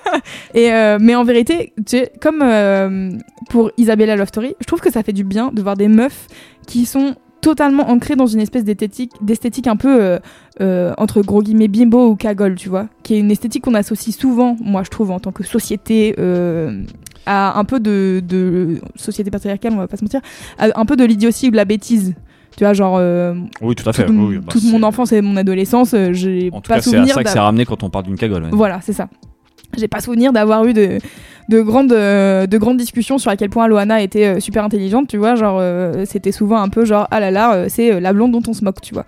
euh, 0.56 0.98
mais 1.00 1.14
en 1.14 1.24
vérité, 1.24 1.74
tu 1.86 1.98
comme 2.20 2.42
euh, 2.42 3.12
pour 3.50 3.70
Isabella 3.78 4.16
Love 4.16 4.30
Story, 4.30 4.56
je 4.60 4.66
trouve 4.66 4.82
que 4.82 4.92
ça 4.92 5.04
fait 5.04 5.14
du 5.14 5.24
bien 5.24 5.52
de 5.54 5.62
voir 5.62 5.78
des 5.78 5.88
meufs 5.88 6.26
qui 6.66 6.88
sont 6.88 7.16
totalement 7.42 7.90
ancrées 7.92 8.16
dans 8.16 8.28
une 8.28 8.42
espèce 8.42 8.64
d'esthétique, 8.64 9.68
un 9.68 9.76
peu 9.76 10.20
entre 10.60 11.22
gros 11.22 11.42
guillemets 11.42 11.70
bimbo 11.70 12.10
ou 12.10 12.16
cagole, 12.16 12.56
tu 12.56 12.70
vois, 12.70 12.88
qui 13.04 13.14
est 13.14 13.20
une 13.20 13.32
esthétique 13.32 13.64
qu'on 13.64 13.76
associe 13.76 14.14
souvent, 14.14 14.58
moi 14.60 14.82
je 14.84 14.90
trouve 14.90 15.12
en 15.12 15.20
tant 15.20 15.32
que 15.32 15.44
société. 15.44 16.16
À 17.26 17.60
un 17.60 17.64
peu 17.66 17.80
de, 17.80 18.22
de 18.28 18.80
société 18.96 19.30
patriarcale, 19.32 19.74
on 19.74 19.78
va 19.78 19.88
pas 19.88 19.98
se 19.98 20.04
mentir, 20.04 20.22
à 20.58 20.68
un 20.80 20.86
peu 20.86 20.96
de 20.96 21.04
l'idiotie 21.06 21.48
ou 21.48 21.52
de 21.52 21.56
la 21.56 21.66
bêtise. 21.66 22.16
Tu 22.58 22.64
vois, 22.64 22.74
genre, 22.74 22.98
euh, 23.00 23.34
Oui, 23.62 23.76
tout 23.76 23.88
à 23.88 23.94
fait. 23.94 24.06
toute, 24.06 24.16
oui, 24.16 24.26
oui, 24.28 24.38
bah, 24.38 24.48
toute 24.50 24.64
mon 24.66 24.84
enfance 24.84 25.12
et 25.12 25.22
mon 25.22 25.38
adolescence, 25.38 25.94
euh, 25.94 26.10
j'ai 26.14 26.50
En 26.52 26.60
tout 26.62 26.70
pas 26.70 26.76
cas, 26.76 26.82
c'est 26.82 26.98
à 26.98 27.06
ça 27.08 27.24
que 27.24 27.30
c'est 27.30 27.40
ramené 27.40 27.64
quand 27.66 27.84
on 27.84 27.90
parle 27.90 28.06
d'une 28.06 28.18
cagole. 28.18 28.44
ouais. 28.44 28.50
Voilà, 28.52 28.80
c'est 28.82 28.94
ça. 28.94 29.08
J'ai 29.78 29.88
pas 29.88 30.00
souvenir 30.02 30.34
d'avoir 30.34 30.66
eu 30.66 30.74
de, 30.74 30.98
de, 31.48 31.62
grandes, 31.62 31.94
euh, 31.94 32.48
de 32.48 32.58
grandes 32.58 32.78
discussions 32.78 33.20
sur 33.20 33.30
à 33.30 33.38
quel 33.38 33.52
point 33.52 33.68
Loana 33.68 34.02
était 34.02 34.40
super 34.42 34.64
intelligente, 34.64 35.08
tu 35.08 35.18
vois. 35.18 35.36
Genre, 35.36 35.58
euh, 35.62 36.06
c'était 36.06 36.32
souvent 36.32 36.58
un 36.60 36.70
peu 36.70 36.86
genre, 36.86 37.08
ah 37.12 37.20
là 37.20 37.30
là, 37.30 37.70
c'est 37.70 38.00
la 38.02 38.12
blonde 38.14 38.32
dont 38.32 38.42
on 38.48 38.54
se 38.54 38.64
moque, 38.64 38.82
tu 38.82 38.96
vois. 38.96 39.06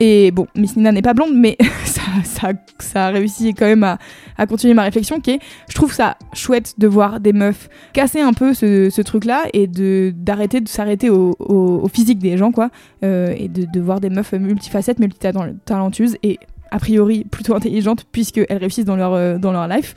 Et 0.00 0.30
bon, 0.30 0.46
Miss 0.56 0.76
Nina 0.76 0.90
n'est 0.90 1.02
pas 1.02 1.12
blonde, 1.12 1.32
mais 1.34 1.58
ça, 2.24 2.52
ça, 2.78 3.06
a 3.06 3.10
réussi 3.10 3.54
quand 3.54 3.66
même 3.66 3.84
à, 3.84 4.46
continuer 4.46 4.74
ma 4.74 4.82
réflexion, 4.82 5.20
qui 5.20 5.32
est, 5.32 5.40
je 5.68 5.74
trouve 5.74 5.92
ça 5.92 6.16
chouette 6.32 6.74
de 6.78 6.86
voir 6.86 7.20
des 7.20 7.32
meufs 7.32 7.68
casser 7.92 8.20
un 8.20 8.32
peu 8.32 8.54
ce, 8.54 9.00
truc-là 9.02 9.44
et 9.52 9.66
de 9.66 10.12
d'arrêter 10.14 10.60
de 10.60 10.68
s'arrêter 10.68 11.08
au, 11.10 11.88
physique 11.92 12.18
des 12.18 12.36
gens, 12.36 12.52
quoi. 12.52 12.70
Euh, 13.04 13.34
et 13.36 13.48
de, 13.48 13.64
de 13.64 13.80
voir 13.80 14.00
des 14.00 14.10
meufs 14.10 14.32
multifacettes, 14.32 14.98
multitalentueuses 14.98 16.16
et 16.22 16.38
a 16.70 16.78
priori 16.78 17.24
plutôt 17.24 17.54
intelligentes 17.54 18.04
puisqu'elles 18.12 18.58
réussissent 18.58 18.84
dans 18.84 18.96
leur, 18.96 19.14
euh, 19.14 19.38
dans 19.38 19.52
leur 19.52 19.68
life. 19.68 19.94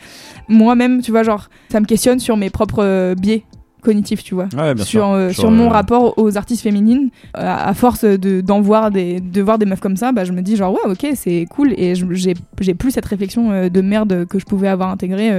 Moi-même, 0.48 1.02
tu 1.02 1.12
vois, 1.12 1.24
genre, 1.24 1.50
ça 1.70 1.80
me 1.80 1.86
questionne 1.86 2.20
sur 2.20 2.38
mes 2.38 2.50
propres 2.50 2.84
euh, 2.84 3.16
biais 3.16 3.44
cognitifs, 3.82 4.24
tu 4.24 4.36
vois. 4.36 4.48
Ouais, 4.56 4.74
bien 4.74 4.84
sur, 4.86 5.02
sûr. 5.02 5.08
euh, 5.10 5.30
Sur, 5.32 5.41
sur 5.41 5.52
mon 5.52 5.65
euh, 5.67 5.74
rapport 5.74 6.17
aux 6.17 6.38
artistes 6.38 6.62
féminines, 6.63 7.10
Euh, 7.38 7.41
à, 7.41 7.74
force 7.74 8.04
de, 8.06 8.41
d'en 8.41 8.62
voir 8.62 8.91
des, 8.91 9.20
de 9.20 9.41
voir 9.41 9.58
des 9.58 9.65
meufs 9.65 9.80
comme 9.80 9.98
ça, 9.98 10.12
bah, 10.12 10.24
je 10.26 10.32
me 10.32 10.41
dis 10.41 10.56
genre 10.56 10.74
ouais 10.74 10.91
ok 10.91 11.08
c'est 11.15 11.46
cool 11.50 11.74
et 11.78 11.96
j'ai, 11.96 12.34
j'ai 12.60 12.74
plus 12.74 12.91
cette 12.91 13.06
réflexion 13.06 13.70
de 13.70 13.82
merde 13.82 14.26
que 14.28 14.39
je 14.39 14.46
pouvais 14.46 14.67
avoir 14.67 14.89
intégrée. 14.89 15.32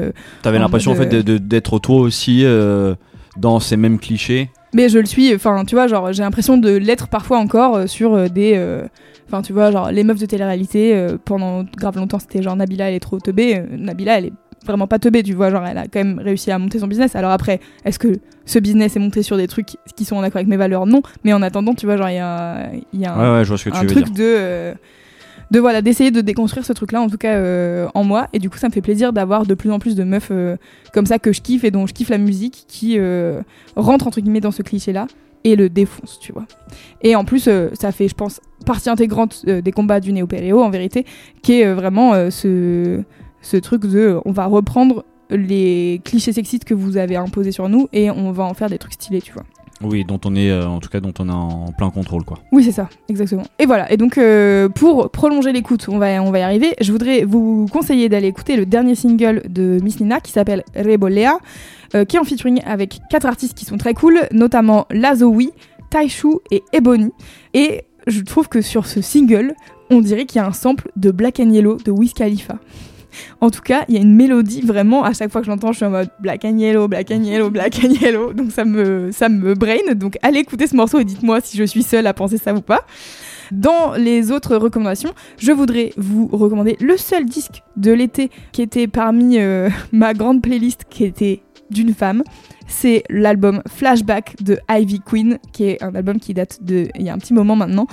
T'avais 0.43 0.59
l'impression 0.59 0.93
en 0.93 0.95
fait 0.95 1.07
de- 1.07 1.23
de- 1.23 1.39
d'être 1.39 1.79
toi 1.79 2.01
aussi 2.01 2.45
dans 3.37 3.61
ces 3.61 3.77
mêmes 3.77 3.99
clichés. 3.99 4.51
Mais 4.75 4.89
je 4.89 4.99
le 4.99 5.05
suis, 5.07 5.35
enfin, 5.35 5.65
tu 5.67 5.75
vois, 5.75 5.87
genre, 5.87 6.13
j'ai 6.15 6.23
l'impression 6.23 6.57
de 6.57 6.71
l'être 6.71 7.09
parfois 7.09 7.39
encore 7.39 7.77
euh, 7.77 7.87
sur 7.87 8.15
euh, 8.15 8.29
des. 8.29 8.55
euh, 8.57 8.87
Enfin, 9.29 9.41
tu 9.43 9.53
vois, 9.55 9.71
genre, 9.71 9.91
les 9.91 10.05
meufs 10.05 10.19
de 10.19 10.27
télé-réalité, 10.27 11.07
pendant 11.25 11.65
grave 11.79 11.97
longtemps, 11.97 12.19
c'était 12.19 12.43
genre 12.43 12.55
Nabila, 12.55 12.91
elle 12.91 12.97
est 12.97 13.01
trop 13.01 13.19
teubée. 13.19 13.63
Nabila, 13.79 14.19
elle 14.19 14.27
est 14.27 14.33
vraiment 14.67 14.87
pas 14.87 14.99
teubée, 14.99 15.23
tu 15.23 15.33
vois, 15.35 15.51
genre, 15.51 15.65
elle 15.67 15.79
a 15.79 15.85
quand 15.89 16.01
même 16.03 16.19
réussi 16.19 16.51
à 16.51 16.59
monter 16.59 16.79
son 16.79 16.87
business. 16.87 17.15
Alors 17.17 17.31
après, 17.31 17.61
est-ce 17.85 17.99
que 17.99 18.09
ce 18.47 18.59
business 18.59 18.97
est 18.97 19.01
monté 19.01 19.23
sur 19.23 19.37
des 19.37 19.47
trucs 19.49 19.77
qui 19.97 20.05
sont 20.05 20.17
en 20.17 20.23
accord 20.23 20.37
avec 20.39 20.49
mes 20.49 20.57
valeurs? 20.57 20.87
Non. 20.87 21.03
Mais 21.25 21.33
en 21.33 21.43
attendant, 21.43 21.75
tu 21.75 21.87
vois, 21.87 21.97
genre, 21.97 22.09
il 22.11 22.15
y 22.17 22.19
a, 22.19 22.71
y 22.93 23.05
a 23.05 23.15
un, 23.15 23.19
Ouais, 23.33 23.39
ouais, 23.39 23.45
je 23.45 23.49
vois 23.49 23.59
ce 23.59 23.65
que 23.65 23.71
tu 23.71 23.81
veux 23.81 23.87
truc 23.87 24.05
dire. 24.07 24.15
de. 24.15 24.23
euh, 24.23 24.75
de 25.51 25.61
voilà 25.61 25.83
d'essayer 25.83 26.11
de 26.11 26.23
déconstruire 26.23 26.65
ce 26.65 26.73
truc 26.73 26.93
là 26.93 27.03
en 27.03 27.11
tout 27.11 27.19
cas 27.19 27.35
euh, 27.35 27.87
en 27.93 28.05
moi 28.05 28.27
et 28.33 28.39
du 28.39 28.49
coup 28.49 28.57
ça 28.57 28.69
me 28.69 28.73
fait 28.73 28.81
plaisir 28.81 29.13
d'avoir 29.13 29.45
de 29.45 29.53
plus 29.53 29.71
en 29.71 29.79
plus 29.79 29.95
de 29.95 30.03
meufs 30.03 30.29
euh, 30.31 30.57
comme 30.95 31.05
ça 31.05 31.19
que 31.19 31.31
je 31.31 31.43
kiffe 31.43 31.63
et 31.65 31.71
dont 31.71 31.87
je 31.87 31.93
kiffe 31.93 32.09
la 32.09 32.17
musique 32.17 32.65
qui 32.69 32.97
euh, 32.99 33.43
rentrent 33.77 34.07
entre 34.07 34.23
guillemets 34.23 34.41
dans 34.41 34.51
ce 34.51 34.63
cliché 34.63 34.95
là 34.95 35.07
et 35.45 35.55
le 35.55 35.69
défonce 35.69 36.19
tu 36.21 36.33
vois 36.33 36.47
et 37.03 37.15
en 37.17 37.27
plus 37.27 37.51
ça 37.75 37.93
fait 37.93 38.09
je 38.09 38.15
pense 38.15 38.41
partie 38.65 38.89
intégrante 38.89 39.45
des 39.45 39.73
combats 39.73 40.01
du 40.01 40.15
néo-péréo 40.15 40.63
en 40.63 40.71
vérité 40.71 41.05
qui 41.43 41.61
est 41.61 41.71
vraiment 41.71 42.31
ce 42.31 43.03
ce 43.43 43.57
truc 43.59 43.83
de 43.87 44.19
on 44.25 44.33
va 44.33 44.47
reprendre 44.47 45.05
les 45.31 46.01
clichés 46.05 46.33
sexistes 46.33 46.65
que 46.65 46.75
vous 46.75 46.97
avez 46.97 47.17
imposés 47.17 47.53
sur 47.53 47.69
nous 47.69 47.89
et 47.93 48.11
on 48.11 48.33
va 48.33 48.45
en 48.45 48.55
faire 48.55 48.69
des 48.69 48.79
trucs 48.79 48.95
stylés 48.95 49.23
tu 49.23 49.33
vois 49.33 49.45
Oui, 49.83 50.05
dont 50.05 50.21
on 50.25 50.35
est, 50.35 50.51
euh, 50.51 50.67
en 50.67 50.79
tout 50.79 50.89
cas, 50.89 51.01
dont 51.01 51.15
on 51.19 51.29
est 51.29 51.33
en 51.33 51.73
plein 51.77 51.91
contrôle, 51.91 52.25
quoi. 52.25 52.39
oui, 52.53 52.63
c'est 52.63 52.73
ça, 52.73 52.89
exactement. 53.09 53.45
Et 53.59 53.67
voilà, 53.67 53.91
et 53.91 53.97
donc 53.97 54.19
euh, 54.19 54.69
pour 54.69 55.11
prolonger 55.11 55.53
l'écoute, 55.53 55.87
on 55.89 55.99
va, 55.99 56.23
on 56.23 56.31
va 56.31 56.39
y 56.39 56.43
arriver, 56.43 56.75
je 56.81 56.93
voudrais 56.93 57.25
vous 57.25 57.67
conseiller 57.73 58.09
d'aller 58.09 58.29
écouter 58.29 58.57
le 58.57 58.67
dernier 58.67 58.95
single 58.95 59.43
de 59.49 59.79
Miss 59.83 60.01
Nina 60.01 60.21
qui 60.21 60.33
s'appelle 60.33 60.65
Rebolea, 60.77 61.39
euh, 61.95 62.05
qui 62.05 62.17
est 62.17 62.19
en 62.21 62.25
featuring 62.25 62.61
avec 62.65 63.01
quatre 63.11 63.27
artistes 63.27 63.57
qui 63.57 63.65
sont 63.65 63.79
très 63.79 63.95
cool, 63.95 64.21
notamment 64.33 64.87
Lazowi, 64.91 65.51
Taishu 65.91 66.29
et 66.51 66.63
Ebony. 66.73 67.11
Et 67.55 67.83
je 68.07 68.21
trouve 68.21 68.49
que 68.49 68.61
sur 68.61 68.87
ce 68.87 69.01
single, 69.01 69.55
on 69.91 70.01
dirait 70.01 70.25
qu'il 70.27 70.41
y 70.41 70.45
a 70.45 70.47
un 70.47 70.53
sample 70.53 70.91
de 70.97 71.11
Black 71.11 71.41
and 71.41 71.51
Yellow 71.51 71.77
de 71.77 71.91
Wiz 71.91 72.13
Khalifa. 72.13 72.59
En 73.41 73.51
tout 73.51 73.61
cas, 73.61 73.85
il 73.89 73.95
y 73.95 73.99
a 73.99 74.01
une 74.01 74.15
mélodie 74.15 74.63
vraiment, 74.63 75.05
à 75.05 75.13
chaque 75.13 75.31
fois 75.31 75.41
que 75.41 75.47
je 75.47 75.51
l'entends, 75.51 75.73
je 75.73 75.79
suis 75.79 75.87
en 75.87 75.91
mode 75.91 76.11
Black 76.21 76.45
and 76.45 76.59
Yellow, 76.59 76.89
Black 76.89 77.11
and 77.11 77.23
Yellow, 77.23 77.51
Black 77.63 77.81
and 77.85 77.91
Yellow. 78.01 78.33
Donc 78.33 78.53
ça 78.53 78.65
me, 78.65 79.11
ça 79.13 79.29
me 79.29 79.55
brain. 79.55 79.95
Donc 79.95 80.19
allez 80.23 80.41
écouter 80.41 80.67
ce 80.67 80.77
morceau 80.77 80.99
et 80.99 81.05
dites-moi 81.05 81.41
si 81.41 81.57
je 81.57 81.65
suis 81.65 81.83
seule 81.83 82.07
à 82.07 82.15
penser 82.15 82.39
ça 82.39 82.55
ou 82.55 82.61
pas. 82.61 82.85
Dans 83.53 83.93
les 83.93 84.31
autres 84.31 84.57
recommandations, 84.57 85.13
je 85.39 85.53
voudrais 85.53 85.93
vous 85.99 86.27
recommander 86.29 86.77
le 86.81 86.97
seul 86.97 87.27
disque 87.27 87.63
de 87.77 87.93
l'été 87.93 88.31
qui 88.53 88.63
était 88.63 88.87
parmi 88.87 89.39
euh, 89.39 89.69
ma 89.93 90.15
grande 90.15 90.41
playlist 90.41 90.85
qui 90.89 91.05
était 91.05 91.43
d'une 91.71 91.95
femme. 91.95 92.23
C'est 92.67 93.03
l'album 93.11 93.63
Flashback 93.69 94.37
de 94.43 94.59
Ivy 94.71 95.01
Queen, 95.01 95.39
qui 95.53 95.65
est 95.65 95.83
un 95.83 95.95
album 95.95 96.19
qui 96.19 96.33
date 96.33 96.63
de 96.63 96.89
il 96.99 97.03
y 97.03 97.11
a 97.11 97.15
un 97.15 97.19
petit 97.19 97.35
moment 97.35 97.57
maintenant. 97.57 97.87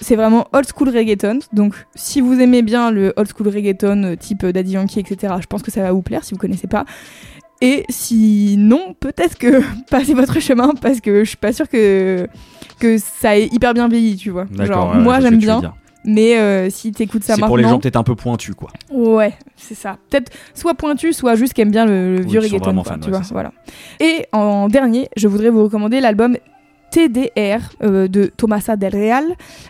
C'est 0.00 0.16
vraiment 0.16 0.48
old 0.52 0.66
school 0.66 0.88
reggaeton. 0.88 1.40
Donc, 1.52 1.74
si 1.94 2.20
vous 2.20 2.40
aimez 2.40 2.62
bien 2.62 2.90
le 2.90 3.12
old 3.16 3.28
school 3.36 3.48
reggaeton 3.48 4.02
euh, 4.04 4.16
type 4.16 4.46
Daddy 4.46 4.72
Yankee, 4.72 5.00
etc., 5.00 5.34
je 5.40 5.46
pense 5.46 5.62
que 5.62 5.70
ça 5.70 5.82
va 5.82 5.92
vous 5.92 6.02
plaire 6.02 6.24
si 6.24 6.32
vous 6.32 6.40
connaissez 6.40 6.66
pas. 6.68 6.84
Et 7.62 7.84
sinon, 7.90 8.94
peut-être 8.98 9.36
que 9.36 9.60
passez 9.90 10.14
votre 10.14 10.40
chemin 10.40 10.72
parce 10.80 11.00
que 11.00 11.24
je 11.24 11.28
suis 11.28 11.36
pas 11.36 11.52
sûre 11.52 11.68
que, 11.68 12.26
que 12.78 12.96
ça 12.98 13.38
est 13.38 13.52
hyper 13.52 13.74
bien 13.74 13.88
vieilli, 13.88 14.16
tu 14.16 14.30
vois. 14.30 14.46
Genre, 14.58 14.92
ouais, 14.94 15.02
moi 15.02 15.20
j'aime 15.20 15.36
bien, 15.36 15.60
mais 16.04 16.38
euh, 16.38 16.70
si 16.70 16.92
t'écoutes 16.92 17.22
ça 17.22 17.34
C'est 17.34 17.40
maintenant. 17.42 17.46
pour 17.48 17.56
les 17.58 17.64
gens 17.64 17.78
peut-être 17.78 17.96
un 17.96 18.02
peu 18.02 18.14
pointus, 18.14 18.54
quoi. 18.54 18.70
Ouais, 18.90 19.34
c'est 19.56 19.74
ça. 19.74 19.98
Peut-être 20.08 20.32
soit 20.54 20.72
pointu, 20.72 21.12
soit 21.12 21.34
juste 21.34 21.52
qui 21.52 21.62
bien 21.66 21.84
le, 21.84 22.16
le 22.16 22.22
Oui, 22.22 22.30
vieux 22.30 22.40
reggaeton, 22.40 22.64
vraiment 22.64 22.82
quoi, 22.82 22.92
fans, 22.94 22.98
tu 23.00 23.06
ouais, 23.10 23.10
vois. 23.10 23.22
c'est. 23.22 23.34
Voilà. 23.34 23.52
Et 24.00 24.24
en 24.32 24.68
dernier, 24.68 25.10
je 25.16 25.28
voudrais 25.28 25.50
vous 25.50 25.64
recommander 25.64 26.00
l'album 26.00 26.38
TDR 26.90 27.60
euh, 27.82 28.08
de 28.08 28.24
Tomasa 28.24 28.76
Del 28.76 28.94
Real. 28.94 29.24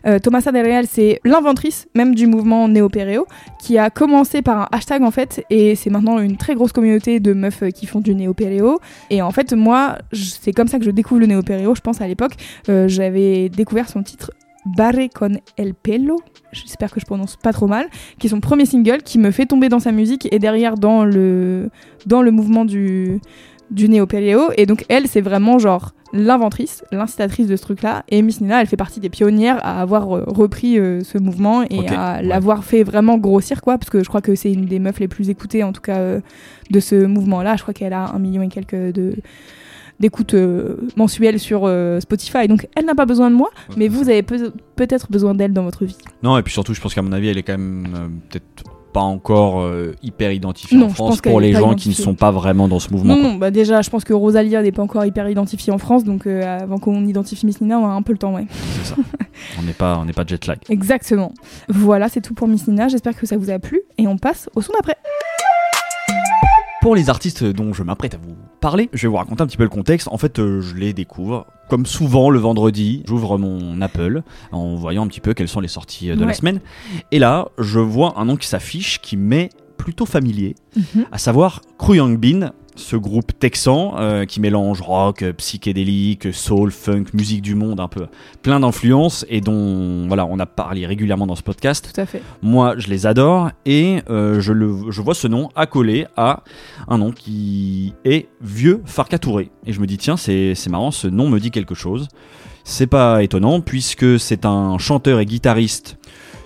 Euh, 0.07 0.19
Tomasa 0.19 0.53
Del 0.53 0.67
Real, 0.67 0.87
c'est 0.89 1.21
l'inventrice 1.25 1.89
même 1.95 2.15
du 2.15 2.27
mouvement 2.27 2.69
néo-péréo, 2.69 3.27
qui 3.61 3.79
a 3.79 3.91
commencé 3.91 4.43
par 4.43 4.59
un 4.59 4.69
hashtag 4.73 5.03
en 5.03 5.11
fait, 5.11 5.45
et 5.51 5.75
c'est 5.75 5.91
maintenant 5.91 6.19
une 6.19 6.37
très 6.37 6.55
grosse 6.55 6.73
communauté 6.73 7.21
de 7.21 7.33
meufs 7.33 7.63
euh, 7.63 7.71
qui 7.71 7.87
font 7.87 8.01
du 8.01 8.15
néo-péréo. 8.15 8.79
Et 9.11 9.23
en 9.23 9.31
fait, 9.31 9.53
moi, 9.53 9.99
c'est 10.13 10.53
comme 10.53 10.69
ça 10.69 10.79
que 10.79 10.85
je 10.85 10.91
découvre 10.91 11.21
le 11.21 11.27
néo-péréo, 11.27 11.75
je 11.75 11.81
pense 11.81 12.01
à 12.01 12.09
l'époque. 12.09 12.33
Euh, 12.69 12.89
J'avais 12.89 13.49
découvert 13.49 13.89
son 13.89 14.03
titre 14.03 14.33
Barre 14.67 15.09
con 15.15 15.39
el 15.57 15.73
pelo, 15.75 16.21
j'espère 16.53 16.93
que 16.93 17.01
je 17.01 17.07
prononce 17.07 17.37
pas 17.37 17.53
trop 17.53 17.67
mal, 17.67 17.87
qui 18.19 18.27
est 18.27 18.31
son 18.31 18.41
premier 18.41 18.67
single, 18.67 19.03
qui 19.03 19.19
me 19.19 19.31
fait 19.31 19.47
tomber 19.47 19.71
dans 19.71 19.79
sa 19.79 19.91
musique 19.91 20.29
et 20.31 20.39
derrière 20.39 20.75
dans 20.75 21.05
le, 21.05 21.71
dans 22.05 22.21
le 22.21 22.31
mouvement 22.31 22.67
du, 22.67 23.21
du 23.71 23.89
néo-péréo. 23.89 24.51
Et 24.57 24.67
donc 24.67 24.85
elle, 24.89 25.07
c'est 25.07 25.21
vraiment 25.21 25.59
genre 25.59 25.93
l'inventrice, 26.13 26.83
l'incitatrice 26.91 27.47
de 27.47 27.55
ce 27.55 27.63
truc-là. 27.63 28.03
Et 28.09 28.21
Miss 28.23 28.41
Nina, 28.41 28.61
elle 28.61 28.67
fait 28.67 28.77
partie 28.77 28.99
des 29.01 29.11
pionnières 29.11 29.59
à 29.65 29.81
avoir 29.81 30.17
euh, 30.17 30.25
repris 30.27 30.77
euh, 30.79 31.03
ce 31.05 31.19
mouvement 31.19 31.63
et 31.63 31.87
à 31.89 32.21
l'avoir 32.21 32.65
fait 32.65 32.83
vraiment 32.83 33.17
grossir, 33.17 33.63
quoi, 33.63 33.79
parce 33.79 33.91
que 33.91 34.03
je 34.03 34.09
crois 34.09 34.21
que 34.21 34.35
c'est 34.35 34.53
une 34.53 34.65
des 34.67 34.81
meufs 34.81 34.99
les 34.99 35.07
plus 35.09 35.31
écoutées, 35.31 35.63
en 35.63 35.73
tout 35.73 35.81
cas, 35.83 35.99
euh, 35.99 36.21
de 36.71 36.81
ce 36.81 37.05
mouvement-là. 37.07 37.55
Je 37.57 37.63
crois 37.63 37.75
qu'elle 37.75 37.93
a 37.93 38.11
un 38.13 38.19
million 38.19 38.43
et 38.43 38.49
quelques 38.49 38.75
de 38.93 39.15
d'écoute 40.01 40.33
euh, 40.33 40.77
mensuelle 40.97 41.39
sur 41.39 41.63
euh, 41.67 42.01
Spotify. 42.01 42.49
Donc 42.49 42.67
elle 42.75 42.87
n'a 42.87 42.95
pas 42.95 43.05
besoin 43.05 43.31
de 43.31 43.37
moi, 43.37 43.51
mais 43.77 43.87
vous 43.87 44.09
avez 44.09 44.23
peut- 44.23 44.51
peut-être 44.75 45.13
besoin 45.13 45.35
d'elle 45.35 45.53
dans 45.53 45.63
votre 45.63 45.85
vie. 45.85 45.99
Non, 46.23 46.39
et 46.39 46.43
puis 46.43 46.53
surtout, 46.55 46.73
je 46.73 46.81
pense 46.81 46.95
qu'à 46.95 47.03
mon 47.03 47.13
avis, 47.13 47.29
elle 47.29 47.37
est 47.37 47.43
quand 47.43 47.59
même 47.59 47.87
euh, 47.95 48.09
peut-être 48.31 48.65
pas 48.93 49.01
encore 49.01 49.61
euh, 49.61 49.95
hyper 50.03 50.33
identifiée 50.33 50.77
Non, 50.77 50.87
en 50.87 50.91
France 50.91 51.21
pour 51.21 51.41
les 51.41 51.53
gens 51.53 51.75
qui 51.75 51.89
ne 51.89 51.95
sont 51.95 52.15
pas 52.15 52.31
vraiment 52.31 52.69
dans 52.69 52.79
ce 52.79 52.91
mouvement. 52.91 53.17
Non, 53.17 53.23
non, 53.23 53.35
bah 53.37 53.51
déjà, 53.51 53.83
je 53.83 53.91
pense 53.91 54.05
que 54.05 54.13
Rosalia 54.13 54.63
n'est 54.63 54.73
pas 54.73 54.83
encore 54.83 55.05
hyper 55.05 55.29
identifiée 55.29 55.73
en 55.73 55.79
France, 55.79 56.05
donc 56.05 56.27
euh, 56.27 56.59
avant 56.61 56.79
qu'on 56.79 57.05
identifie 57.07 57.47
Miss 57.47 57.61
Nina, 57.61 57.79
on 57.79 57.87
a 57.87 57.91
un 57.91 58.03
peu 58.03 58.13
le 58.13 58.19
temps, 58.19 58.35
ouais. 58.35 58.47
C'est 58.51 58.95
ça. 58.95 58.97
on 59.59 59.63
n'est 59.63 59.73
pas, 59.73 59.99
on 59.99 60.05
n'est 60.05 60.13
pas 60.13 60.25
jet 60.27 60.47
lag. 60.47 60.59
Exactement. 60.69 61.33
Voilà, 61.69 62.09
c'est 62.09 62.21
tout 62.21 62.35
pour 62.35 62.49
Miss 62.49 62.67
Nina. 62.69 62.89
J'espère 62.89 63.17
que 63.17 63.27
ça 63.27 63.37
vous 63.37 63.51
a 63.51 63.59
plu 63.59 63.83
et 63.99 64.07
on 64.07 64.19
passe 64.19 64.49
au 64.55 64.63
son 64.63 64.73
d'après. 64.73 64.97
Pour 66.81 66.95
les 66.95 67.11
artistes 67.11 67.45
dont 67.45 67.75
je 67.75 67.83
m'apprête 67.83 68.15
à 68.15 68.17
vous 68.17 68.35
parler, 68.61 68.89
je 68.95 69.03
vais 69.03 69.09
vous 69.09 69.17
raconter 69.17 69.43
un 69.43 69.47
petit 69.47 69.59
peu 69.59 69.65
le 69.65 69.69
contexte. 69.69 70.09
En 70.09 70.17
fait, 70.17 70.39
euh, 70.39 70.63
je 70.63 70.75
les 70.77 70.95
découvre. 70.95 71.47
Comme 71.69 71.85
souvent 71.85 72.31
le 72.31 72.39
vendredi, 72.39 73.03
j'ouvre 73.07 73.37
mon 73.37 73.83
Apple 73.83 74.23
en 74.51 74.77
voyant 74.77 75.05
un 75.05 75.07
petit 75.07 75.21
peu 75.21 75.35
quelles 75.35 75.47
sont 75.49 75.61
les 75.61 75.69
sorties 75.69 76.11
euh, 76.11 76.17
de 76.17 76.25
la 76.25 76.33
semaine. 76.33 76.61
Et 77.13 77.19
là, 77.19 77.49
je 77.59 77.81
vois 77.81 78.19
un 78.19 78.25
nom 78.25 78.37
qui 78.37 78.49
s'affiche 78.49 79.01
qui 79.03 79.19
m'est 79.19 79.51
plutôt 79.77 80.07
familier, 80.07 80.55
Mhm. 80.77 81.05
à 81.13 81.19
savoir 81.19 81.61
Young 81.89 82.19
Bean, 82.19 82.53
ce 82.81 82.97
groupe 82.97 83.39
texan 83.39 83.95
euh, 83.99 84.25
qui 84.25 84.41
mélange 84.41 84.81
rock, 84.81 85.25
psychédélique, 85.37 86.33
soul, 86.33 86.71
funk, 86.73 87.05
musique 87.15 87.43
du 87.43 87.55
monde, 87.55 87.79
un 87.79 87.89
peu 87.89 88.07
plein 88.43 88.61
d'influences 88.61 89.25
et 89.29 89.41
dont 89.41 90.07
voilà, 90.09 90.27
on 90.27 90.39
a 90.39 90.47
parlé 90.47 90.87
régulièrement 90.87 91.27
dans 91.27 91.37
ce 91.37 91.43
podcast. 91.43 91.93
Tout 91.95 92.01
à 92.01 92.07
fait. 92.07 92.23
Moi, 92.43 92.75
je 92.79 92.89
les 92.89 93.07
adore 93.07 93.51
et 93.67 94.01
euh, 94.11 94.41
je, 94.41 94.53
le, 94.53 94.91
je 94.91 95.03
vois 95.03 95.15
ce 95.15 95.29
nom 95.29 95.51
accolé 95.55 96.07
à 96.17 96.43
un 96.89 96.99
nom 96.99 97.13
qui 97.13 97.95
est 98.05 98.29
Vieux 98.41 98.83
Farka 98.85 99.19
Touré. 99.19 99.51
Et 99.67 99.73
je 99.73 99.81
me 99.81 99.87
dis, 99.87 99.99
tiens, 99.99 100.17
c'est 100.17 100.55
c'est 100.55 100.71
marrant, 100.71 100.91
ce 100.91 101.07
nom 101.07 101.29
me 101.29 101.39
dit 101.39 101.51
quelque 101.51 101.75
chose. 101.75 102.09
C'est 102.65 102.87
pas 102.87 103.23
étonnant 103.23 103.61
puisque 103.61 104.19
c'est 104.19 104.45
un 104.45 104.79
chanteur 104.79 105.21
et 105.21 105.27
guitariste 105.27 105.99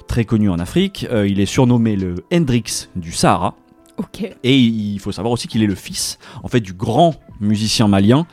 très 0.06 0.24
connu 0.24 0.50
en 0.50 0.58
Afrique. 0.58 1.06
Euh, 1.10 1.26
il 1.26 1.40
est 1.40 1.46
surnommé 1.46 1.96
le 1.96 2.16
Hendrix 2.32 2.88
du 2.96 3.12
Sahara. 3.12 3.56
Et 4.42 4.56
il 4.58 4.98
faut 4.98 5.12
savoir 5.12 5.32
aussi 5.32 5.48
qu'il 5.48 5.62
est 5.62 5.66
le 5.66 5.74
fils, 5.74 6.18
en 6.42 6.48
fait, 6.48 6.60
du 6.60 6.72
grand 6.72 7.14
musicien 7.40 7.88
malien 7.88 8.26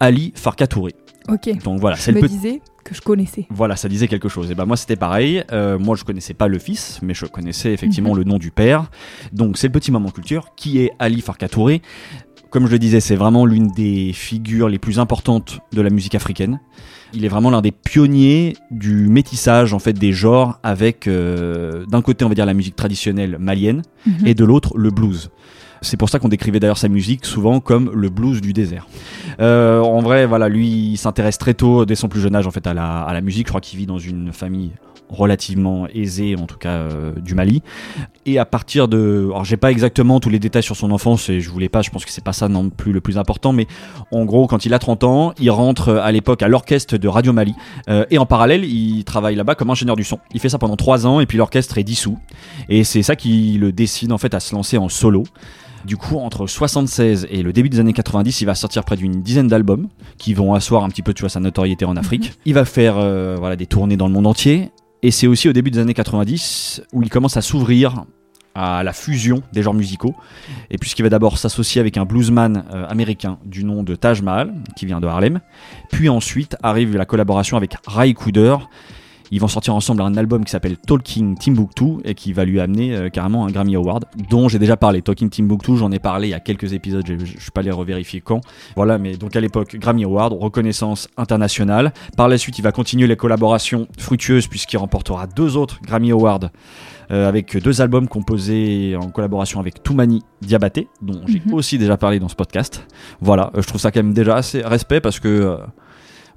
Ali 0.00 0.32
Farka 0.34 0.66
Touré. 0.66 0.94
Ok. 1.28 1.62
Donc 1.62 1.80
voilà, 1.80 1.96
c'est 1.96 2.12
le 2.12 2.22
me 2.22 2.26
petit. 2.28 2.60
que 2.84 2.94
je 2.94 3.02
connaissais. 3.02 3.46
Voilà, 3.50 3.76
ça 3.76 3.88
disait 3.88 4.08
quelque 4.08 4.30
chose. 4.30 4.50
Et 4.50 4.54
ben 4.54 4.64
moi 4.64 4.76
c'était 4.78 4.96
pareil. 4.96 5.44
Euh, 5.52 5.78
moi 5.78 5.94
je 5.94 6.04
connaissais 6.04 6.32
pas 6.32 6.48
le 6.48 6.58
fils, 6.58 7.00
mais 7.02 7.12
je 7.12 7.26
connaissais 7.26 7.72
effectivement 7.74 8.12
Mhm. 8.12 8.18
le 8.18 8.24
nom 8.24 8.38
du 8.38 8.50
père. 8.50 8.90
Donc 9.32 9.58
c'est 9.58 9.66
le 9.66 9.72
petit 9.74 9.90
moment 9.92 10.10
culture 10.10 10.54
qui 10.56 10.78
est 10.80 10.92
Ali 10.98 11.20
Farka 11.20 11.48
Touré. 11.50 11.82
Comme 12.50 12.66
je 12.66 12.72
le 12.72 12.78
disais, 12.78 13.00
c'est 13.00 13.16
vraiment 13.16 13.44
l'une 13.44 13.68
des 13.68 14.12
figures 14.14 14.68
les 14.68 14.78
plus 14.78 14.98
importantes 14.98 15.60
de 15.72 15.82
la 15.82 15.90
musique 15.90 16.14
africaine. 16.14 16.60
Il 17.12 17.24
est 17.24 17.28
vraiment 17.28 17.50
l'un 17.50 17.60
des 17.62 17.72
pionniers 17.72 18.54
du 18.70 19.08
métissage 19.08 19.72
en 19.74 19.78
fait 19.78 19.92
des 19.94 20.12
genres 20.12 20.58
avec 20.62 21.06
euh, 21.08 21.84
d'un 21.86 22.02
côté 22.02 22.24
on 22.24 22.28
va 22.28 22.34
dire 22.34 22.46
la 22.46 22.54
musique 22.54 22.76
traditionnelle 22.76 23.36
malienne 23.38 23.82
Mhm. 24.06 24.26
et 24.26 24.34
de 24.34 24.44
l'autre 24.44 24.76
le 24.76 24.90
blues. 24.90 25.30
C'est 25.80 25.96
pour 25.96 26.08
ça 26.08 26.18
qu'on 26.18 26.28
décrivait 26.28 26.58
d'ailleurs 26.58 26.76
sa 26.78 26.88
musique 26.88 27.24
souvent 27.24 27.60
comme 27.60 27.90
le 27.94 28.08
blues 28.10 28.40
du 28.40 28.52
désert. 28.52 28.86
Euh, 29.40 29.80
en 29.80 30.00
vrai, 30.00 30.26
voilà, 30.26 30.48
lui, 30.48 30.68
il 30.68 30.96
s'intéresse 30.96 31.38
très 31.38 31.54
tôt, 31.54 31.84
dès 31.86 31.94
son 31.94 32.08
plus 32.08 32.20
jeune 32.20 32.34
âge, 32.34 32.48
en 32.48 32.50
fait, 32.50 32.66
à 32.66 32.74
la, 32.74 33.02
à 33.02 33.12
la 33.12 33.20
musique. 33.20 33.46
Je 33.46 33.52
crois 33.52 33.60
qu'il 33.60 33.78
vit 33.78 33.86
dans 33.86 33.98
une 33.98 34.32
famille 34.32 34.72
relativement 35.08 35.86
aisée, 35.88 36.36
en 36.36 36.46
tout 36.46 36.58
cas 36.58 36.70
euh, 36.70 37.12
du 37.16 37.34
Mali. 37.34 37.62
Et 38.26 38.38
à 38.38 38.44
partir 38.44 38.88
de, 38.88 39.26
alors 39.30 39.44
j'ai 39.44 39.56
pas 39.56 39.70
exactement 39.70 40.20
tous 40.20 40.30
les 40.30 40.38
détails 40.38 40.62
sur 40.62 40.76
son 40.76 40.90
enfance 40.90 41.28
et 41.28 41.40
je 41.40 41.50
voulais 41.50 41.68
pas, 41.68 41.82
je 41.82 41.90
pense 41.90 42.04
que 42.04 42.10
c'est 42.10 42.24
pas 42.24 42.32
ça 42.32 42.48
non 42.48 42.70
plus 42.70 42.92
le 42.92 43.00
plus 43.00 43.18
important, 43.18 43.52
mais 43.52 43.66
en 44.12 44.24
gros, 44.24 44.46
quand 44.46 44.64
il 44.64 44.74
a 44.74 44.78
30 44.78 45.04
ans, 45.04 45.32
il 45.38 45.50
rentre 45.50 45.94
à 45.94 46.12
l'époque 46.12 46.42
à 46.42 46.48
l'orchestre 46.48 46.96
de 46.96 47.08
Radio 47.08 47.32
Mali 47.32 47.54
Euh, 47.88 48.04
et 48.10 48.18
en 48.18 48.26
parallèle, 48.26 48.64
il 48.64 49.04
travaille 49.04 49.34
là-bas 49.34 49.54
comme 49.54 49.70
ingénieur 49.70 49.96
du 49.96 50.04
son. 50.04 50.18
Il 50.34 50.40
fait 50.40 50.48
ça 50.48 50.58
pendant 50.58 50.76
3 50.76 51.06
ans 51.06 51.20
et 51.20 51.26
puis 51.26 51.38
l'orchestre 51.38 51.78
est 51.78 51.84
dissous 51.84 52.18
et 52.68 52.84
c'est 52.84 53.02
ça 53.02 53.16
qui 53.16 53.56
le 53.58 53.72
décide 53.72 54.12
en 54.12 54.18
fait 54.18 54.34
à 54.34 54.40
se 54.40 54.54
lancer 54.54 54.78
en 54.78 54.88
solo. 54.88 55.24
Du 55.84 55.96
coup, 55.96 56.18
entre 56.18 56.46
76 56.46 57.28
et 57.30 57.42
le 57.42 57.52
début 57.52 57.68
des 57.68 57.80
années 57.80 57.92
90, 57.92 58.40
il 58.40 58.44
va 58.44 58.54
sortir 58.54 58.84
près 58.84 58.96
d'une 58.96 59.22
dizaine 59.22 59.48
d'albums 59.48 59.88
qui 60.18 60.34
vont 60.34 60.54
asseoir 60.54 60.84
un 60.84 60.88
petit 60.88 61.02
peu 61.02 61.14
tu 61.14 61.22
vois, 61.22 61.30
sa 61.30 61.40
notoriété 61.40 61.84
en 61.84 61.96
Afrique. 61.96 62.32
Il 62.44 62.54
va 62.54 62.64
faire 62.64 62.96
euh, 62.98 63.36
voilà, 63.38 63.56
des 63.56 63.66
tournées 63.66 63.96
dans 63.96 64.08
le 64.08 64.12
monde 64.12 64.26
entier. 64.26 64.70
Et 65.02 65.10
c'est 65.10 65.26
aussi 65.26 65.48
au 65.48 65.52
début 65.52 65.70
des 65.70 65.78
années 65.78 65.94
90 65.94 66.82
où 66.92 67.02
il 67.02 67.10
commence 67.10 67.36
à 67.36 67.42
s'ouvrir 67.42 68.04
à 68.54 68.82
la 68.82 68.92
fusion 68.92 69.42
des 69.52 69.62
genres 69.62 69.74
musicaux. 69.74 70.16
Et 70.70 70.78
puisqu'il 70.78 71.02
va 71.02 71.08
d'abord 71.08 71.38
s'associer 71.38 71.80
avec 71.80 71.96
un 71.96 72.04
bluesman 72.04 72.64
euh, 72.72 72.86
américain 72.88 73.38
du 73.44 73.64
nom 73.64 73.84
de 73.84 73.94
Taj 73.94 74.20
Mahal, 74.22 74.52
qui 74.76 74.86
vient 74.86 75.00
de 75.00 75.06
Harlem. 75.06 75.40
Puis 75.92 76.08
ensuite 76.08 76.56
arrive 76.62 76.96
la 76.96 77.04
collaboration 77.04 77.56
avec 77.56 77.76
Ray 77.86 78.14
Cooder. 78.14 78.56
Ils 79.30 79.40
vont 79.40 79.48
sortir 79.48 79.74
ensemble 79.74 80.02
un 80.02 80.16
album 80.16 80.44
qui 80.44 80.50
s'appelle 80.50 80.76
Talking 80.76 81.36
Timbuktu 81.36 81.98
et 82.04 82.14
qui 82.14 82.32
va 82.32 82.44
lui 82.44 82.60
amener 82.60 82.94
euh, 82.96 83.08
carrément 83.10 83.44
un 83.46 83.50
Grammy 83.50 83.76
Award, 83.76 84.04
dont 84.30 84.48
j'ai 84.48 84.58
déjà 84.58 84.76
parlé. 84.76 85.02
Talking 85.02 85.28
Timbuktu, 85.30 85.76
j'en 85.76 85.90
ai 85.92 85.98
parlé 85.98 86.28
il 86.28 86.30
y 86.30 86.34
a 86.34 86.40
quelques 86.40 86.72
épisodes, 86.72 87.04
je 87.06 87.18
je 87.24 87.40
suis 87.40 87.50
pas 87.50 87.60
allé 87.60 87.70
revérifier 87.70 88.20
quand. 88.20 88.40
Voilà, 88.76 88.98
mais 88.98 89.16
donc 89.16 89.36
à 89.36 89.40
l'époque, 89.40 89.76
Grammy 89.76 90.04
Award, 90.04 90.32
reconnaissance 90.40 91.08
internationale. 91.16 91.92
Par 92.16 92.28
la 92.28 92.38
suite, 92.38 92.58
il 92.58 92.62
va 92.62 92.72
continuer 92.72 93.06
les 93.06 93.16
collaborations 93.16 93.86
fructueuses 93.98 94.46
puisqu'il 94.46 94.76
remportera 94.78 95.26
deux 95.26 95.56
autres 95.56 95.80
Grammy 95.82 96.10
Awards 96.10 96.50
euh, 97.10 97.28
avec 97.28 97.56
deux 97.62 97.80
albums 97.80 98.08
composés 98.08 98.96
en 99.00 99.08
collaboration 99.10 99.60
avec 99.60 99.82
Toumani 99.82 100.22
Diabaté, 100.42 100.88
dont 101.02 101.20
j'ai 101.26 101.42
Mhm. 101.46 101.54
aussi 101.54 101.78
déjà 101.78 101.96
parlé 101.96 102.18
dans 102.20 102.28
ce 102.28 102.34
podcast. 102.36 102.86
Voilà, 103.20 103.50
euh, 103.54 103.62
je 103.62 103.66
trouve 103.66 103.80
ça 103.80 103.90
quand 103.90 104.00
même 104.02 104.12
déjà 104.12 104.36
assez 104.36 104.60
respect 104.62 105.00
parce 105.00 105.18
que 105.20 105.56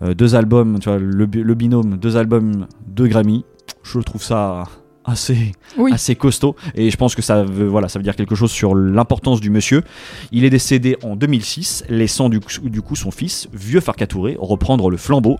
deux 0.01 0.35
albums, 0.35 0.79
tu 0.79 0.89
vois, 0.89 0.99
le, 0.99 1.25
bi- 1.25 1.43
le 1.43 1.53
binôme, 1.53 1.97
deux 1.97 2.17
albums, 2.17 2.67
deux 2.87 3.07
Grammy, 3.07 3.45
je 3.83 3.99
trouve 3.99 4.23
ça 4.23 4.63
assez, 5.03 5.51
Oui. 5.77 5.91
assez 5.93 6.15
costaud 6.15 6.55
et 6.75 6.91
je 6.91 6.97
pense 6.97 7.15
que 7.15 7.21
ça 7.23 7.43
veut, 7.43 7.65
voilà, 7.67 7.87
ça 7.89 7.97
veut 7.97 8.03
dire 8.03 8.15
quelque 8.15 8.35
chose 8.35 8.51
sur 8.51 8.75
l'importance 8.75 9.41
du 9.41 9.49
monsieur. 9.49 9.81
Il 10.31 10.45
est 10.45 10.49
décédé 10.51 10.95
en 11.03 11.15
2006, 11.15 11.85
laissant 11.89 12.29
du, 12.29 12.39
coup- 12.39 12.69
du 12.69 12.81
coup 12.83 12.95
son 12.95 13.09
fils, 13.11 13.47
Vieux 13.53 13.79
Farka 13.79 14.05
Touré, 14.07 14.37
reprendre 14.39 14.89
le 14.91 14.97
flambeau. 14.97 15.37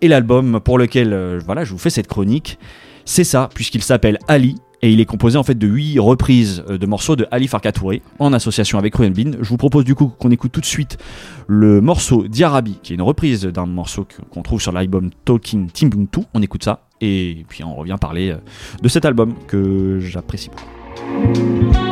Et 0.00 0.08
l'album 0.08 0.58
pour 0.60 0.78
lequel 0.78 1.12
euh, 1.12 1.38
voilà, 1.44 1.64
je 1.64 1.72
vous 1.72 1.78
fais 1.78 1.90
cette 1.90 2.06
chronique, 2.08 2.58
c'est 3.04 3.24
ça, 3.24 3.50
puisqu'il 3.54 3.82
s'appelle 3.82 4.18
Ali. 4.28 4.56
Et 4.84 4.90
il 4.90 5.00
est 5.00 5.06
composé 5.06 5.38
en 5.38 5.42
fait 5.42 5.54
de 5.54 5.66
huit 5.66 5.98
reprises 5.98 6.62
euh, 6.68 6.76
de 6.76 6.84
morceaux 6.84 7.16
de 7.16 7.26
Ali 7.30 7.48
Farka 7.48 7.72
Touré 7.72 8.02
en 8.18 8.34
association 8.34 8.78
avec 8.78 8.94
Ruben 8.94 9.14
Bin. 9.14 9.38
Je 9.40 9.48
vous 9.48 9.56
propose 9.56 9.86
du 9.86 9.94
coup 9.94 10.12
qu'on 10.18 10.30
écoute 10.30 10.52
tout 10.52 10.60
de 10.60 10.66
suite 10.66 10.98
le 11.46 11.80
morceau 11.80 12.28
Diarabi, 12.28 12.78
qui 12.82 12.92
est 12.92 12.96
une 12.96 13.00
reprise 13.00 13.46
d'un 13.46 13.64
morceau 13.64 14.06
qu'on 14.30 14.42
trouve 14.42 14.60
sur 14.60 14.72
l'album 14.72 15.08
Talking 15.24 15.70
Timbuktu. 15.70 16.20
On 16.34 16.42
écoute 16.42 16.64
ça 16.64 16.80
et 17.00 17.46
puis 17.48 17.64
on 17.64 17.74
revient 17.74 17.96
parler 17.98 18.32
euh, 18.32 18.36
de 18.82 18.88
cet 18.88 19.06
album 19.06 19.32
que 19.48 20.00
j'apprécie 20.00 20.50
beaucoup. 20.50 21.83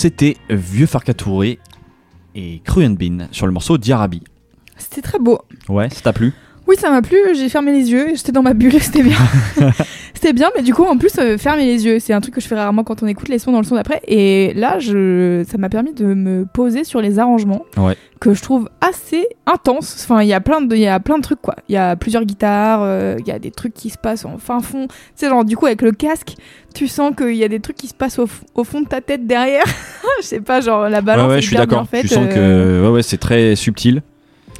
C'était 0.00 0.38
Vieux 0.48 0.86
Farka 0.86 1.12
Touré 1.12 1.58
et 2.34 2.62
Cruan 2.64 2.94
Bean 2.94 3.28
sur 3.32 3.44
le 3.44 3.52
morceau 3.52 3.76
Diarabi. 3.76 4.22
C'était 4.78 5.02
très 5.02 5.18
beau. 5.18 5.38
Ouais, 5.68 5.90
ça 5.90 6.00
t'a 6.00 6.14
plu? 6.14 6.32
Oui, 6.66 6.76
ça 6.78 6.88
m'a 6.88 7.02
plu. 7.02 7.18
J'ai 7.34 7.50
fermé 7.50 7.70
les 7.70 7.90
yeux. 7.90 8.14
J'étais 8.14 8.32
dans 8.32 8.40
ma 8.40 8.54
bulle. 8.54 8.72
C'était 8.80 9.02
bien. 9.02 9.18
c'était 10.20 10.34
bien, 10.34 10.50
mais 10.54 10.62
du 10.62 10.74
coup, 10.74 10.84
en 10.84 10.98
plus, 10.98 11.12
euh, 11.18 11.38
fermer 11.38 11.64
les 11.64 11.86
yeux, 11.86 11.98
c'est 11.98 12.12
un 12.12 12.20
truc 12.20 12.34
que 12.34 12.42
je 12.42 12.46
fais 12.46 12.54
rarement 12.54 12.84
quand 12.84 13.02
on 13.02 13.06
écoute 13.06 13.28
les 13.30 13.38
sons 13.38 13.52
dans 13.52 13.60
le 13.60 13.64
son 13.64 13.74
d'après. 13.74 14.02
Et 14.06 14.52
là, 14.54 14.78
je... 14.78 15.44
ça 15.48 15.56
m'a 15.56 15.70
permis 15.70 15.94
de 15.94 16.04
me 16.12 16.44
poser 16.44 16.84
sur 16.84 17.00
les 17.00 17.18
arrangements 17.18 17.64
Ouais. 17.78 17.96
que 18.20 18.34
je 18.34 18.42
trouve 18.42 18.68
assez 18.82 19.26
intenses. 19.46 19.96
Enfin, 20.04 20.20
il 20.20 20.28
y 20.28 20.34
a 20.34 20.40
plein 20.40 20.60
de, 20.60 20.76
il 20.76 20.82
y 20.82 20.86
a 20.86 21.00
plein 21.00 21.16
de 21.16 21.22
trucs 21.22 21.40
quoi. 21.40 21.56
Il 21.70 21.74
y 21.74 21.78
a 21.78 21.96
plusieurs 21.96 22.24
guitares. 22.26 22.80
euh, 22.82 23.16
Il 23.20 23.26
y 23.26 23.30
a 23.30 23.38
des 23.38 23.50
trucs 23.50 23.72
qui 23.72 23.88
se 23.88 23.96
passent 23.96 24.26
en 24.26 24.36
fin 24.36 24.60
fond. 24.60 24.88
Tu 24.88 24.94
sais, 25.14 25.28
genre 25.30 25.44
du 25.44 25.56
coup 25.56 25.64
avec 25.64 25.80
le 25.80 25.92
casque, 25.92 26.34
tu 26.74 26.86
sens 26.86 27.14
qu'il 27.16 27.36
y 27.36 27.44
a 27.44 27.48
des 27.48 27.60
trucs 27.60 27.76
qui 27.76 27.86
se 27.88 27.94
passent 27.94 28.18
au, 28.18 28.26
fond 28.64 28.82
de 28.82 28.88
ta 28.88 29.00
tête 29.00 29.26
derrière. 29.26 29.64
je 30.20 30.26
sais 30.26 30.40
pas, 30.40 30.60
genre 30.60 30.88
la 30.90 31.00
balance 31.00 31.28
Ouais, 31.28 31.32
ouais, 31.32 31.38
est 31.38 31.42
je 31.42 31.46
suis 31.46 31.56
d'accord. 31.56 31.86
Tu 31.90 32.08
sens 32.08 32.26
euh, 32.30 32.82
que 32.82 32.86
ouais, 32.86 32.92
ouais, 32.96 33.02
c'est 33.02 33.16
très 33.18 33.56
subtil. 33.56 34.02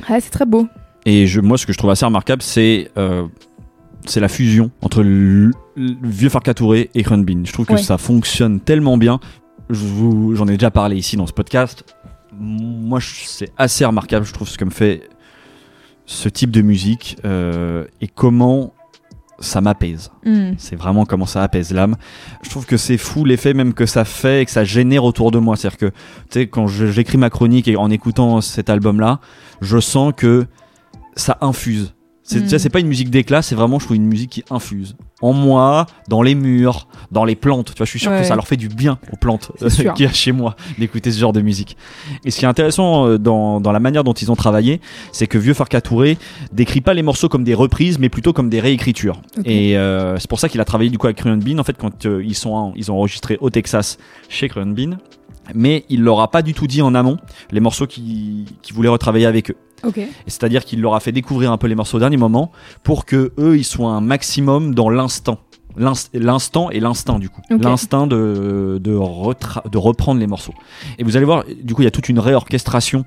Ouais, 0.08 0.20
c'est 0.20 0.30
très 0.30 0.46
beau. 0.46 0.66
Et 1.06 1.26
je, 1.26 1.40
moi, 1.40 1.56
ce 1.58 1.66
que 1.66 1.72
je 1.72 1.78
trouve 1.78 1.90
assez 1.90 2.04
remarquable, 2.04 2.42
c'est 2.42 2.90
euh, 2.98 3.26
c'est 4.06 4.20
la 4.20 4.28
fusion 4.28 4.70
entre 4.82 5.02
le, 5.02 5.50
le 5.76 5.94
vieux 6.02 6.28
Farka 6.28 6.54
Touré 6.54 6.90
et 6.94 7.02
Crun 7.02 7.18
Bean. 7.18 7.42
Je 7.44 7.52
trouve 7.52 7.66
que 7.66 7.74
Ouais. 7.74 7.82
ça 7.82 7.98
fonctionne 7.98 8.60
tellement 8.60 8.96
bien. 8.96 9.20
Je 9.68 9.84
J'en 10.34 10.46
ai 10.48 10.52
déjà 10.56 10.70
parlé 10.70 10.96
ici 10.96 11.16
dans 11.16 11.26
ce 11.26 11.32
podcast. 11.32 11.84
Moi, 12.32 12.98
c'est 13.02 13.52
assez 13.56 13.84
remarquable, 13.84 14.24
je 14.24 14.32
trouve, 14.32 14.48
ce 14.48 14.56
que 14.58 14.64
me 14.64 14.70
fait 14.70 15.08
ce 16.06 16.28
type 16.28 16.50
de 16.50 16.62
musique 16.62 17.16
euh, 17.24 17.84
et 18.00 18.08
comment 18.08 18.72
ça 19.38 19.60
m'apaise. 19.60 20.10
Hmm. 20.24 20.52
C'est 20.58 20.76
vraiment 20.76 21.04
comment 21.06 21.24
ça 21.26 21.42
apaise 21.42 21.72
l'âme. 21.72 21.96
Je 22.42 22.50
trouve 22.50 22.66
que 22.66 22.76
c'est 22.76 22.98
fou 22.98 23.24
l'effet 23.24 23.54
même 23.54 23.72
que 23.74 23.86
ça 23.86 24.04
fait 24.04 24.42
et 24.42 24.44
que 24.44 24.50
ça 24.50 24.64
génère 24.64 25.04
autour 25.04 25.30
de 25.30 25.38
moi. 25.38 25.56
C'est-à-dire 25.56 25.78
que, 25.78 25.86
tu 25.86 25.94
sais, 26.30 26.46
quand 26.46 26.66
j'écris 26.66 27.16
ma 27.16 27.30
chronique 27.30 27.66
et 27.68 27.76
en 27.76 27.90
écoutant 27.90 28.40
cet 28.40 28.68
album-là, 28.70 29.20
je 29.60 29.78
sens 29.78 30.12
que 30.16 30.46
ça 31.16 31.38
infuse. 31.40 31.94
C'est, 32.30 32.42
Mm. 32.44 32.48
sais, 32.48 32.58
c'est 32.60 32.70
pas 32.70 32.78
une 32.78 32.86
musique 32.86 33.10
d'éclat, 33.10 33.42
c'est 33.42 33.56
vraiment, 33.56 33.80
je 33.80 33.86
trouve, 33.86 33.96
une 33.96 34.06
musique 34.06 34.30
qui 34.30 34.44
infuse. 34.50 34.94
En 35.20 35.32
moi, 35.32 35.86
dans 36.08 36.22
les 36.22 36.36
murs, 36.36 36.86
dans 37.10 37.24
les 37.24 37.34
plantes. 37.34 37.72
Tu 37.72 37.76
vois, 37.76 37.86
je 37.86 37.90
suis 37.90 37.98
sûr 37.98 38.12
que 38.12 38.22
ça 38.22 38.36
leur 38.36 38.46
fait 38.46 38.56
du 38.56 38.68
bien 38.68 38.98
aux 39.12 39.16
plantes 39.16 39.50
sûr. 39.68 39.92
qu'il 39.94 40.06
y 40.06 40.08
a 40.08 40.12
chez 40.12 40.30
moi 40.30 40.54
d'écouter 40.78 41.10
ce 41.10 41.18
genre 41.18 41.32
de 41.32 41.40
musique. 41.40 41.76
Et 42.24 42.30
ce 42.30 42.38
qui 42.38 42.44
est 42.44 42.48
intéressant 42.48 43.06
euh, 43.06 43.18
dans, 43.18 43.60
dans 43.60 43.72
la 43.72 43.80
manière 43.80 44.04
dont 44.04 44.12
ils 44.12 44.30
ont 44.30 44.36
travaillé, 44.36 44.80
c'est 45.10 45.26
que 45.26 45.38
Vieux 45.38 45.54
Farka 45.54 45.80
Touré 45.80 46.18
décrit 46.52 46.80
pas 46.80 46.94
les 46.94 47.02
morceaux 47.02 47.28
comme 47.28 47.42
des 47.42 47.54
reprises, 47.54 47.98
mais 47.98 48.08
plutôt 48.08 48.32
comme 48.32 48.48
des 48.48 48.60
réécritures. 48.60 49.20
Et 49.44 49.76
euh, 49.76 50.16
c'est 50.18 50.28
pour 50.30 50.38
ça 50.38 50.48
qu'il 50.48 50.60
a 50.60 50.64
travaillé 50.64 50.88
du 50.88 50.98
coup 50.98 51.08
avec 51.08 51.16
Cruan 51.18 51.36
Bean. 51.38 51.58
En 51.58 51.64
fait, 51.64 51.76
quand 51.76 52.06
euh, 52.06 52.22
ils 52.24 52.36
sont 52.36 52.72
ils 52.76 52.90
ont 52.92 52.94
enregistré 52.96 53.38
au 53.40 53.50
Texas 53.50 53.98
chez 54.28 54.48
Cruan 54.48 54.72
Bean, 54.72 54.98
mais 55.54 55.84
il 55.88 56.02
leur 56.02 56.20
a 56.20 56.30
pas 56.30 56.42
du 56.42 56.54
tout 56.54 56.66
dit 56.66 56.80
en 56.80 56.94
amont 56.94 57.16
les 57.50 57.60
morceaux 57.60 57.86
qu'il 57.86 58.44
qu'il 58.62 58.74
voulait 58.74 58.88
retravailler 58.88 59.26
avec 59.26 59.50
eux. 59.50 59.56
C'est-à-dire 60.26 60.64
qu'il 60.64 60.80
leur 60.80 60.94
a 60.94 61.00
fait 61.00 61.12
découvrir 61.12 61.52
un 61.52 61.58
peu 61.58 61.66
les 61.66 61.74
morceaux 61.74 61.96
au 61.96 62.00
dernier 62.00 62.16
moment 62.16 62.50
pour 62.82 63.04
que 63.06 63.32
eux 63.38 63.56
ils 63.56 63.64
soient 63.64 63.90
un 63.90 64.00
maximum 64.00 64.74
dans 64.74 64.88
l'instant. 64.90 65.38
L'inst- 65.76 66.10
L'instant 66.14 66.70
et 66.70 66.80
l'instinct 66.80 67.18
du 67.18 67.28
coup. 67.28 67.40
L'instinct 67.62 68.06
de, 68.08 68.80
de, 68.82 68.94
retra- 68.94 69.68
de 69.70 69.78
reprendre 69.78 70.18
les 70.20 70.26
morceaux. 70.26 70.54
Et 70.98 71.04
vous 71.04 71.16
allez 71.16 71.24
voir, 71.26 71.44
du 71.62 71.74
coup 71.74 71.82
il 71.82 71.84
y 71.84 71.88
a 71.88 71.92
toute 71.92 72.08
une 72.08 72.18
réorchestration 72.18 73.04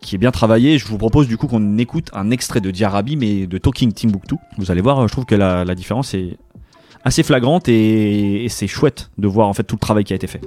qui 0.00 0.14
est 0.14 0.18
bien 0.18 0.30
travaillée. 0.30 0.78
Je 0.78 0.86
vous 0.86 0.96
propose 0.96 1.28
du 1.28 1.36
coup 1.36 1.46
qu'on 1.48 1.76
écoute 1.76 2.08
un 2.14 2.30
extrait 2.30 2.60
de 2.60 2.70
Diarabi 2.70 3.16
mais 3.16 3.46
de 3.46 3.58
Talking 3.58 3.92
Timbuktu. 3.92 4.36
Vous 4.56 4.70
allez 4.70 4.80
voir, 4.80 5.06
je 5.06 5.12
trouve 5.12 5.26
que 5.26 5.34
la, 5.34 5.64
la 5.64 5.74
différence 5.74 6.14
est 6.14 6.38
assez 7.04 7.22
flagrante 7.22 7.68
et, 7.68 8.44
et 8.44 8.48
c'est 8.48 8.66
chouette 8.66 9.10
de 9.18 9.28
voir 9.28 9.46
en 9.48 9.52
fait 9.52 9.62
tout 9.64 9.76
le 9.76 9.80
travail 9.80 10.04
qui 10.04 10.12
a 10.14 10.16
été 10.16 10.26
fait. 10.26 10.40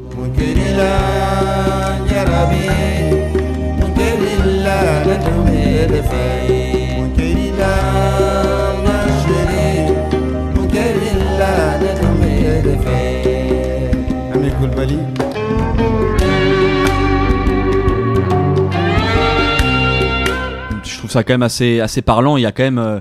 Je 20.84 20.98
trouve 20.98 21.12
ça 21.12 21.24
quand 21.24 21.34
même 21.34 21.42
assez, 21.42 22.02
parlant. 22.02 22.38
Il 22.38 22.42
y 22.42 22.46
a 22.46 22.52
quand 22.52 22.64
même, 22.64 22.78
euh, 22.78 23.00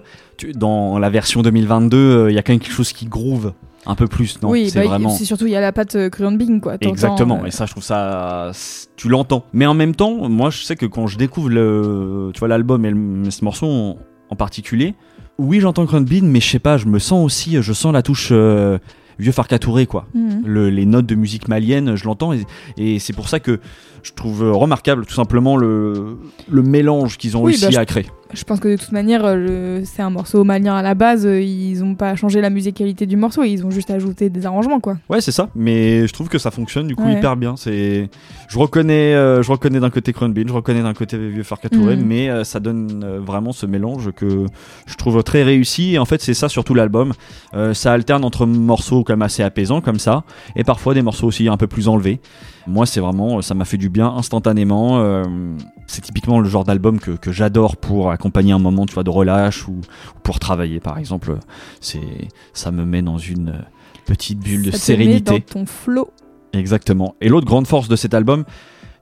dans 0.55 0.99
la 0.99 1.11
version 1.11 1.43
2022, 1.43 1.97
euh, 1.97 2.31
il 2.31 2.35
y 2.35 2.39
a 2.39 2.43
quand 2.43 2.53
même 2.53 2.61
quelque 2.61 2.73
chose 2.73 2.93
qui 2.93 3.07
groove 3.07 3.53
un 3.87 3.95
peu 3.95 4.07
plus. 4.07 4.41
Non, 4.43 4.51
oui, 4.51 4.69
c'est 4.71 4.81
bah, 4.81 4.87
vraiment. 4.89 5.09
c'est 5.11 5.25
surtout 5.25 5.47
il 5.47 5.53
y 5.53 5.57
a 5.57 5.61
la 5.61 5.73
patte 5.73 5.97
euh, 5.97 6.11
Cruan 6.11 6.33
Bing 6.33 6.61
quoi. 6.61 6.77
Exactement, 6.81 7.41
euh, 7.43 7.47
et 7.47 7.51
ça 7.51 7.67
je 7.67 7.71
trouve 7.73 7.83
ça, 7.83 8.53
tu 8.97 9.09
l'entends. 9.09 9.45
Mais 9.53 9.67
en 9.67 9.75
même 9.75 9.95
temps, 9.95 10.29
moi 10.29 10.51
je 10.51 10.63
sais 10.63 10.77
que 10.77 10.87
quand 10.87 11.07
je 11.07 11.17
découvre 11.19 11.49
le, 11.49 12.31
tu 12.35 12.39
vois 12.41 12.49
l'album 12.49 12.85
et 12.85 12.91
le- 12.91 13.31
ce 13.31 13.45
morceau 13.45 13.67
en, 13.67 13.97
en 14.29 14.37
particulier, 14.37 14.95
oui 15.39 15.61
j'entends 15.61 15.87
Crown 15.87 16.05
Bean, 16.05 16.23
mais 16.25 16.41
je 16.41 16.49
sais 16.51 16.59
pas, 16.59 16.77
je 16.77 16.87
me 16.87 16.99
sens 16.99 17.25
aussi, 17.25 17.57
je 17.63 17.73
sens 17.73 17.93
la 17.93 18.03
touche 18.03 18.29
euh, 18.33 18.79
vieux 19.19 19.33
Farka 19.33 19.59
Touré 19.59 19.87
quoi. 19.87 20.07
mhm. 20.15 20.43
Le- 20.45 20.69
les 20.71 20.85
notes 20.87 21.07
de 21.07 21.15
musique 21.15 21.49
malienne, 21.49 21.97
je 21.97 22.05
l'entends 22.05 22.33
et, 22.35 22.45
et 22.77 22.99
c'est 22.99 23.13
pour 23.15 23.29
ça 23.29 23.41
que 23.41 23.61
je 24.03 24.13
trouve 24.13 24.43
remarquable 24.53 25.07
tout 25.07 25.15
simplement 25.15 25.57
le, 25.57 26.19
le 26.51 26.63
mélange 26.63 27.17
qu'ils 27.19 27.37
ont 27.37 27.43
Oui, 27.43 27.53
réussi 27.53 27.75
bah, 27.75 27.81
à 27.81 27.87
créer. 27.87 28.07
Je 28.33 28.45
pense 28.45 28.61
que 28.61 28.69
de 28.69 28.77
toute 28.77 28.93
manière, 28.93 29.23
euh, 29.25 29.81
c'est 29.85 30.03
un 30.03 30.11
morceau 30.11 30.45
malien 30.45 30.77
à 30.77 30.83
la 30.83 30.95
base. 30.95 31.27
euh, 31.27 31.41
Ils 31.41 31.83
ont 31.83 31.95
pas 31.97 32.15
changé 32.15 32.41
la 32.41 32.51
musicalité 32.51 33.05
du 33.07 33.17
morceau, 33.17 33.43
ils 33.43 33.65
ont 33.67 33.71
juste 33.71 33.91
ajouté 33.91 34.31
des 34.31 34.47
arrangements 34.47 34.79
quoi. 34.81 34.97
Ouais, 35.09 35.21
c'est 35.21 35.33
ça. 35.33 35.49
Mais 35.57 36.07
je 36.07 36.13
trouve 36.13 36.29
que 36.29 36.39
ça 36.39 36.51
fonctionne 36.51 36.87
du 36.87 36.95
coup 36.95 37.05
Ouais. 37.05 37.15
hyper 37.15 37.37
bien. 37.37 37.57
C'est, 37.57 38.09
je 38.49 38.59
reconnais, 38.59 39.15
euh, 39.15 39.43
je 39.43 39.51
reconnais 39.51 39.81
d'un 39.81 39.91
côté 39.91 40.13
Crown 40.13 40.33
Bean, 40.33 40.45
je 40.47 40.53
reconnais 40.53 40.83
d'un 40.83 40.95
côté 40.95 41.19
Vieux 41.19 41.43
Farka 41.43 41.69
Touré, 41.69 41.97
Mhm. 41.97 42.05
mais 42.07 42.29
euh, 42.31 42.45
ça 42.45 42.61
donne 42.61 43.03
euh, 43.05 43.19
vraiment 43.21 43.53
ce 43.53 43.67
mélange 43.67 44.11
que 44.13 44.47
je 44.87 44.95
trouve 44.95 45.23
très 45.25 45.43
réussi. 45.43 45.95
Et 45.95 45.99
en 45.99 46.05
fait, 46.05 46.21
c'est 46.23 46.35
ça 46.35 46.49
surtout 46.49 46.75
l'album. 46.75 47.13
Ça 47.73 47.93
alterne 47.93 48.25
entre 48.25 48.47
morceaux 48.47 49.05
même 49.09 49.23
assez 49.23 49.43
apaisants 49.43 49.81
comme 49.81 49.99
ça, 49.99 50.23
et 50.55 50.63
parfois 50.63 50.95
des 50.95 51.03
morceaux 51.03 51.27
aussi 51.27 51.49
un 51.49 51.57
peu 51.57 51.67
plus 51.67 51.89
enlevés. 51.89 52.21
Moi, 52.67 52.87
c'est 52.87 53.01
vraiment, 53.01 53.43
ça 53.43 53.55
m'a 53.55 53.65
fait 53.65 53.77
du 53.79 53.89
bien 53.89 54.09
instantanément. 54.09 55.01
Euh, 55.01 55.25
c'est 55.87 56.03
typiquement 56.03 56.41
le 56.41 56.49
genre 56.49 56.65
d'album 56.65 56.99
que, 57.01 57.13
que 57.13 57.33
j'adore 57.33 57.77
pour 57.77 58.11
accompagner 58.11 58.53
un 58.53 58.59
moment, 58.59 58.87
tu 58.87 58.95
vois, 58.95 59.03
de 59.03 59.11
relâche 59.11 59.67
ou, 59.67 59.73
ou 59.73 60.21
pour 60.23 60.39
travailler, 60.39 60.81
par 60.81 60.99
exemple. 60.99 61.39
C'est, 61.81 62.29
ça 62.53 62.71
me 62.71 62.85
met 62.85 63.03
dans 63.03 63.19
une 63.19 63.65
petite 64.07 64.41
bulle 64.41 64.63
de 64.63 64.71
te 64.71 64.77
sérénité. 64.77 65.33
met 65.33 65.41
dans 65.41 65.61
ton 65.61 65.67
flow. 65.67 66.11
Exactement. 66.53 67.15
Et 67.21 67.29
l'autre 67.29 67.47
grande 67.47 67.67
force 67.67 67.89
de 67.89 67.97
cet 67.97 68.15
album, 68.15 68.45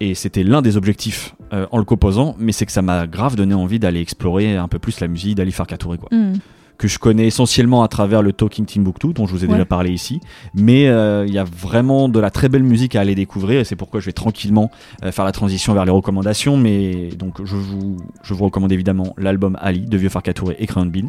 et 0.01 0.15
c'était 0.15 0.45
l'un 0.45 0.63
des 0.63 0.77
objectifs 0.77 1.35
euh, 1.53 1.67
en 1.73 1.79
le 1.79 1.85
composant, 1.85 2.37
mais 2.39 2.53
c'est 2.53 2.67
que 2.67 2.73
ça 2.73 2.83
m'a 2.83 3.07
grave 3.07 3.35
donné 3.37 3.55
envie 3.55 3.79
d'aller 3.79 4.01
explorer 4.01 4.57
un 4.57 4.69
peu 4.69 4.79
plus 4.79 5.01
la 5.01 5.09
musique 5.09 5.35
d'Ali 5.35 5.53
Farka 5.53 5.77
Touré, 5.77 5.99
quoi. 5.99 6.09
Mhm. 6.13 6.39
Que 6.79 6.87
je 6.89 6.99
connais 7.01 7.27
essentiellement 7.27 7.83
à 7.83 7.89
travers 7.89 8.23
le 8.23 8.33
Talking 8.33 8.65
Timbuktu, 8.65 9.13
dont 9.13 9.27
je 9.27 9.33
vous 9.33 9.45
ai 9.45 9.49
Ouais. 9.49 9.55
déjà 9.55 9.65
parlé 9.65 9.91
ici. 9.91 10.21
Mais 10.55 10.87
euh, 10.89 11.25
il 11.27 11.35
y 11.35 11.39
a 11.39 11.45
vraiment 11.45 12.09
de 12.09 12.21
la 12.21 12.31
très 12.31 12.49
belle 12.49 12.63
musique 12.63 12.95
à 12.95 13.01
aller 13.01 13.17
découvrir, 13.17 13.59
et 13.61 13.65
c'est 13.65 13.75
pourquoi 13.75 13.99
je 13.99 14.07
vais 14.07 14.13
tranquillement 14.13 14.71
euh, 15.05 15.11
faire 15.11 15.25
la 15.25 15.33
transition 15.33 15.75
vers 15.75 15.85
les 15.85 15.91
recommandations. 15.91 16.57
Mais 16.57 17.09
donc, 17.19 17.45
je 17.45 17.57
vous, 17.57 17.97
je 18.23 18.33
vous 18.33 18.45
recommande 18.45 18.71
évidemment 18.71 19.13
l'album 19.19 19.59
Ali 19.61 19.87
de 19.87 19.97
Vieux 19.97 20.09
Farka 20.09 20.33
Touré 20.33 20.55
et 20.61 20.67
Crown 20.67 20.89
Bean. 20.89 21.09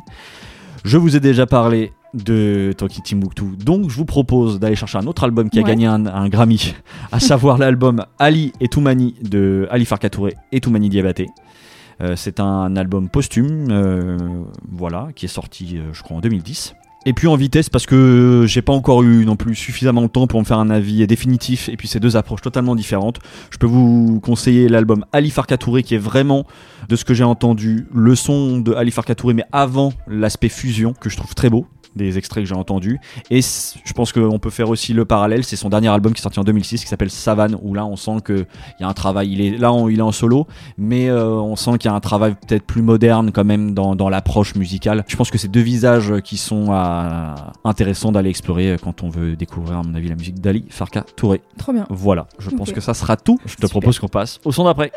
Je 0.84 0.98
vous 0.98 1.16
ai 1.16 1.20
déjà 1.20 1.46
parlé 1.46 1.92
de 2.16 2.74
Talking 2.76 3.04
Timbuktu, 3.04 3.44
donc 3.64 3.92
je 3.92 3.96
vous 3.96 4.06
propose 4.06 4.60
d'aller 4.60 4.76
chercher 4.76 4.98
un 4.98 5.06
autre 5.06 5.24
album 5.24 5.52
qui 5.52 5.60
a 5.60 5.62
gagné 5.62 5.86
un, 5.86 6.08
un 6.08 6.28
Grammy, 6.30 6.74
à 7.12 7.20
savoir 7.20 7.60
l'album 7.60 8.04
Ali 8.18 8.54
et 8.60 8.68
Toumani 8.70 9.14
de 9.22 9.68
Ali 9.70 9.86
Farka 9.86 10.10
Touré 10.10 10.34
et 10.52 10.60
Toumani 10.62 10.90
Diabaté. 10.90 11.28
Euh, 12.02 12.16
c'est 12.16 12.40
un 12.40 12.76
album 12.76 13.10
posthume, 13.10 13.68
euh, 13.72 14.18
voilà, 14.72 15.10
qui 15.16 15.26
est 15.26 15.30
sorti, 15.30 15.78
euh, 15.78 15.94
je 15.94 16.02
crois, 16.02 16.18
en 16.18 16.22
2010. 16.22 16.76
Et 17.06 17.14
puis 17.14 17.28
en 17.28 17.38
vitesse 17.38 17.70
parce 17.70 17.86
que 17.86 18.44
j'ai 18.46 18.62
pas 18.62 18.74
encore 18.74 19.04
eu 19.04 19.26
non 19.26 19.38
plus 19.38 19.56
suffisamment 19.56 20.02
de 20.02 20.08
temps 20.08 20.28
pour 20.28 20.42
me 20.42 20.46
faire 20.46 20.60
un 20.60 20.70
avis 20.70 21.08
définitif 21.08 21.70
et 21.70 21.78
puis 21.78 21.88
c'est 21.88 22.02
deux 22.02 22.18
approches 22.18 22.42
totalement 22.42 22.76
différentes. 22.76 23.20
Je 23.52 23.58
peux 23.58 23.68
vous 23.68 24.20
conseiller 24.20 24.68
l'album 24.68 25.06
Ali 25.14 25.30
Farka 25.30 25.58
Touré 25.58 25.82
qui 25.82 25.96
est 25.96 26.00
vraiment 26.00 26.46
de 26.90 26.98
ce 26.98 27.06
que 27.06 27.14
j'ai 27.14 27.24
entendu 27.24 27.88
le 27.94 28.16
son 28.16 28.60
de 28.60 28.74
Ali 28.74 28.92
Farka 28.92 29.16
Touré 29.16 29.34
mais 29.34 29.46
avant 29.54 29.94
l'aspect 30.08 30.50
fusion 30.50 30.92
que 30.92 31.10
je 31.10 31.16
trouve 31.16 31.34
très 31.36 31.50
beau 31.50 31.68
des 31.96 32.18
extraits 32.18 32.44
que 32.44 32.48
j'ai 32.50 32.56
entendus 32.56 33.00
et 33.30 33.42
je 33.42 33.94
pense 33.94 34.12
qu'on 34.12 34.40
peut 34.40 34.50
faire 34.50 34.70
aussi 34.70 34.94
le 34.94 35.06
parallèle 35.06 35.44
c'est 35.44 35.56
son 35.56 35.70
dernier 35.70 35.88
album 35.90 36.14
qui 36.14 36.20
est 36.20 36.24
sorti 36.24 36.40
en 36.40 36.44
2006 36.44 36.82
qui 36.82 36.88
s'appelle 36.88 37.10
Savane 37.10 37.58
où 37.62 37.74
là 37.74 37.86
on 37.86 37.96
sent 37.96 38.18
que 38.24 38.46
il 38.80 38.82
y 38.82 38.84
a 38.84 38.88
un 38.88 38.94
travail 38.94 39.32
il 39.32 39.42
est 39.42 39.58
là 39.58 39.74
on- 39.74 39.90
il 39.90 40.00
est 40.00 40.04
en 40.04 40.12
solo 40.12 40.48
mais 40.78 41.10
euh, 41.10 41.26
on 41.30 41.56
sent 41.56 41.78
qu'il 41.80 41.90
y 41.90 41.94
a 41.94 41.96
un 41.96 42.00
travail 42.00 42.36
peut-être 42.48 42.64
plus 42.66 42.82
moderne 42.82 43.32
quand 43.32 43.44
même 43.46 43.74
dans, 43.74 43.96
dans 43.96 44.10
l'approche 44.10 44.56
musicale. 44.56 45.04
Je 45.08 45.16
pense 45.16 45.30
que 45.32 45.38
c'est 45.38 45.48
deux 45.48 45.60
visages 45.62 46.14
qui 46.24 46.38
sont 46.38 46.68
euh, 46.70 47.34
intéressants 47.64 48.12
d'aller 48.12 48.30
explorer 48.30 48.78
quand 48.82 49.04
on 49.04 49.10
veut 49.10 49.36
découvrir, 49.36 49.78
à 49.80 49.84
mon 49.84 49.94
avis, 49.96 50.08
la 50.10 50.16
musique 50.16 50.40
d'Ali 50.40 50.66
Farka 50.70 51.06
Touré. 51.16 51.42
Trop 51.58 51.74
bien. 51.74 51.86
Voilà, 51.90 52.28
je 52.40 52.50
pense 52.50 52.72
que 52.72 52.82
ça 52.82 52.94
sera 52.94 53.18
tout. 53.18 53.38
Je 53.46 53.56
te 53.56 53.62
Super. 53.62 53.70
propose 53.70 54.00
qu'on 54.00 54.08
passe 54.08 54.40
au 54.46 54.52
son 54.52 54.64
d'après. 54.64 54.92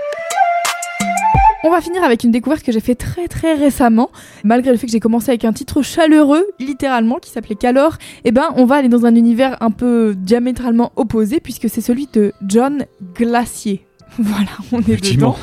On 1.64 1.70
va 1.70 1.80
finir 1.80 2.02
avec 2.02 2.24
une 2.24 2.32
découverte 2.32 2.64
que 2.64 2.72
j'ai 2.72 2.80
fait 2.80 2.96
très 2.96 3.28
très 3.28 3.54
récemment. 3.54 4.10
Malgré 4.42 4.72
le 4.72 4.76
fait 4.76 4.86
que 4.86 4.92
j'ai 4.92 4.98
commencé 5.00 5.30
avec 5.30 5.44
un 5.44 5.52
titre 5.52 5.80
chaleureux, 5.82 6.44
littéralement, 6.58 7.18
qui 7.18 7.30
s'appelait 7.30 7.54
Calor, 7.54 7.98
eh 8.24 8.32
ben 8.32 8.48
on 8.56 8.64
va 8.64 8.76
aller 8.76 8.88
dans 8.88 9.06
un 9.06 9.14
univers 9.14 9.56
un 9.62 9.70
peu 9.70 10.14
diamétralement 10.16 10.90
opposé 10.96 11.38
puisque 11.40 11.68
c'est 11.68 11.80
celui 11.80 12.08
de 12.12 12.32
John 12.46 12.84
Glacier. 13.14 13.86
Voilà, 14.18 14.50
on 14.72 14.78
est 14.80 14.88
Effectivement, 14.90 15.30
dedans. 15.30 15.38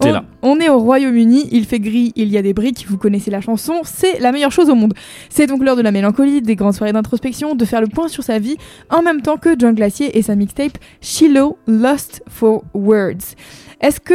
tout 0.00 0.06
est 0.06 0.10
On- 0.10 0.14
là. 0.14 0.24
On 0.42 0.58
est 0.58 0.68
au 0.70 0.78
Royaume-Uni, 0.78 1.48
il 1.52 1.64
fait 1.66 1.78
gris, 1.78 2.12
il 2.16 2.28
y 2.28 2.38
a 2.38 2.42
des 2.42 2.54
briques, 2.54 2.86
vous 2.88 2.96
connaissez 2.98 3.30
la 3.30 3.40
chanson, 3.42 3.82
c'est 3.84 4.18
la 4.18 4.32
meilleure 4.32 4.50
chose 4.50 4.68
au 4.70 4.74
monde. 4.74 4.94
C'est 5.28 5.46
donc 5.46 5.62
l'heure 5.62 5.76
de 5.76 5.82
la 5.82 5.92
mélancolie, 5.92 6.40
des 6.42 6.56
grandes 6.56 6.72
soirées 6.74 6.92
d'introspection, 6.94 7.54
de 7.54 7.64
faire 7.66 7.80
le 7.82 7.86
point 7.86 8.08
sur 8.08 8.24
sa 8.24 8.38
vie, 8.40 8.56
en 8.88 9.02
même 9.02 9.20
temps 9.22 9.36
que 9.36 9.50
John 9.58 9.74
Glacier 9.74 10.16
et 10.18 10.22
sa 10.22 10.34
mixtape 10.34 10.78
Shiloh 11.02 11.56
Lost 11.68 12.22
for 12.28 12.64
Words. 12.74 13.36
Est-ce 13.80 14.00
que 14.00 14.14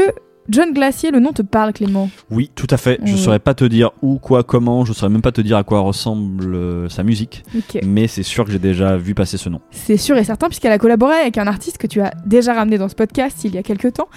John 0.50 0.74
Glacier, 0.74 1.12
le 1.12 1.20
nom 1.20 1.34
te 1.34 1.41
parle 1.41 1.74
Clément 1.74 2.10
Oui, 2.30 2.52
tout 2.54 2.68
à 2.70 2.78
fait. 2.78 3.00
Je 3.04 3.14
Ouais. 3.14 3.18
saurais 3.18 3.39
pas 3.39 3.54
te 3.54 3.66
dire 3.66 3.91
où, 4.02 4.20
quoi, 4.20 4.43
comment. 4.43 4.86
Je 4.86 4.93
saurais 4.93 5.12
même 5.12 5.22
pas 5.22 5.32
te 5.32 5.41
dire 5.41 5.58
à 5.58 5.64
quoi 5.64 5.80
ressemble 5.80 6.54
euh, 6.56 6.88
sa 6.89 7.04
musique. 7.04 7.43
Mais 7.84 8.08
c'est 8.08 8.24
sûr 8.24 8.46
que 8.46 8.52
j'ai 8.52 8.60
déjà 8.60 8.96
vu 8.98 9.16
passer 9.16 9.38
ce 9.38 9.50
nom. 9.50 9.60
C'est 9.72 9.98
sûr 9.98 10.18
et 10.18 10.24
certain 10.24 10.48
puisqu'elle 10.48 10.72
a 10.72 10.78
collaboré 10.78 11.16
avec 11.16 11.38
un 11.38 11.48
artiste 11.48 11.78
que 11.78 11.88
tu 11.88 12.00
as 12.02 12.14
déjà 12.26 12.54
ramené 12.54 12.78
dans 12.78 12.89
ce 12.89 12.96
podcast 12.96 13.43
il 13.43 13.56
y 13.56 13.58
a 13.58 13.64
quelques 13.64 13.93
temps. 13.93 14.08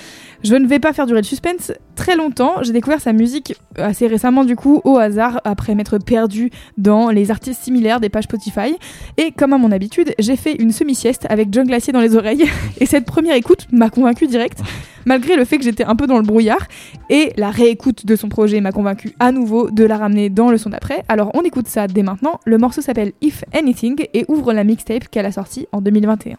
Je 0.45 0.55
ne 0.55 0.67
vais 0.67 0.79
pas 0.79 0.93
faire 0.93 1.07
durer 1.07 1.21
le 1.21 1.27
suspense 1.27 1.73
très 1.97 2.17
longtemps. 2.17 2.63
J'ai 2.63 2.73
découvert 2.73 3.01
sa 3.01 3.13
musique 3.13 3.55
assez 3.77 4.07
récemment 4.07 4.45
du 4.45 4.55
coup 4.55 4.81
au 4.85 4.97
hasard 4.97 5.41
après 5.45 5.75
m'être 5.75 5.99
perdu 5.99 6.51
dans 6.77 7.11
les 7.11 7.31
artistes 7.31 7.63
similaires 7.63 7.99
des 7.99 8.09
pages 8.09 8.25
Spotify. 8.25 8.77
Et 9.17 9.33
comme 9.33 9.53
à 9.53 9.59
mon 9.59 9.73
habitude, 9.73 10.15
j'ai 10.19 10.37
fait 10.37 10.55
une 10.55 10.71
semi-sieste 10.71 11.27
avec 11.29 11.49
John 11.53 11.67
Glacier 11.67 11.93
dans 11.93 12.01
les 12.01 12.15
oreilles. 12.15 12.45
Et 12.81 12.87
cette 12.87 13.05
première 13.05 13.35
écoute 13.35 13.67
m'a 13.73 13.91
convaincu 13.91 14.29
direct, 14.29 14.61
malgré 15.07 15.35
le 15.35 15.45
fait 15.45 15.59
que 15.59 15.65
j'étais 15.65 15.85
un 15.85 15.97
peu 15.97 16.07
dans 16.07 16.19
le 16.19 16.23
brouillard. 16.23 16.67
Et 17.11 17.33
la 17.37 17.51
réécoute 17.51 18.07
de 18.07 18.15
son 18.15 18.29
projet 18.29 18.61
m'a 18.61 18.71
convaincu 18.73 19.15
à 19.19 19.33
nouveau 19.33 19.71
de 19.71 19.85
la 19.85 19.99
ramener 19.99 20.31
dans 20.31 20.51
le 20.51 20.59
son 20.59 20.71
d'après. 20.71 21.03
Alors 21.09 21.33
on 21.35 21.43
écoute 21.43 21.67
ça 21.67 21.89
dès 21.89 22.05
maintenant. 22.05 22.39
Le 22.45 22.59
morceau 22.59 22.81
s'appelle 22.81 23.13
If 23.23 23.45
Anything 23.53 24.07
et 24.15 24.25
ouvre 24.29 24.53
la 24.53 24.63
mixtape 24.63 25.09
qu'elle 25.09 25.27
a 25.27 25.33
sortie 25.33 25.67
en 25.73 25.81
2021. 25.81 26.37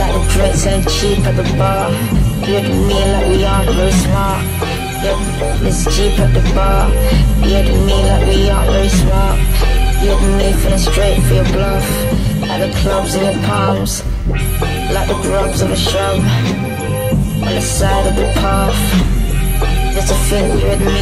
Like 0.00 0.12
the 0.14 0.22
drinks 0.32 0.66
and 0.66 0.82
cheap 0.88 1.18
at 1.26 1.36
the 1.36 1.44
bar. 1.58 1.90
You 2.46 2.56
and 2.56 2.86
me 2.88 3.00
like 3.12 3.26
we 3.28 3.44
aren't 3.44 3.70
very 3.70 3.92
smart. 3.92 4.42
Yeah, 5.02 5.66
it's 5.66 5.84
cheap 5.94 6.18
at 6.18 6.32
the 6.32 6.42
bar. 6.54 6.88
You 7.46 7.56
and 7.56 7.86
me 7.86 7.96
like 8.08 8.26
we 8.26 8.50
aren't 8.50 8.70
very 8.70 8.88
smart. 8.88 9.38
You 10.02 10.12
and 10.12 10.38
me 10.38 10.52
feeling 10.60 10.78
straight 10.78 11.20
for 11.26 11.34
your 11.34 11.48
bluff. 11.52 11.88
At 12.50 12.58
the 12.66 12.70
clubs 12.80 13.14
in 13.14 13.22
your 13.24 13.38
palms, 13.46 14.02
like 14.94 15.08
the 15.08 15.18
grubs 15.22 15.60
of 15.60 15.70
a 15.70 15.76
shrub. 15.76 16.20
On 17.46 17.54
the 17.54 17.60
side 17.60 18.06
of 18.06 18.16
the 18.16 18.30
path, 18.40 18.80
just 19.94 20.08
to 20.08 20.14
think 20.28 20.62
you 20.62 20.68
and 20.68 20.84
me. 20.84 21.00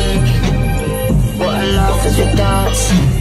What 1.39 1.55
a 1.55 1.67
laugh 1.73 2.07
as 2.07 2.19
we 2.19 2.25
dance. 2.37 3.18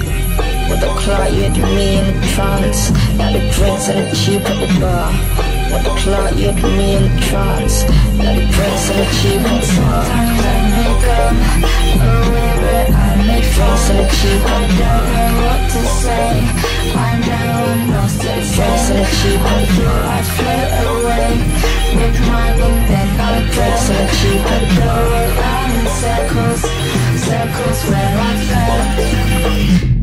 With 0.69 0.81
the 0.81 0.91
you 1.31 1.43
had 1.47 1.57
me 1.75 1.95
in 1.95 2.05
a 2.11 2.27
trance. 2.35 2.91
Like 3.15 3.39
the 3.39 3.43
drinks 3.55 3.87
and 3.87 4.03
the 4.03 4.15
cheap 4.15 4.43
at 4.43 4.57
the 4.59 4.67
bar. 4.83 5.15
With 5.71 5.83
the 5.87 5.93
you 6.35 6.51
had 6.51 6.59
me 6.59 6.95
in 6.95 7.03
a 7.07 7.21
trance. 7.23 7.87
Like 8.19 8.35
the 8.35 8.45
drinks 8.51 8.89
and 8.91 8.99
the 8.99 9.07
cheap 9.15 9.41
at 9.47 9.63
the 9.63 9.71
bar. 9.79 10.03
Sometimes 10.03 10.43
I 10.43 10.59
make 10.75 11.07
up 11.07 11.35
a 12.03 12.19
river, 12.35 12.83
I 12.91 13.15
make 13.31 13.47
drinks 13.55 13.87
and 13.87 13.99
the 13.99 14.07
cheap 14.11 14.43
at 14.43 14.67
the. 14.67 14.83
I 14.83 14.91
don't 14.91 15.07
know 15.15 15.31
what 15.47 15.61
to 15.71 15.81
say. 16.03 16.27
I 16.99 17.11
know 17.23 17.63
I'm 17.71 17.81
lost 17.95 18.23
in 18.27 18.39
drinks 18.51 18.85
and 18.91 18.99
the 18.99 19.07
cheap 19.23 19.39
at 19.47 19.63
the 19.63 19.79
bar. 19.87 20.03
I 20.03 20.19
float 20.35 20.71
away 20.83 21.31
with 21.95 22.17
my 22.27 22.47
and 22.59 22.79
then 22.91 23.09
I 23.23 23.39
drinks 23.55 23.87
and 23.87 24.03
the 24.03 24.07
cheap 24.19 24.43
at 24.51 24.61
the 24.67 24.83
bar. 24.83 24.99
Around 25.15 25.71
in 25.79 25.87
circles, 25.95 26.61
circles 27.23 27.79
where 27.87 28.15
I 28.19 28.35
felt 28.51 29.96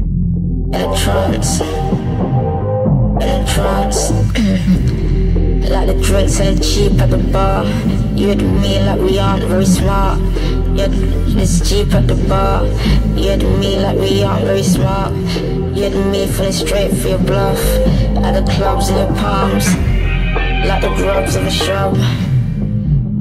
electrons, 0.75 1.61
electrons. 3.23 4.11
like 5.71 5.87
the 5.87 6.01
drinks 6.03 6.41
and 6.41 6.63
cheap 6.63 7.01
at 7.01 7.11
the 7.11 7.19
bar. 7.33 7.65
You 8.15 8.31
and 8.31 8.61
me 8.61 8.81
like 8.81 9.01
we 9.01 9.19
aren't 9.19 9.45
very 9.45 9.67
smart. 9.67 10.19
Yeah, 10.75 10.89
it's 10.91 11.69
cheap 11.69 11.95
at 11.95 12.09
the 12.09 12.17
bar. 12.29 12.67
You 13.17 13.31
and 13.31 13.61
me 13.61 13.79
like 13.79 13.99
we 13.99 14.23
aren't 14.25 14.45
very 14.45 14.63
smart. 14.63 15.13
You 15.77 15.85
and 15.85 16.11
me 16.11 16.27
feeling 16.27 16.53
straight 16.53 16.93
for 16.93 17.09
your 17.09 17.19
bluff. 17.19 17.61
At 18.25 18.33
the 18.33 18.53
clubs 18.53 18.89
in 18.89 18.97
your 18.97 19.15
palms, 19.15 19.67
like 20.67 20.83
the 20.83 20.93
grubs 20.97 21.37
of 21.37 21.47
a 21.47 21.51
shrub. 21.51 21.95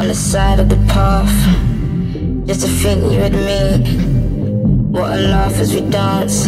On 0.01 0.07
the 0.07 0.15
side 0.15 0.59
of 0.59 0.69
the 0.69 0.81
path, 0.87 1.33
just 2.47 2.61
to 2.61 2.67
think 2.67 3.03
you 3.11 3.19
and 3.19 3.35
me. 3.35 4.13
What 4.93 5.17
a 5.17 5.21
laugh 5.21 5.53
as 5.53 5.73
we 5.73 5.81
dance. 5.81 6.47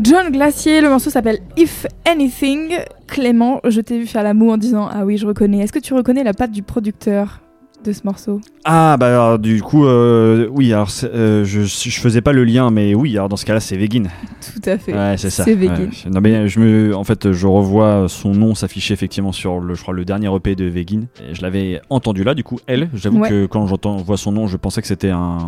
John 0.00 0.30
Glacier, 0.30 0.80
le 0.80 0.88
morceau 0.88 1.10
s'appelle 1.10 1.38
If 1.56 1.86
Anything. 2.06 2.78
Clément, 3.06 3.60
je 3.64 3.80
t'ai 3.80 3.98
vu 3.98 4.06
faire 4.06 4.22
la 4.22 4.34
moue 4.34 4.50
en 4.50 4.56
disant 4.56 4.88
Ah 4.90 5.04
oui, 5.04 5.16
je 5.16 5.26
reconnais. 5.26 5.58
Est-ce 5.60 5.72
que 5.72 5.78
tu 5.78 5.94
reconnais 5.94 6.24
la 6.24 6.34
patte 6.34 6.52
du 6.52 6.62
producteur? 6.62 7.40
De 7.84 7.92
ce 7.92 8.00
morceau 8.04 8.40
Ah 8.64 8.96
bah 8.98 9.06
alors, 9.08 9.38
du 9.38 9.62
coup 9.62 9.84
euh, 9.86 10.48
oui 10.50 10.72
alors 10.72 10.88
euh, 11.04 11.44
je 11.44 11.62
je 11.62 12.00
faisais 12.00 12.20
pas 12.20 12.32
le 12.32 12.42
lien 12.44 12.70
mais 12.70 12.94
oui 12.94 13.16
alors 13.16 13.28
dans 13.28 13.36
ce 13.36 13.44
cas-là 13.44 13.60
c'est 13.60 13.76
Vegin. 13.76 14.04
Tout 14.40 14.68
à 14.68 14.76
fait. 14.78 14.92
Ouais 14.92 15.14
c'est 15.18 15.30
ça. 15.30 15.44
C'est 15.44 15.54
Vegin. 15.54 15.74
Ouais. 15.84 16.10
Non 16.10 16.20
mais 16.20 16.48
je 16.48 16.58
me 16.60 16.96
en 16.96 17.04
fait 17.04 17.30
je 17.32 17.46
revois 17.46 18.06
son 18.08 18.32
nom 18.32 18.54
s'afficher 18.54 18.94
effectivement 18.94 19.32
sur 19.32 19.60
le 19.60 19.74
je 19.74 19.82
crois 19.82 19.94
le 19.94 20.04
dernier 20.04 20.34
EP 20.34 20.54
de 20.56 20.64
Vegin 20.64 21.02
et 21.20 21.34
je 21.34 21.42
l'avais 21.42 21.80
entendu 21.90 22.24
là 22.24 22.34
du 22.34 22.42
coup 22.44 22.58
elle 22.66 22.88
j'avoue 22.94 23.20
Ouais. 23.20 23.28
que 23.28 23.46
quand 23.46 23.66
j'entends 23.66 23.96
vois 23.96 24.16
son 24.16 24.32
nom 24.32 24.46
je 24.48 24.56
pensais 24.56 24.80
que 24.82 24.88
c'était 24.88 25.10
un 25.10 25.38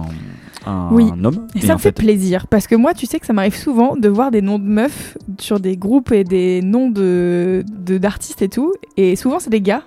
un, 0.66 0.88
Oui. 0.92 1.04
un 1.12 1.24
homme 1.24 1.46
Et 1.54 1.60
ça 1.60 1.72
en 1.72 1.76
me 1.76 1.80
fait 1.80 1.92
plaisir 1.92 2.46
parce 2.48 2.66
que 2.66 2.74
moi, 2.74 2.92
tu 2.92 3.06
sais 3.06 3.20
que 3.20 3.26
ça 3.26 3.32
m'arrive 3.32 3.54
souvent 3.54 3.96
de 3.96 4.08
voir 4.08 4.30
des 4.32 4.42
noms 4.42 4.58
de 4.58 4.64
meufs 4.64 5.16
sur 5.38 5.60
des 5.60 5.76
groupes 5.76 6.10
et 6.12 6.24
des 6.24 6.60
noms 6.62 6.90
de 6.90 7.64
de- 7.68 7.96
d'artistes 7.96 8.42
et 8.42 8.48
tout. 8.48 8.74
Et 8.96 9.14
souvent, 9.16 9.38
c'est 9.38 9.50
des 9.50 9.60
gars. 9.62 9.84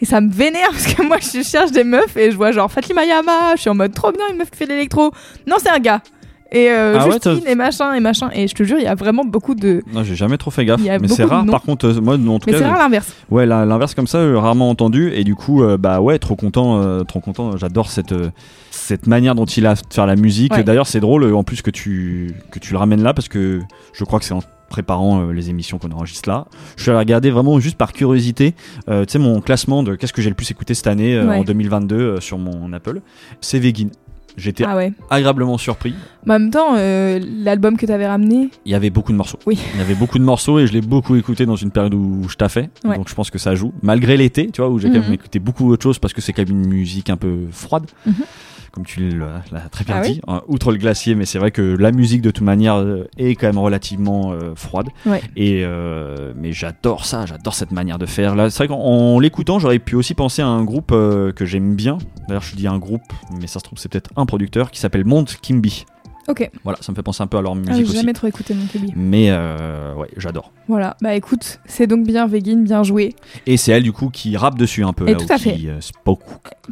Et 0.00 0.04
ça 0.04 0.20
me 0.20 0.30
vénère 0.30 0.68
parce 0.70 0.94
que 0.94 1.02
moi, 1.02 1.16
je 1.20 1.42
cherche 1.42 1.72
des 1.72 1.84
meufs 1.84 2.16
et 2.16 2.30
je 2.30 2.36
vois 2.36 2.52
genre 2.52 2.70
Fatima 2.70 3.04
Yama. 3.04 3.56
Je 3.56 3.62
suis 3.62 3.70
en 3.70 3.74
mode 3.74 3.92
trop 3.94 4.12
bien, 4.12 4.22
une 4.30 4.36
meuf 4.38 4.50
qui 4.50 4.56
fait 4.58 4.66
de 4.66 4.70
l'électro. 4.70 5.10
Non, 5.46 5.56
c'est 5.58 5.70
un 5.70 5.80
gars. 5.80 6.00
Et 6.50 6.70
euh, 6.70 6.96
Ah 6.98 7.10
Justine 7.10 7.42
et 7.46 7.54
machin 7.54 7.92
et 7.92 8.00
machin. 8.00 8.30
Et 8.32 8.48
je 8.48 8.54
te 8.54 8.62
jure, 8.62 8.78
il 8.78 8.84
y 8.84 8.86
a 8.86 8.94
vraiment 8.94 9.24
beaucoup 9.24 9.54
de. 9.54 9.82
Non, 9.92 10.02
j'ai 10.02 10.16
jamais 10.16 10.38
trop 10.38 10.50
fait 10.50 10.64
gaffe. 10.64 10.80
Mais 10.80 11.06
c'est 11.08 11.24
rare, 11.24 11.44
par 11.44 11.60
contre, 11.60 11.86
euh, 11.88 12.00
moi, 12.00 12.14
en 12.14 12.38
tout 12.38 12.44
Mais 12.46 12.52
cas, 12.52 12.58
c'est 12.60 12.64
rare 12.66 12.78
l'inverse. 12.78 13.12
ouais, 13.30 13.44
l'inverse 13.44 13.94
comme 13.94 14.06
ça, 14.06 14.18
euh, 14.18 14.38
rarement 14.38 14.70
entendu. 14.70 15.12
Et 15.12 15.24
du 15.24 15.34
coup, 15.34 15.62
euh, 15.62 15.76
bah 15.76 16.00
ouais, 16.00 16.18
trop 16.18 16.36
content, 16.36 17.04
trop 17.04 17.20
content. 17.20 17.56
J'adore 17.58 17.90
cette 17.90 18.14
cette 18.70 19.06
manière 19.06 19.34
dont 19.34 19.44
il 19.44 19.66
a 19.66 19.74
de 19.74 19.80
faire 19.90 20.06
la 20.06 20.16
musique. 20.16 20.54
Ouais. 20.54 20.62
D'ailleurs, 20.62 20.86
c'est 20.86 21.00
drôle 21.00 21.30
en 21.34 21.42
plus 21.42 21.60
que 21.60 21.70
tu 21.70 22.32
que 22.50 22.58
tu 22.58 22.72
le 22.72 22.78
ramènes 22.78 23.02
là 23.02 23.12
parce 23.12 23.28
que 23.28 23.60
je 23.92 24.04
crois 24.04 24.18
que 24.18 24.24
c'est 24.24 24.32
en 24.34 24.40
préparant 24.68 25.20
euh, 25.20 25.32
les 25.32 25.50
émissions 25.50 25.78
qu'on 25.78 25.90
enregistre 25.92 26.28
là. 26.28 26.46
Je 26.76 26.82
suis 26.82 26.90
allé 26.90 26.98
regarder 27.00 27.30
vraiment 27.30 27.58
juste 27.60 27.76
par 27.76 27.92
curiosité, 27.92 28.54
euh, 28.88 29.04
tu 29.04 29.12
sais, 29.12 29.18
mon 29.18 29.40
classement 29.40 29.82
de 29.82 29.94
qu'est-ce 29.94 30.12
que 30.12 30.22
j'ai 30.22 30.28
le 30.30 30.34
plus 30.36 30.50
écouté 30.50 30.74
cette 30.74 30.86
année 30.86 31.14
euh, 31.16 31.26
Ouais. 31.26 31.36
en 31.38 31.44
2022 31.44 31.96
euh, 31.96 32.20
sur 32.20 32.38
mon 32.38 32.72
Apple. 32.72 33.00
C'est 33.40 33.58
Vegin. 33.58 33.88
J'étais 34.36 34.62
Ah 34.64 34.76
ouais. 34.76 34.92
agréablement 35.10 35.58
surpris. 35.58 35.94
Mais 36.24 36.34
en 36.34 36.38
même 36.38 36.50
temps, 36.52 36.76
euh, 36.76 37.18
l'album 37.42 37.76
que 37.76 37.86
t'avais 37.86 38.06
ramené, 38.06 38.50
Il 38.66 38.70
y 38.70 38.74
avait 38.76 38.90
beaucoup 38.90 39.10
de 39.10 39.16
morceaux. 39.16 39.38
Oui. 39.46 39.58
Il 39.74 39.78
y 39.80 39.82
avait 39.82 39.96
beaucoup 39.96 40.18
de 40.20 40.22
morceaux 40.22 40.60
et 40.60 40.66
je 40.68 40.72
l'ai 40.72 40.80
beaucoup 40.80 41.16
écouté 41.16 41.44
dans 41.44 41.56
une 41.56 41.72
période 41.72 41.94
où 41.94 42.28
je 42.28 42.36
taffais. 42.36 42.70
Ouais. 42.84 42.96
Donc 42.96 43.08
je 43.08 43.14
pense 43.16 43.30
que 43.30 43.38
ça 43.38 43.56
joue. 43.56 43.72
Malgré 43.82 44.16
l'été, 44.16 44.48
tu 44.52 44.60
vois, 44.60 44.70
où 44.70 44.78
j'ai 44.78 44.90
quand 44.90 44.98
Mhm. 44.98 45.02
même 45.02 45.12
écouté 45.14 45.40
beaucoup 45.40 45.68
autre 45.72 45.82
chose 45.82 45.98
parce 45.98 46.12
que 46.14 46.20
c'est 46.20 46.32
quand 46.32 46.46
même 46.48 46.62
une 46.62 46.68
musique 46.68 47.10
un 47.10 47.16
peu 47.16 47.46
froide. 47.50 47.86
Mhm. 48.06 48.14
Comme 48.78 48.86
tu 48.86 49.18
l'as 49.18 49.68
très 49.72 49.84
bien 49.84 49.96
Ah 49.96 50.02
dit, 50.02 50.20
hein, 50.28 50.42
outre 50.46 50.70
le 50.70 50.78
glacier, 50.78 51.16
mais 51.16 51.24
c'est 51.24 51.40
vrai 51.40 51.50
que 51.50 51.62
la 51.62 51.90
musique 51.90 52.22
de 52.22 52.30
toute 52.30 52.44
manière 52.44 52.76
euh, 52.76 53.08
est 53.16 53.34
quand 53.34 53.48
même 53.48 53.58
relativement 53.58 54.30
euh, 54.30 54.54
froide. 54.54 54.86
Ouais. 55.04 55.20
Et 55.34 55.64
euh, 55.64 56.32
mais 56.36 56.52
j'adore 56.52 57.04
ça, 57.04 57.26
j'adore 57.26 57.54
cette 57.54 57.72
manière 57.72 57.98
de 57.98 58.06
faire. 58.06 58.36
Là, 58.36 58.50
c'est 58.50 58.58
vrai 58.58 58.68
qu'en 58.68 58.78
en 58.78 59.18
l'écoutant, 59.18 59.58
j'aurais 59.58 59.80
pu 59.80 59.96
aussi 59.96 60.14
penser 60.14 60.42
à 60.42 60.46
un 60.46 60.62
groupe 60.62 60.92
euh, 60.92 61.32
que 61.32 61.44
j'aime 61.44 61.74
bien. 61.74 61.98
D'ailleurs, 62.28 62.42
je 62.42 62.54
dis 62.54 62.68
un 62.68 62.78
groupe, 62.78 63.02
mais 63.40 63.48
ça 63.48 63.58
se 63.58 63.64
trouve 63.64 63.80
c'est 63.80 63.88
peut-être 63.88 64.10
un 64.14 64.26
producteur 64.26 64.70
qui 64.70 64.78
s'appelle 64.78 65.04
Mont 65.04 65.24
Kimby. 65.42 65.84
Ok. 66.28 66.50
Voilà, 66.64 66.78
ça 66.80 66.92
me 66.92 66.96
fait 66.96 67.02
penser 67.02 67.22
un 67.22 67.26
peu 67.26 67.38
à 67.38 67.42
leur 67.42 67.52
Ah, 67.52 67.54
musique 67.56 67.74
j'ai 67.74 67.82
aussi. 67.84 67.96
jamais 67.96 68.12
trop 68.12 68.26
écouté 68.26 68.54
mon 68.54 68.66
public. 68.66 68.92
Mais 68.96 69.26
euh, 69.30 69.94
ouais, 69.94 70.08
j'adore. 70.16 70.52
Voilà. 70.68 70.96
Bah 71.00 71.14
écoute, 71.14 71.60
c'est 71.66 71.86
donc 71.86 72.06
bien 72.06 72.26
Vegin, 72.26 72.62
bien 72.62 72.82
joué. 72.82 73.14
Et 73.46 73.56
c'est 73.56 73.72
elle 73.72 73.82
du 73.82 73.92
coup 73.92 74.10
qui 74.10 74.36
rappe 74.36 74.58
dessus 74.58 74.84
un 74.84 74.92
peu 74.92 75.08
Et 75.08 75.12
là, 75.12 75.18
tout 75.18 75.26
ou 75.28 75.32
à 75.32 75.38
fait. 75.38 75.54
qui 75.54 75.68
euh, 75.68 75.80
spoke. 75.80 76.20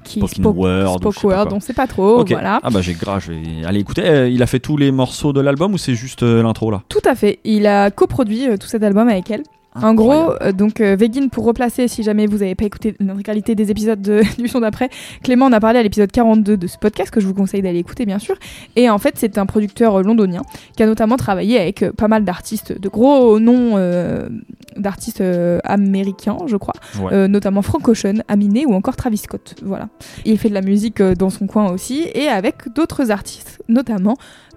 Qui 0.05 0.19
Spoken 0.21 0.45
spoke- 0.45 0.57
word 0.57 0.99
spoke 1.01 1.25
word, 1.25 1.49
on 1.53 1.61
sait 1.61 1.73
pas 1.73 1.87
trop. 1.87 2.21
Ok. 2.21 2.31
Voilà. 2.31 2.61
Ah 2.63 2.71
bah 2.71 2.83
j'ai 2.83 2.93
vais 3.33 3.65
aller 3.65 3.81
écouter. 3.81 4.03
Euh, 4.07 4.29
il 4.29 4.43
a 4.43 4.47
fait 4.47 4.61
tous 4.61 4.77
les 4.77 4.93
morceaux 4.93 5.33
de 5.33 5.41
l'album 5.41 5.73
ou 5.75 5.79
c'est 5.79 5.95
juste 5.95 6.23
euh, 6.23 6.43
l'intro 6.43 6.71
là? 6.71 6.83
Tout 6.89 7.01
à 7.05 7.15
fait. 7.15 7.39
Il 7.45 7.67
a 7.67 7.91
coproduit 7.91 8.47
tout 8.61 8.67
cet 8.67 8.83
album 8.83 9.09
avec 9.09 9.31
elle. 9.31 9.43
En 9.83 9.95
gros, 9.95 10.33
euh, 10.43 10.53
donc 10.53 10.81
euh, 10.81 10.97
Vegin, 10.99 11.29
pour 11.29 11.45
replacer, 11.45 11.89
si 11.89 12.03
jamais 12.03 12.27
vous 12.27 12.39
n'avez 12.39 12.55
pas 12.55 12.65
écouté 12.65 12.95
l'intégralité 13.01 13.55
des 13.55 13.71
épisodes 13.71 14.01
de- 14.01 14.23
du 14.43 14.49
son 14.49 14.61
d'après, 14.61 14.89
Clément 15.23 15.47
en 15.47 15.53
a 15.53 15.61
parlé 15.61 15.79
à 15.79 15.83
l'épisode 15.83 16.11
42 16.11 16.57
de 16.57 16.67
ce 16.67 16.79
podcast 16.79 17.11
que 17.11 17.21
je 17.21 17.27
vous 17.27 17.35
conseille 17.35 17.63
d'aller 17.63 17.79
écouter 17.79 18.07
bien 18.07 18.19
sûr. 18.19 18.37
Et 18.77 18.89
en 18.91 18.99
fait, 18.99 19.15
c'est 19.17 19.39
un 19.39 19.47
producteur 19.47 19.97
euh, 19.97 20.03
londonien 20.03 20.43
qui 20.77 20.83
a 20.83 20.87
notamment 20.87 21.17
travaillé 21.17 21.59
avec 21.61 21.83
euh, 21.83 21.93
pas 21.93 22.09
mal 22.09 22.25
d'artistes, 22.25 22.79
de 22.81 22.89
gros 22.89 23.39
noms 23.39 23.77
d'artistes 24.77 25.23
américains, 25.65 26.37
je 26.47 26.57
crois, 26.57 26.75
Ouais. 27.01 27.29
Notamment 27.29 27.63
Frank 27.63 27.87
Ocean, 27.89 28.23
Aminé 28.29 28.67
ou 28.67 28.75
encore 28.75 28.97
Travis 28.97 29.19
Scott. 29.19 29.55
Voilà. 29.65 29.89
Il 30.25 30.39
fait 30.39 30.49
de 30.49 30.55
la 30.55 30.63
musique 30.63 31.03
dans 31.03 31.31
son 31.31 31.47
coin 31.47 31.71
aussi 31.71 32.07
et 32.15 32.29
avec 32.29 32.73
d'autres 32.75 33.11
artistes, 33.11 33.63
notamment 33.69 34.17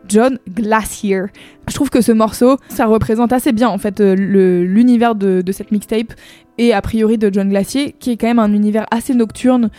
John 0.10 0.38
Glacier. 0.50 1.22
Je 1.68 1.74
trouve 1.76 1.90
que 1.90 2.02
ce 2.02 2.12
morceau, 2.12 2.58
ça 2.68 2.86
représente 2.88 3.32
assez 3.32 3.52
bien 3.52 3.70
en 3.70 3.78
fait 3.78 4.02
euh, 4.02 4.16
l'univers 4.16 5.16
de, 5.16 5.42
de 5.42 5.52
cette 5.52 5.72
mixtape 5.72 6.14
et 6.58 6.74
a 6.74 6.82
priori 6.82 7.18
de 7.18 7.30
John 7.32 7.48
Glacier, 7.50 7.96
qui 8.00 8.12
est 8.12 8.18
quand 8.18 8.28
même 8.28 8.40
un 8.40 8.52
univers 8.54 8.86
assez 8.92 9.14
nocturne. 9.14 9.70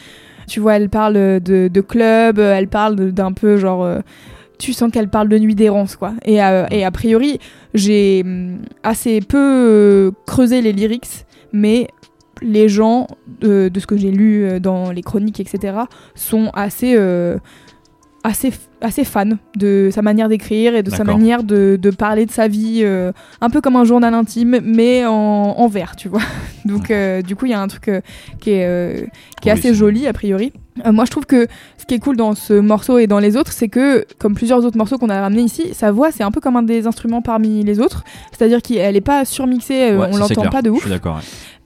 Tu 0.49 0.59
vois, 0.61 0.77
elle 0.77 0.89
parle 0.89 1.15
de, 1.15 1.69
de 1.69 1.81
club, 1.81 2.39
elle 2.39 2.69
parle 2.69 3.13
d'un 3.13 3.33
peu 3.33 3.57
genre. 3.57 3.85
euh, 3.85 4.01
tu 4.59 4.73
sens 4.73 4.91
qu'elle 4.93 5.09
parle 5.09 5.29
de 5.29 5.39
nuit 5.39 5.55
d'errance, 5.55 5.97
quoi. 5.97 6.13
Et, 6.25 6.43
euh, 6.43 6.67
et 6.71 6.85
a 6.85 6.91
priori, 6.91 7.39
j'ai 7.73 8.23
hum, 8.25 8.59
assez 8.83 9.21
peu 9.21 9.39
euh, 9.39 10.11
creusé 10.27 10.61
les 10.61 10.73
lyrics, 10.73 11.25
mais 11.53 11.89
les 12.43 12.69
gens, 12.69 13.07
de 13.43 13.71
ce 13.79 13.87
que 13.87 13.97
j'ai 13.97 14.11
lu 14.11 14.61
dans 14.61 14.91
les 14.93 15.03
chroniques, 15.03 15.41
etc., 15.41 15.77
sont 16.15 16.51
assez, 16.55 16.97
assez, 18.25 18.51
assez 18.81 19.05
fans 19.05 19.25
de 19.57 19.91
sa 19.93 20.03
manière 20.03 20.29
d'écrire 20.29 20.75
et 20.75 20.83
de 20.83 20.91
sa 20.91 21.05
manière 21.05 21.43
de, 21.43 21.79
de 21.81 21.91
parler 21.91 22.27
de 22.27 22.31
sa 22.31 22.49
vie, 22.49 22.81
euh, 22.83 23.13
un 23.41 23.51
peu 23.51 23.61
comme 23.61 23.77
un 23.77 23.85
journal 23.85 24.15
intime, 24.15 24.61
mais 24.65 25.05
en, 25.07 25.13
en 25.13 25.69
vers, 25.69 25.97
tu 25.97 26.09
vois. 26.09 26.23
Donc, 26.65 26.91
euh, 26.91 27.23
du 27.23 27.37
coup, 27.37 27.47
il 27.47 27.51
y 27.53 27.55
a 27.55 27.61
un 27.61 27.69
truc 27.69 27.89
euh, 27.89 28.01
qui 28.41 28.51
est, 28.51 29.09
qui 29.41 29.49
est 29.49 29.53
Oui, 29.53 29.59
assez 29.59 29.75
joli, 29.75 30.07
a 30.07 30.13
priori. 30.13 30.53
Moi, 30.91 31.05
je 31.05 31.11
trouve 31.11 31.27
que 31.27 31.47
ce 31.77 31.85
qui 31.85 31.95
est 31.95 31.99
cool 31.99 32.17
dans 32.17 32.35
ce 32.35 32.55
morceau 32.55 32.99
et 32.99 33.07
dans 33.07 33.19
les 33.19 33.37
autres, 33.37 33.53
c'est 33.53 33.69
que, 33.69 34.07
comme 34.19 34.35
plusieurs 34.35 34.65
autres 34.65 34.79
morceaux 34.79 34.97
qu'on 34.97 35.11
a 35.11 35.21
ramenés 35.21 35.43
ici, 35.43 35.75
sa 35.75 35.91
voix, 35.93 36.11
c'est 36.11 36.23
un 36.23 36.31
peu 36.31 36.41
comme 36.41 36.57
un 36.57 36.63
des 36.63 36.87
instruments 36.87 37.21
parmi 37.23 37.63
les 37.65 37.81
autres. 37.81 38.03
C'est-à-dire 38.33 38.63
qu'elle 38.63 38.95
n'est 38.95 39.01
pas 39.03 39.25
surmixée, 39.27 39.95
Ouais, 39.95 40.09
on 40.13 40.17
l'entend 40.17 40.49
pas 40.49 40.63
de 40.63 40.69
Je 40.69 40.75
ouf. 40.75 40.81
suis 40.83 40.91
d'accord. 40.91 41.17
ouais. 41.17 41.23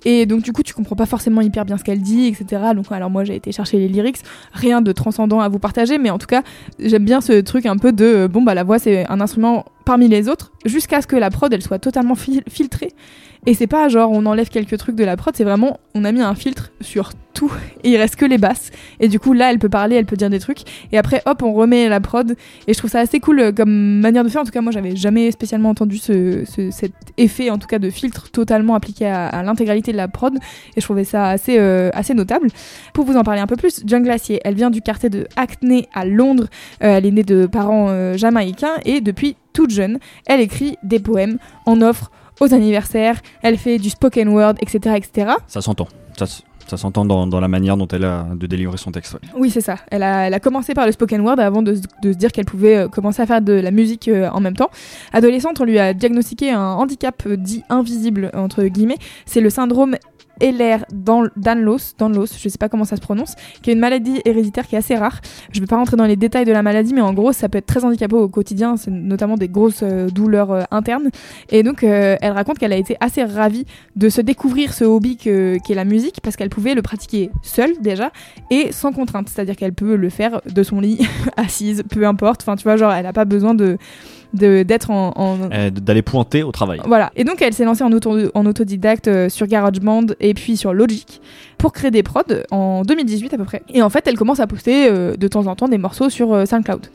Et 0.07 0.27
donc 0.27 0.43
du 0.43 0.53
coup, 0.53 0.63
tu 0.63 0.75
comprends 0.75 0.97
pas 0.97 1.07
forcément 1.07 1.41
hyper 1.41 1.65
bien 1.65 1.79
ce 1.79 1.85
qu'elle 1.85 2.03
dit, 2.03 2.27
etc. 2.27 2.63
Donc 2.77 2.85
alors 2.91 3.09
moi, 3.09 3.25
j'ai 3.25 3.37
été 3.37 3.53
chercher 3.53 3.79
les 3.79 3.89
lyrics, 3.89 4.19
rien 4.53 4.83
de 4.83 4.93
transcendant 4.93 5.41
à 5.41 5.49
vous 5.49 5.59
partager, 5.59 5.97
mais 5.97 6.11
en 6.11 6.19
tout 6.19 6.27
cas, 6.27 6.43
j'aime 6.79 7.04
bien 7.05 7.21
ce 7.21 7.41
truc 7.41 7.67
un 7.67 7.77
peu 7.77 7.93
de 7.93 8.05
euh, 8.05 8.29
bon 8.29 8.43
bah 8.43 8.55
la 8.55 8.65
voix 8.65 8.79
c'est 8.79 9.07
un 9.09 9.21
instrument 9.21 9.65
parmi 9.85 10.09
les 10.09 10.29
autres, 10.29 10.53
jusqu'à 10.65 11.01
ce 11.03 11.07
que 11.07 11.17
la 11.17 11.31
prod 11.31 11.53
elle 11.53 11.63
soit 11.63 11.79
totalement 11.79 12.15
fil- 12.15 12.43
filtrée. 12.49 12.93
Et 13.47 13.55
c'est 13.55 13.67
pas 13.67 13.89
genre 13.89 14.11
on 14.11 14.25
enlève 14.27 14.49
quelques 14.49 14.79
trucs 14.79 14.97
de 14.97 15.05
la 15.05 15.17
prod, 15.17 15.35
c'est 15.37 15.45
vraiment 15.45 15.79
on 15.95 16.05
a 16.05 16.13
mis 16.13 16.23
un 16.23 16.35
filtre 16.35 16.73
sur 16.81 17.11
tout 17.35 17.53
et 17.83 17.91
il 17.91 17.97
reste 17.97 18.17
que 18.17 18.25
les 18.25 18.39
basses. 18.39 18.71
Et 19.01 19.09
du 19.09 19.19
coup 19.19 19.33
là, 19.33 19.51
elle 19.51 19.59
peut 19.59 19.69
parler, 19.69 19.97
elle 19.97 20.07
peut 20.07 20.17
dire 20.17 20.31
des 20.31 20.39
trucs. 20.39 20.61
Et 20.93 20.99
après 20.99 21.21
hop, 21.27 21.43
on 21.43 21.53
remet 21.53 21.89
la 21.89 22.01
prod. 22.01 22.37
Et 22.67 22.73
je 22.73 22.79
trouve 22.79 22.91
ça 22.91 23.01
assez 23.01 23.21
cool 23.21 23.41
euh, 23.41 23.53
comme 23.53 24.01
manière 24.01 24.25
de 24.25 24.29
faire. 24.29 24.41
En 24.41 24.45
tout 24.45 24.51
cas, 24.51 24.61
moi 24.63 24.73
j'avais 24.73 24.97
jamais 24.97 25.31
spécialement 25.31 25.69
entendu 25.71 25.99
ce, 25.99 26.45
ce- 26.47 26.71
cet 26.71 26.93
effet 27.19 27.51
en 27.51 27.59
tout 27.59 27.67
cas 27.67 27.79
de 27.79 27.91
filtre 27.91 28.31
totalement 28.31 28.75
appliqué 28.77 29.07
à, 29.07 29.43
l'intégralité 29.43 29.93
de 29.93 29.99
la 29.99 30.09
prod. 30.09 30.35
Et 30.77 30.81
je 30.81 30.87
trouvais 30.87 31.05
ça 31.05 31.29
assez, 31.29 31.59
euh, 31.59 31.91
assez 31.93 32.15
notable. 32.15 32.49
Pour 32.95 33.05
vous 33.05 33.17
en 33.17 33.25
parler 33.25 33.41
un 33.41 33.47
peu 33.47 33.57
plus, 33.57 33.83
John 33.85 34.03
Glacier, 34.05 34.41
elle 34.45 34.55
vient 34.55 34.71
du 34.71 34.81
quartier 34.81 35.11
de 35.11 35.27
Hackney 35.37 35.87
à 35.93 36.07
Londres. 36.07 36.47
Euh, 36.83 36.97
elle 36.97 37.05
est 37.05 37.11
née 37.11 37.25
de 37.25 37.47
parents 37.47 38.15
jamaïcains 38.17 38.77
et 38.85 39.01
depuis 39.01 39.37
toute 39.53 39.71
jeune, 39.71 39.99
elle 40.27 40.41
écrit 40.41 40.77
des 40.83 40.99
poèmes 40.99 41.39
en 41.67 41.81
offre 41.83 42.11
aux 42.41 42.53
anniversaires. 42.55 43.21
Elle 43.43 43.57
fait 43.59 43.79
du 43.79 43.91
spoken 43.91 44.29
word, 44.29 44.55
etc. 44.61 44.97
etc. 44.97 45.33
Ça 45.47 45.61
s'entend. 45.61 45.89
Ça, 46.67 46.79
s'entend 46.79 47.05
dans, 47.05 47.27
dans 47.27 47.41
la 47.41 47.47
manière 47.49 47.77
dont 47.77 47.87
elle 47.89 48.05
a 48.07 48.27
de 48.35 48.47
délivrer 48.47 48.79
son 48.79 48.91
texte. 48.91 49.13
ouais. 49.13 49.21
Oui, 49.37 49.51
c'est 49.51 49.61
ça. 49.61 49.77
Elle 49.91 50.03
a, 50.03 50.27
elle 50.29 50.35
a 50.35 50.41
commencé 50.41 50.73
par 50.73 50.87
le 50.87 50.93
spoken 50.93 51.21
word 51.21 51.39
avant 51.39 51.61
de, 51.61 51.75
se- 51.75 51.83
de 52.03 52.13
se 52.13 52.17
dire 52.17 52.33
qu'elle 52.33 52.47
pouvait 52.47 52.77
euh, 52.79 52.89
commencer 52.89 53.21
à 53.21 53.27
faire 53.27 53.43
de 53.43 53.53
la 53.53 53.71
musique 53.71 54.09
euh, 54.09 54.31
en 54.31 54.41
même 54.41 54.57
temps. 54.57 54.71
Adolescente, 55.13 55.61
on 55.61 55.65
lui 55.65 55.79
a 55.79 55.93
diagnostiqué 55.93 56.53
un 56.53 56.61
handicap 56.73 57.23
euh, 57.27 57.37
dit 57.37 57.63
invisible, 57.69 58.31
entre 58.35 58.65
guillemets. 58.65 58.97
C'est 59.27 59.43
le 59.43 59.51
syndrome 59.51 59.97
Ehlers-Danlos, 60.41 61.95
Danlos, 61.99 62.27
je 62.39 62.49
sais 62.49 62.59
pas 62.59 62.69
comment 62.69 62.85
ça 62.85 62.97
se 62.97 63.01
prononce, 63.01 63.35
qui 63.63 63.71
est 63.71 63.73
une 63.73 63.79
maladie 63.81 64.21
héréditaire 64.25 64.67
qui 64.67 64.75
est 64.75 64.79
assez 64.79 64.97
rare. 64.97 65.21
Je 65.53 65.61
vais 65.61 65.67
pas 65.67 65.77
rentrer 65.77 65.97
dans 65.97 66.05
les 66.07 66.17
détails 66.17 66.45
de 66.45 66.53
la 66.53 66.63
maladie, 66.63 66.95
mais 66.95 67.01
en 67.01 67.13
gros, 67.13 67.33
ça 67.33 67.49
peut 67.49 67.59
être 67.59 67.67
très 67.67 67.85
handicapant 67.85 68.19
au 68.19 68.29
quotidien, 68.29 68.77
c'est 68.77 68.91
notamment 68.91 69.37
des 69.37 69.49
grosses 69.49 69.81
euh, 69.83 70.09
douleurs 70.09 70.51
euh, 70.53 70.63
internes. 70.71 71.11
Et 71.51 71.63
donc, 71.63 71.83
euh, 71.85 72.17
elle 72.21 72.33
raconte 72.33 72.59
qu'elle 72.59 72.73
a 72.73 72.77
été 72.77 72.97
assez 73.01 73.23
ravie 73.25 73.65
de 73.97 74.09
se 74.09 74.21
découvrir 74.21 74.73
ce 74.73 74.85
hobby 74.85 75.17
que- 75.17 75.59
qui 75.65 75.73
est 75.73 75.77
la 75.77 75.85
musique, 75.85 76.21
parce 76.23 76.37
qu'elle 76.37 76.51
pouvait 76.51 76.75
le 76.75 76.83
pratiquer 76.83 77.31
seule 77.43 77.73
déjà, 77.81 78.11
et 78.51 78.73
sans 78.73 78.93
contrainte. 78.93 79.29
C'est-à-dire 79.29 79.57
qu'elle 79.57 79.73
peut 79.75 79.97
le 79.97 80.09
faire 80.11 80.41
de 80.53 80.63
son 80.63 80.81
lit, 80.81 80.99
assise, 81.37 81.83
peu 81.89 82.07
importe. 82.07 82.43
Enfin, 82.43 82.57
tu 82.57 82.65
vois, 82.65 82.77
genre, 82.77 82.93
elle 82.93 83.07
a 83.07 83.13
pas 83.13 83.25
besoin 83.25 83.55
de- 83.55 83.79
d'être 84.35 84.91
en, 84.91 85.13
en- 85.17 85.39
Euh, 85.53 85.71
D'aller 85.71 86.03
pointer 86.03 86.43
au 86.43 86.53
travail. 86.53 86.81
voilà. 86.87 87.11
Et 87.17 87.25
donc, 87.25 87.41
elle 87.43 87.53
s'est 87.55 87.65
lancée 87.65 87.85
en, 87.85 87.93
auto- 87.93 88.31
en 88.35 88.47
autodidacte 88.47 89.09
euh, 89.09 89.29
sur 89.29 89.47
GarageBand 89.47 90.07
et 90.21 90.35
puis 90.35 90.57
sur 90.57 90.75
Logic 90.75 91.21
pour 91.59 91.73
créer 91.73 91.91
des 91.91 92.03
prods 92.03 92.23
en 92.51 92.83
2018 92.83 93.33
à 93.35 93.37
peu 93.39 93.45
près. 93.45 93.63
Et 93.73 93.81
en 93.83 93.89
fait, 93.91 94.07
elle 94.07 94.17
commence 94.19 94.41
à 94.41 94.47
poster 94.47 94.89
euh, 94.89 95.17
de 95.17 95.29
temps 95.29 95.47
en 95.47 95.55
temps 95.55 95.69
des 95.69 95.79
morceaux 95.79 96.11
sur 96.11 96.47
SoundCloud 96.47 96.87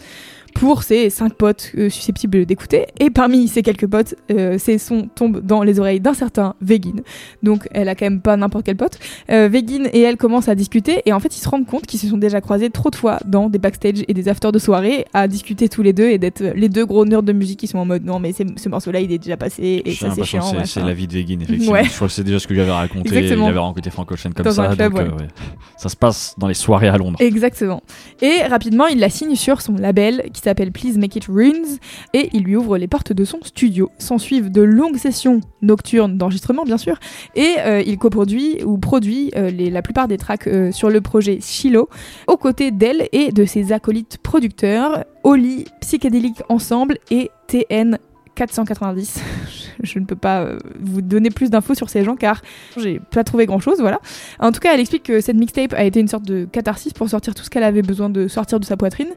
pour 0.56 0.84
ses 0.84 1.10
cinq 1.10 1.34
potes 1.34 1.72
euh, 1.78 1.90
susceptibles 1.90 2.46
d'écouter. 2.46 2.86
Et 3.00 3.10
parmi 3.10 3.48
ces 3.48 3.62
quelques 3.62 3.88
potes, 3.88 4.16
euh, 4.32 4.58
ces 4.58 4.78
sons 4.78 5.10
tombent 5.14 5.42
dans 5.42 5.64
les 5.64 5.80
oreilles 5.80 6.00
d'un 6.00 6.14
certain 6.14 6.56
Vegin. 6.62 7.02
Donc, 7.44 7.68
elle 7.72 7.88
a 7.90 7.96
quand 7.96 8.06
même 8.06 8.22
pas 8.22 8.36
n'importe 8.38 8.66
quel 8.66 8.76
pote. 8.76 8.98
Euh, 9.32 9.48
Vegin 9.52 9.86
et 9.94 10.02
elle 10.02 10.18
commencent 10.18 10.50
à 10.50 10.56
discuter 10.56 11.02
et 11.06 11.14
en 11.14 11.20
fait, 11.20 11.36
ils 11.36 11.40
se 11.42 11.48
rendent 11.50 11.66
compte 11.66 11.86
qu'ils 11.86 12.00
se 12.00 12.08
sont 12.08 12.18
déjà 12.18 12.42
croisés 12.42 12.70
trop 12.70 12.90
de 12.90 12.96
fois 12.96 13.20
dans 13.26 13.50
des 13.50 13.60
backstage 13.60 14.04
et 14.08 14.14
des 14.14 14.28
afters 14.28 14.52
de 14.52 14.60
soirée 14.60 15.06
à 15.14 15.28
discuter 15.28 15.70
tous 15.70 15.82
les 15.82 15.94
deux 15.94 16.10
et 16.10 16.18
d'être 16.18 16.44
les 16.56 16.70
deux 16.70 16.86
gros 16.86 17.06
nerds 17.06 17.24
de 17.24 17.34
musique 17.34 17.60
qui 17.60 17.68
sont 17.68 17.78
en 17.80 17.86
mode 17.86 18.04
non, 18.04 18.20
mais 18.20 18.34
ce 18.34 18.70
morceau-là, 18.70 19.00
il 19.00 19.12
est 19.12 19.18
déjà 19.20 19.38
passé 19.38 19.82
et 19.86 19.92
ça 19.94 20.10
c'est 20.16 20.24
chiant. 20.24 20.42
c'est- 20.66 20.80
la 20.82 20.94
vie 20.94 21.08
de 21.08 21.14
Vegin, 21.14 21.40
effectivement. 21.42 21.74
Ouais. 21.74 21.84
Je 21.84 21.94
crois 21.96 22.08
que 22.08 22.14
c'est 22.14 22.24
déjà 22.24 22.40
ce 22.40 22.48
que 22.48 22.56
j'avais 22.56 22.72
raconté. 22.72 23.10
Exactement. 23.16 23.48
J'avais 23.48 23.60
rencontré 23.60 23.92
Frank 23.92 24.12
Ocean 24.12 24.32
comme 24.36 24.46
Dans 24.46 24.52
ça. 24.52 24.68
club, 24.76 24.94
donc, 24.94 25.02
euh, 25.02 25.12
ouais. 25.24 25.28
Ça 25.78 25.90
se 25.90 25.96
passe 25.96 26.36
dans 26.38 26.48
les 26.48 26.54
soirées 26.54 26.88
à 26.90 26.98
Londres. 26.98 27.18
Exactement. 27.22 27.82
Et 28.22 28.42
rapidement, 28.50 28.88
il 28.88 29.00
la 29.00 29.10
signe 29.10 29.36
sur 29.36 29.62
son 29.62 29.76
label 29.76 30.24
qui 30.34 30.42
s'appelle 30.42 30.49
Please 30.56 30.98
Make 30.98 31.16
It 31.16 31.26
Runes 31.26 31.78
et 32.14 32.30
il 32.34 32.44
lui 32.44 32.56
ouvre 32.56 32.78
les 32.78 32.88
portes 32.88 33.14
de 33.14 33.26
son 33.26 33.40
studio. 33.44 33.92
S'en 33.98 34.18
suivent 34.18 34.52
de 34.52 34.62
longues 34.62 34.98
sessions 34.98 35.42
nocturnes 35.62 36.18
d'enregistrement, 36.18 36.64
bien 36.64 36.78
sûr, 36.78 37.00
et 37.36 37.56
euh, 37.60 37.82
il 37.86 37.98
coproduit 37.98 38.64
ou 38.64 38.78
produit 38.78 39.32
euh, 39.36 39.52
la 39.52 39.82
plupart 39.82 40.08
des 40.08 40.18
tracks 40.18 40.48
euh, 40.48 40.72
sur 40.72 40.90
le 40.90 41.02
projet 41.02 41.40
Shiloh 41.42 41.90
aux 42.28 42.38
côtés 42.38 42.72
d'elle 42.72 43.08
et 43.12 43.32
de 43.32 43.46
ses 43.46 43.72
acolytes 43.72 44.18
producteurs, 44.18 45.06
Oli, 45.24 45.66
Psychédélique 45.82 46.42
Ensemble 46.50 46.98
et 47.12 47.32
TN 47.48 47.98
490. 48.36 49.22
Je 49.84 50.00
ne 50.00 50.06
peux 50.06 50.16
pas 50.16 50.42
euh, 50.42 50.58
vous 50.80 51.02
donner 51.02 51.30
plus 51.30 51.50
d'infos 51.50 51.74
sur 51.74 51.90
ces 51.90 52.04
gens 52.04 52.16
car 52.16 52.42
j'ai 52.78 53.00
pas 53.12 53.24
trouvé 53.24 53.46
grand 53.46 53.60
chose, 53.60 53.80
voilà. 53.80 54.00
En 54.40 54.52
tout 54.52 54.60
cas, 54.60 54.74
elle 54.74 54.80
explique 54.80 55.04
que 55.04 55.22
cette 55.22 55.38
mixtape 55.38 55.74
a 55.74 55.84
été 55.84 56.00
une 56.00 56.08
sorte 56.08 56.26
de 56.26 56.46
catharsis 56.46 56.94
pour 56.94 57.10
sortir 57.10 57.36
tout 57.36 57.44
ce 57.44 57.50
qu'elle 57.50 57.64
avait 57.64 57.82
besoin 57.82 58.10
de 58.10 58.28
sortir 58.28 58.60
de 58.60 58.66
sa 58.66 58.78
poitrine. 58.78 59.10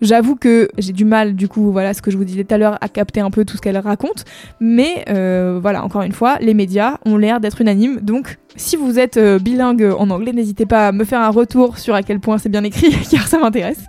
J'avoue 0.00 0.36
que 0.36 0.68
j'ai 0.78 0.92
du 0.92 1.04
mal, 1.04 1.34
du 1.34 1.48
coup, 1.48 1.70
voilà 1.72 1.94
ce 1.94 2.02
que 2.02 2.10
je 2.10 2.16
vous 2.16 2.24
disais 2.24 2.44
tout 2.44 2.54
à 2.54 2.58
l'heure, 2.58 2.78
à 2.80 2.88
capter 2.88 3.20
un 3.20 3.30
peu 3.30 3.44
tout 3.44 3.56
ce 3.56 3.62
qu'elle 3.62 3.78
raconte. 3.78 4.24
Mais 4.60 5.04
euh, 5.08 5.58
voilà, 5.60 5.84
encore 5.84 6.02
une 6.02 6.12
fois, 6.12 6.36
les 6.40 6.54
médias 6.54 6.98
ont 7.06 7.16
l'air 7.16 7.40
d'être 7.40 7.60
unanimes. 7.60 8.00
Donc, 8.00 8.38
si 8.56 8.76
vous 8.76 8.98
êtes 8.98 9.16
euh, 9.16 9.38
bilingue 9.38 9.94
en 9.96 10.10
anglais, 10.10 10.32
n'hésitez 10.32 10.66
pas 10.66 10.88
à 10.88 10.92
me 10.92 11.04
faire 11.04 11.20
un 11.20 11.30
retour 11.30 11.78
sur 11.78 11.94
à 11.94 12.02
quel 12.02 12.20
point 12.20 12.38
c'est 12.38 12.48
bien 12.48 12.64
écrit, 12.64 12.94
car 13.10 13.26
ça 13.26 13.38
m'intéresse. 13.38 13.82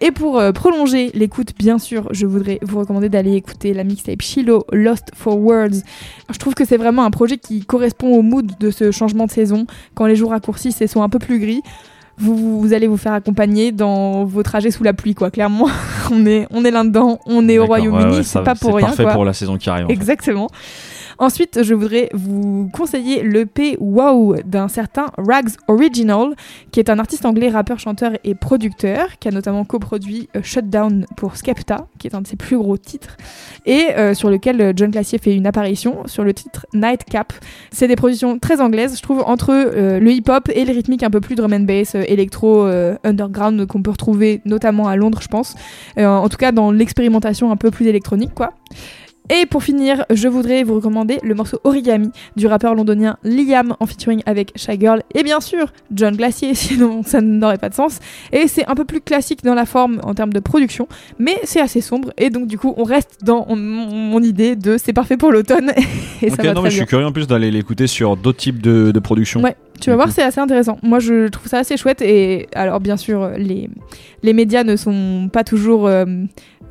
Et 0.00 0.10
pour 0.10 0.38
euh, 0.38 0.52
prolonger 0.52 1.10
l'écoute, 1.14 1.50
bien 1.58 1.78
sûr, 1.78 2.08
je 2.10 2.26
voudrais 2.26 2.58
vous 2.62 2.78
recommander 2.78 3.08
d'aller 3.08 3.34
écouter 3.34 3.72
la 3.74 3.84
mixtape 3.84 4.20
Shiloh 4.20 4.64
Lost 4.72 5.10
for 5.14 5.38
Words. 5.38 5.82
Je 6.30 6.38
trouve 6.38 6.54
que 6.54 6.64
c'est 6.64 6.76
vraiment 6.76 7.04
un 7.04 7.10
projet 7.10 7.38
qui 7.38 7.64
correspond 7.64 8.08
au 8.16 8.22
mood 8.22 8.52
de 8.58 8.70
ce 8.70 8.90
changement 8.90 9.26
de 9.26 9.30
saison, 9.30 9.66
quand 9.94 10.06
les 10.06 10.16
jours 10.16 10.30
raccourcissent 10.30 10.80
et 10.80 10.86
sont 10.86 11.02
un 11.02 11.08
peu 11.08 11.18
plus 11.18 11.38
gris. 11.38 11.62
Vous, 12.18 12.60
vous 12.60 12.72
allez 12.72 12.86
vous 12.86 12.96
faire 12.96 13.12
accompagner 13.12 13.72
dans 13.72 14.24
vos 14.24 14.42
trajets 14.42 14.70
sous 14.70 14.82
la 14.82 14.94
pluie, 14.94 15.14
quoi. 15.14 15.30
Clairement, 15.30 15.68
on 16.10 16.24
est, 16.24 16.46
on 16.50 16.64
est 16.64 16.70
là-dedans, 16.70 17.18
on 17.26 17.46
est 17.48 17.58
au 17.58 17.66
Royaume-Uni, 17.66 18.04
ouais, 18.04 18.16
ouais, 18.16 18.22
c'est 18.22 18.42
pas 18.42 18.54
pour 18.54 18.74
rien. 18.76 18.86
parfait 18.86 19.02
quoi. 19.02 19.12
pour 19.12 19.24
la 19.24 19.34
saison 19.34 19.58
qui 19.58 19.68
arrive. 19.68 19.86
en 19.86 19.88
fait. 19.88 19.94
Ensuite, 21.18 21.62
je 21.62 21.72
voudrais 21.74 22.10
vous 22.12 22.68
conseiller 22.72 23.22
l'EP 23.22 23.76
Wow 23.80 24.36
d'un 24.44 24.68
certain 24.68 25.06
Rags 25.16 25.50
Original, 25.66 26.34
qui 26.72 26.80
est 26.80 26.90
un 26.90 26.98
artiste 26.98 27.24
anglais, 27.24 27.48
rappeur, 27.48 27.78
chanteur 27.78 28.12
et 28.22 28.34
producteur, 28.34 29.18
qui 29.18 29.28
a 29.28 29.30
notamment 29.30 29.64
coproduit 29.64 30.28
euh, 30.36 30.40
Shutdown 30.42 31.06
pour 31.16 31.36
Skepta, 31.36 31.86
qui 31.98 32.06
est 32.06 32.14
un 32.14 32.20
de 32.20 32.26
ses 32.26 32.36
plus 32.36 32.58
gros 32.58 32.76
titres, 32.76 33.16
et 33.64 33.86
euh, 33.96 34.12
sur 34.12 34.28
lequel 34.28 34.60
euh, 34.60 34.72
John 34.76 34.90
Classier 34.90 35.18
fait 35.18 35.34
une 35.34 35.46
apparition 35.46 36.06
sur 36.06 36.22
le 36.22 36.34
titre 36.34 36.66
Nightcap. 36.74 37.32
C'est 37.70 37.88
des 37.88 37.96
productions 37.96 38.38
très 38.38 38.60
anglaises, 38.60 38.96
je 38.96 39.02
trouve, 39.02 39.22
entre 39.26 39.52
le 39.52 40.10
hip-hop 40.10 40.50
et 40.54 40.64
les 40.64 40.72
rythmiques 40.72 41.02
un 41.02 41.10
peu 41.10 41.20
plus 41.20 41.34
drum 41.34 41.52
and 41.52 41.60
bass, 41.60 41.94
euh, 41.94 42.02
électro, 42.06 42.66
underground, 43.04 43.66
qu'on 43.66 43.82
peut 43.82 43.90
retrouver 43.90 44.40
notamment 44.44 44.88
à 44.88 44.96
Londres, 44.96 45.20
je 45.22 45.28
pense. 45.28 45.54
En 45.96 46.28
tout 46.28 46.36
cas, 46.36 46.52
dans 46.52 46.70
l'expérimentation 46.70 47.50
un 47.50 47.56
peu 47.56 47.70
plus 47.70 47.86
électronique, 47.86 48.34
quoi. 48.34 48.52
Et 49.28 49.46
pour 49.46 49.62
finir, 49.62 50.04
je 50.10 50.28
voudrais 50.28 50.62
vous 50.62 50.74
recommander 50.74 51.18
le 51.22 51.34
morceau 51.34 51.58
Origami 51.64 52.10
du 52.36 52.46
rappeur 52.46 52.74
londonien 52.74 53.16
Liam 53.24 53.74
en 53.80 53.86
featuring 53.86 54.22
avec 54.24 54.52
Shy 54.54 54.78
Girl 54.78 55.02
et 55.14 55.24
bien 55.24 55.40
sûr 55.40 55.72
John 55.92 56.16
Glacier, 56.16 56.54
sinon 56.54 57.02
ça 57.02 57.20
n'aurait 57.20 57.58
pas 57.58 57.68
de 57.68 57.74
sens. 57.74 57.98
Et 58.32 58.46
c'est 58.46 58.66
un 58.68 58.74
peu 58.74 58.84
plus 58.84 59.00
classique 59.00 59.42
dans 59.42 59.54
la 59.54 59.66
forme 59.66 60.00
en 60.04 60.14
termes 60.14 60.32
de 60.32 60.40
production, 60.40 60.86
mais 61.18 61.38
c'est 61.44 61.60
assez 61.60 61.80
sombre 61.80 62.12
et 62.18 62.30
donc 62.30 62.46
du 62.46 62.56
coup 62.56 62.74
on 62.76 62.84
reste 62.84 63.18
dans 63.24 63.46
mon, 63.56 64.22
idée 64.22 64.56
de 64.56 64.76
c'est 64.78 64.92
parfait 64.92 65.16
pour 65.16 65.32
l'automne 65.32 65.72
et 66.22 66.30
Ok, 66.30 66.36
ça 66.36 66.42
va 66.42 66.48
non, 66.48 66.54
très 66.54 66.62
mais 66.62 66.70
je 66.70 66.76
suis 66.76 66.86
curieux 66.86 67.06
en 67.06 67.12
plus 67.12 67.26
d'aller 67.26 67.50
l'écouter 67.50 67.86
sur 67.86 68.16
d'autres 68.16 68.38
types 68.38 68.62
de, 68.62 68.92
de 68.92 68.98
productions. 68.98 69.42
Ouais, 69.42 69.56
tu 69.80 69.90
vas 69.90 69.96
voir, 69.96 70.10
c'est 70.10 70.22
assez 70.22 70.40
intéressant. 70.40 70.78
Moi, 70.82 70.98
je 70.98 71.28
trouve 71.28 71.48
ça 71.48 71.58
assez 71.58 71.76
chouette. 71.76 72.02
Et 72.02 72.48
alors, 72.54 72.80
bien 72.80 72.96
sûr, 72.96 73.30
les, 73.36 73.68
les 74.22 74.32
médias 74.32 74.64
ne 74.64 74.76
sont 74.76 75.28
pas 75.32 75.44
toujours 75.44 75.86
euh, 75.86 76.04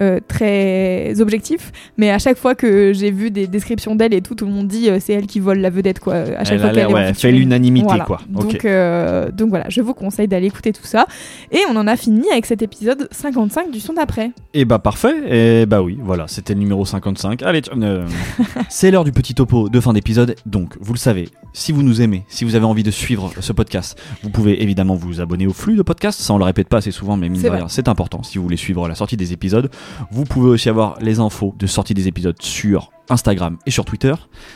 euh, 0.02 0.20
très 0.28 1.20
objectifs, 1.22 1.72
mais 1.98 2.12
à 2.12 2.20
chaque 2.20 2.38
fois 2.38 2.56
que 2.56 2.92
j'ai 2.94 3.12
vu 3.12 3.32
des 3.32 3.48
descriptions 3.48 3.96
d'elle 3.96 4.14
et 4.14 4.22
tout, 4.22 4.36
tout 4.36 4.46
le 4.46 4.52
monde 4.52 4.68
dit 4.68 4.90
euh, 4.90 4.98
c'est 5.00 5.14
elle 5.14 5.26
qui 5.28 5.40
vole 5.40 5.60
la 5.60 5.70
vedette, 5.70 6.00
quoi. 6.00 6.16
À 6.16 6.44
chaque 6.44 6.54
Elle 6.54 6.60
fois 6.60 6.70
a 6.70 6.74
qu'elle 6.74 6.94
ouais, 6.94 7.14
fait 7.14 7.32
l'unanimité, 7.32 7.86
Voilà. 7.86 8.04
quoi. 8.06 8.20
Donc, 8.30 8.66
euh, 8.66 9.32
donc 9.32 9.50
voilà, 9.50 9.66
je 9.70 9.82
vous 9.82 9.94
conseille 9.94 10.28
d'aller 10.28 10.48
écouter 10.48 10.74
tout 10.74 10.86
ça. 10.86 11.06
Et 11.52 11.60
on 11.72 11.76
en 11.76 11.88
a 11.88 11.96
fini 11.96 12.30
avec 12.32 12.46
cet 12.46 12.62
épisode 12.62 13.08
55 13.12 13.72
du 13.72 13.80
son 13.80 13.94
d'après. 13.94 14.32
Et 14.54 14.66
bah 14.66 14.80
parfait, 14.80 15.62
et 15.62 15.66
bah 15.66 15.82
oui, 15.82 15.98
voilà, 16.02 16.28
c'était 16.28 16.54
le 16.54 16.60
numéro 16.60 16.86
55. 16.86 17.44
Allez, 17.44 17.62
c'est 18.70 18.92
l'heure 18.92 19.04
du 19.04 19.12
petit 19.12 19.34
topo 19.34 19.70
de 19.70 19.80
fin 19.80 19.94
d'épisode, 19.94 20.36
donc 20.46 20.76
vous 20.80 20.94
le 20.94 21.00
savez, 21.00 21.30
si 21.54 21.72
vous 21.72 21.84
nous 21.84 22.02
aimez, 22.02 22.24
si 22.28 22.44
vous 22.46 22.56
avez 22.56 22.66
envie 22.66 22.84
de 22.84 22.92
suivre 22.92 23.32
ce 23.40 23.54
podcast, 23.54 24.00
vous 24.24 24.30
pouvez 24.30 24.62
évidemment 24.62 24.96
vous 24.96 25.22
abonner 25.22 25.48
au 25.48 25.54
flux 25.54 25.76
de 25.76 25.82
podcast, 25.82 26.20
ça 26.20 26.34
on 26.34 26.38
le 26.38 26.44
répète 26.44 26.68
pas 26.68 26.78
assez 26.78 26.92
souvent, 26.92 27.18
mais 27.18 27.30
mine 27.30 27.42
de 27.42 27.50
rien, 27.50 27.68
c'est 27.68 27.88
important 27.88 28.24
si 28.24 28.38
vous 28.38 28.44
voulez 28.44 28.58
suivre 28.58 28.88
la 28.88 28.96
sortie 28.96 29.18
des 29.18 29.34
épisodes. 29.34 29.70
Vous 30.12 30.24
pouvez 30.24 30.50
aussi 30.50 30.70
avoir 30.70 30.98
les 31.02 31.20
infos 31.20 31.54
de 31.58 31.68
sortie 31.68 31.94
des 31.94 32.08
épisodes 32.08 32.40
sur 32.42 32.92
Instagram 33.10 33.58
et 33.66 33.72
sur 33.72 33.86
Twitter, 33.86 34.14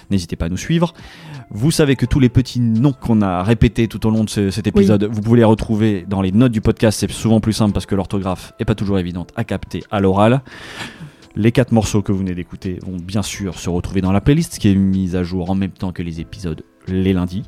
n'hésitez 0.09 0.35
pas 0.35 0.45
à 0.45 0.49
nous 0.49 0.57
suivre. 0.57 0.93
Vous 1.51 1.69
savez 1.71 1.95
que 1.95 2.05
tous 2.05 2.19
les 2.19 2.29
petits 2.29 2.59
noms 2.59 2.93
qu'on 2.93 3.21
a 3.21 3.43
répétés 3.43 3.87
tout 3.87 4.05
au 4.07 4.09
long 4.11 4.23
de 4.23 4.29
ce- 4.29 4.49
cet 4.51 4.65
épisode, 4.67 5.03
vous 5.11 5.21
pouvez 5.21 5.37
les 5.37 5.43
retrouver 5.43 6.05
dans 6.07 6.21
les 6.21 6.31
notes 6.31 6.51
du 6.51 6.61
podcast. 6.61 6.99
C'est 6.99 7.11
souvent 7.11 7.39
plus 7.41 7.53
simple 7.53 7.73
parce 7.73 7.85
que 7.85 7.95
l'orthographe 7.95 8.53
est 8.59 8.65
pas 8.65 8.75
toujours 8.75 8.97
évidente 8.99 9.29
à 9.35 9.43
capter 9.43 9.83
à 9.91 9.99
l'oral. 9.99 10.41
Les 11.35 11.51
quatre 11.51 11.71
morceaux 11.71 12.01
que 12.01 12.11
vous 12.11 12.19
venez 12.19 12.33
d'écouter 12.33 12.79
vont 12.85 12.97
bien 12.97 13.21
sûr 13.21 13.57
se 13.59 13.69
retrouver 13.69 14.01
dans 14.01 14.11
la 14.11 14.19
playlist 14.21 14.57
qui 14.57 14.69
est 14.69 14.75
mise 14.75 15.15
à 15.15 15.23
jour 15.23 15.49
en 15.49 15.55
même 15.55 15.71
temps 15.71 15.91
que 15.91 16.01
les 16.01 16.19
épisodes 16.19 16.63
les 16.89 17.13
lundis. 17.13 17.43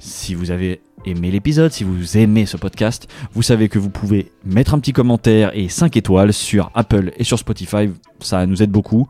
Si 0.00 0.34
vous 0.34 0.50
avez 0.50 0.80
aimé 1.06 1.30
l'épisode, 1.30 1.72
si 1.72 1.84
vous 1.84 2.16
aimez 2.16 2.46
ce 2.46 2.56
podcast, 2.56 3.08
vous 3.32 3.42
savez 3.42 3.68
que 3.68 3.78
vous 3.78 3.90
pouvez 3.90 4.32
mettre 4.44 4.74
un 4.74 4.78
petit 4.78 4.92
commentaire 4.92 5.50
et 5.54 5.68
5 5.68 5.96
étoiles 5.96 6.32
sur 6.32 6.70
Apple 6.74 7.12
et 7.16 7.24
sur 7.24 7.38
Spotify. 7.38 7.90
Ça 8.20 8.46
nous 8.46 8.62
aide 8.62 8.70
beaucoup. 8.70 9.06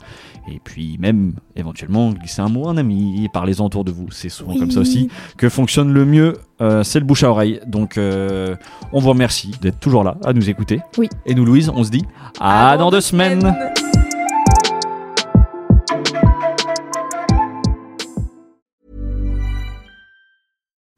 Et 0.51 0.61
puis 0.65 0.97
même 0.99 1.35
éventuellement 1.57 2.11
glisser 2.11 2.41
un 2.41 2.49
mot 2.49 2.69
à 2.69 2.71
un 2.71 2.79
ami 2.79 3.29
parlez-en 3.33 3.67
autour 3.67 3.85
de 3.85 3.91
vous. 3.91 4.11
C'est 4.11 4.31
souvent 4.31 4.57
comme 4.57 4.71
ça 4.71 4.81
aussi 4.81 5.09
que 5.37 5.49
fonctionne 5.49 5.93
le 5.93 6.05
mieux. 6.07 6.35
euh, 6.63 6.83
c'est 6.83 7.01
le 7.01 7.05
bouche 7.05 7.23
à 7.23 7.31
oreille. 7.31 7.61
Donc 7.67 7.99
euh, 7.99 8.57
on 8.93 9.01
vous 9.01 9.11
remercie 9.11 9.51
d'être 9.61 9.79
toujours 9.79 10.05
là 10.05 10.17
à 10.25 10.33
nous 10.33 10.49
écouter. 10.49 10.81
Oui. 10.97 11.09
Et 11.27 11.35
nous 11.35 11.45
Louise, 11.45 11.71
on 11.75 11.85
se 11.85 11.91
dit 11.91 12.05
à, 12.41 12.77
dans 12.79 12.91
deux 12.91 13.03
semaines. 13.03 13.55